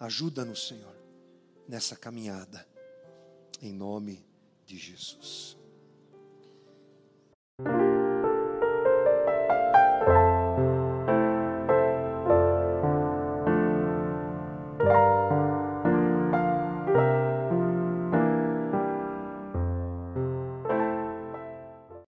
Ajuda-nos, 0.00 0.66
Senhor, 0.66 0.96
nessa 1.68 1.94
caminhada, 1.94 2.66
em 3.62 3.72
nome 3.72 4.26
de 4.66 4.76
Jesus. 4.76 5.59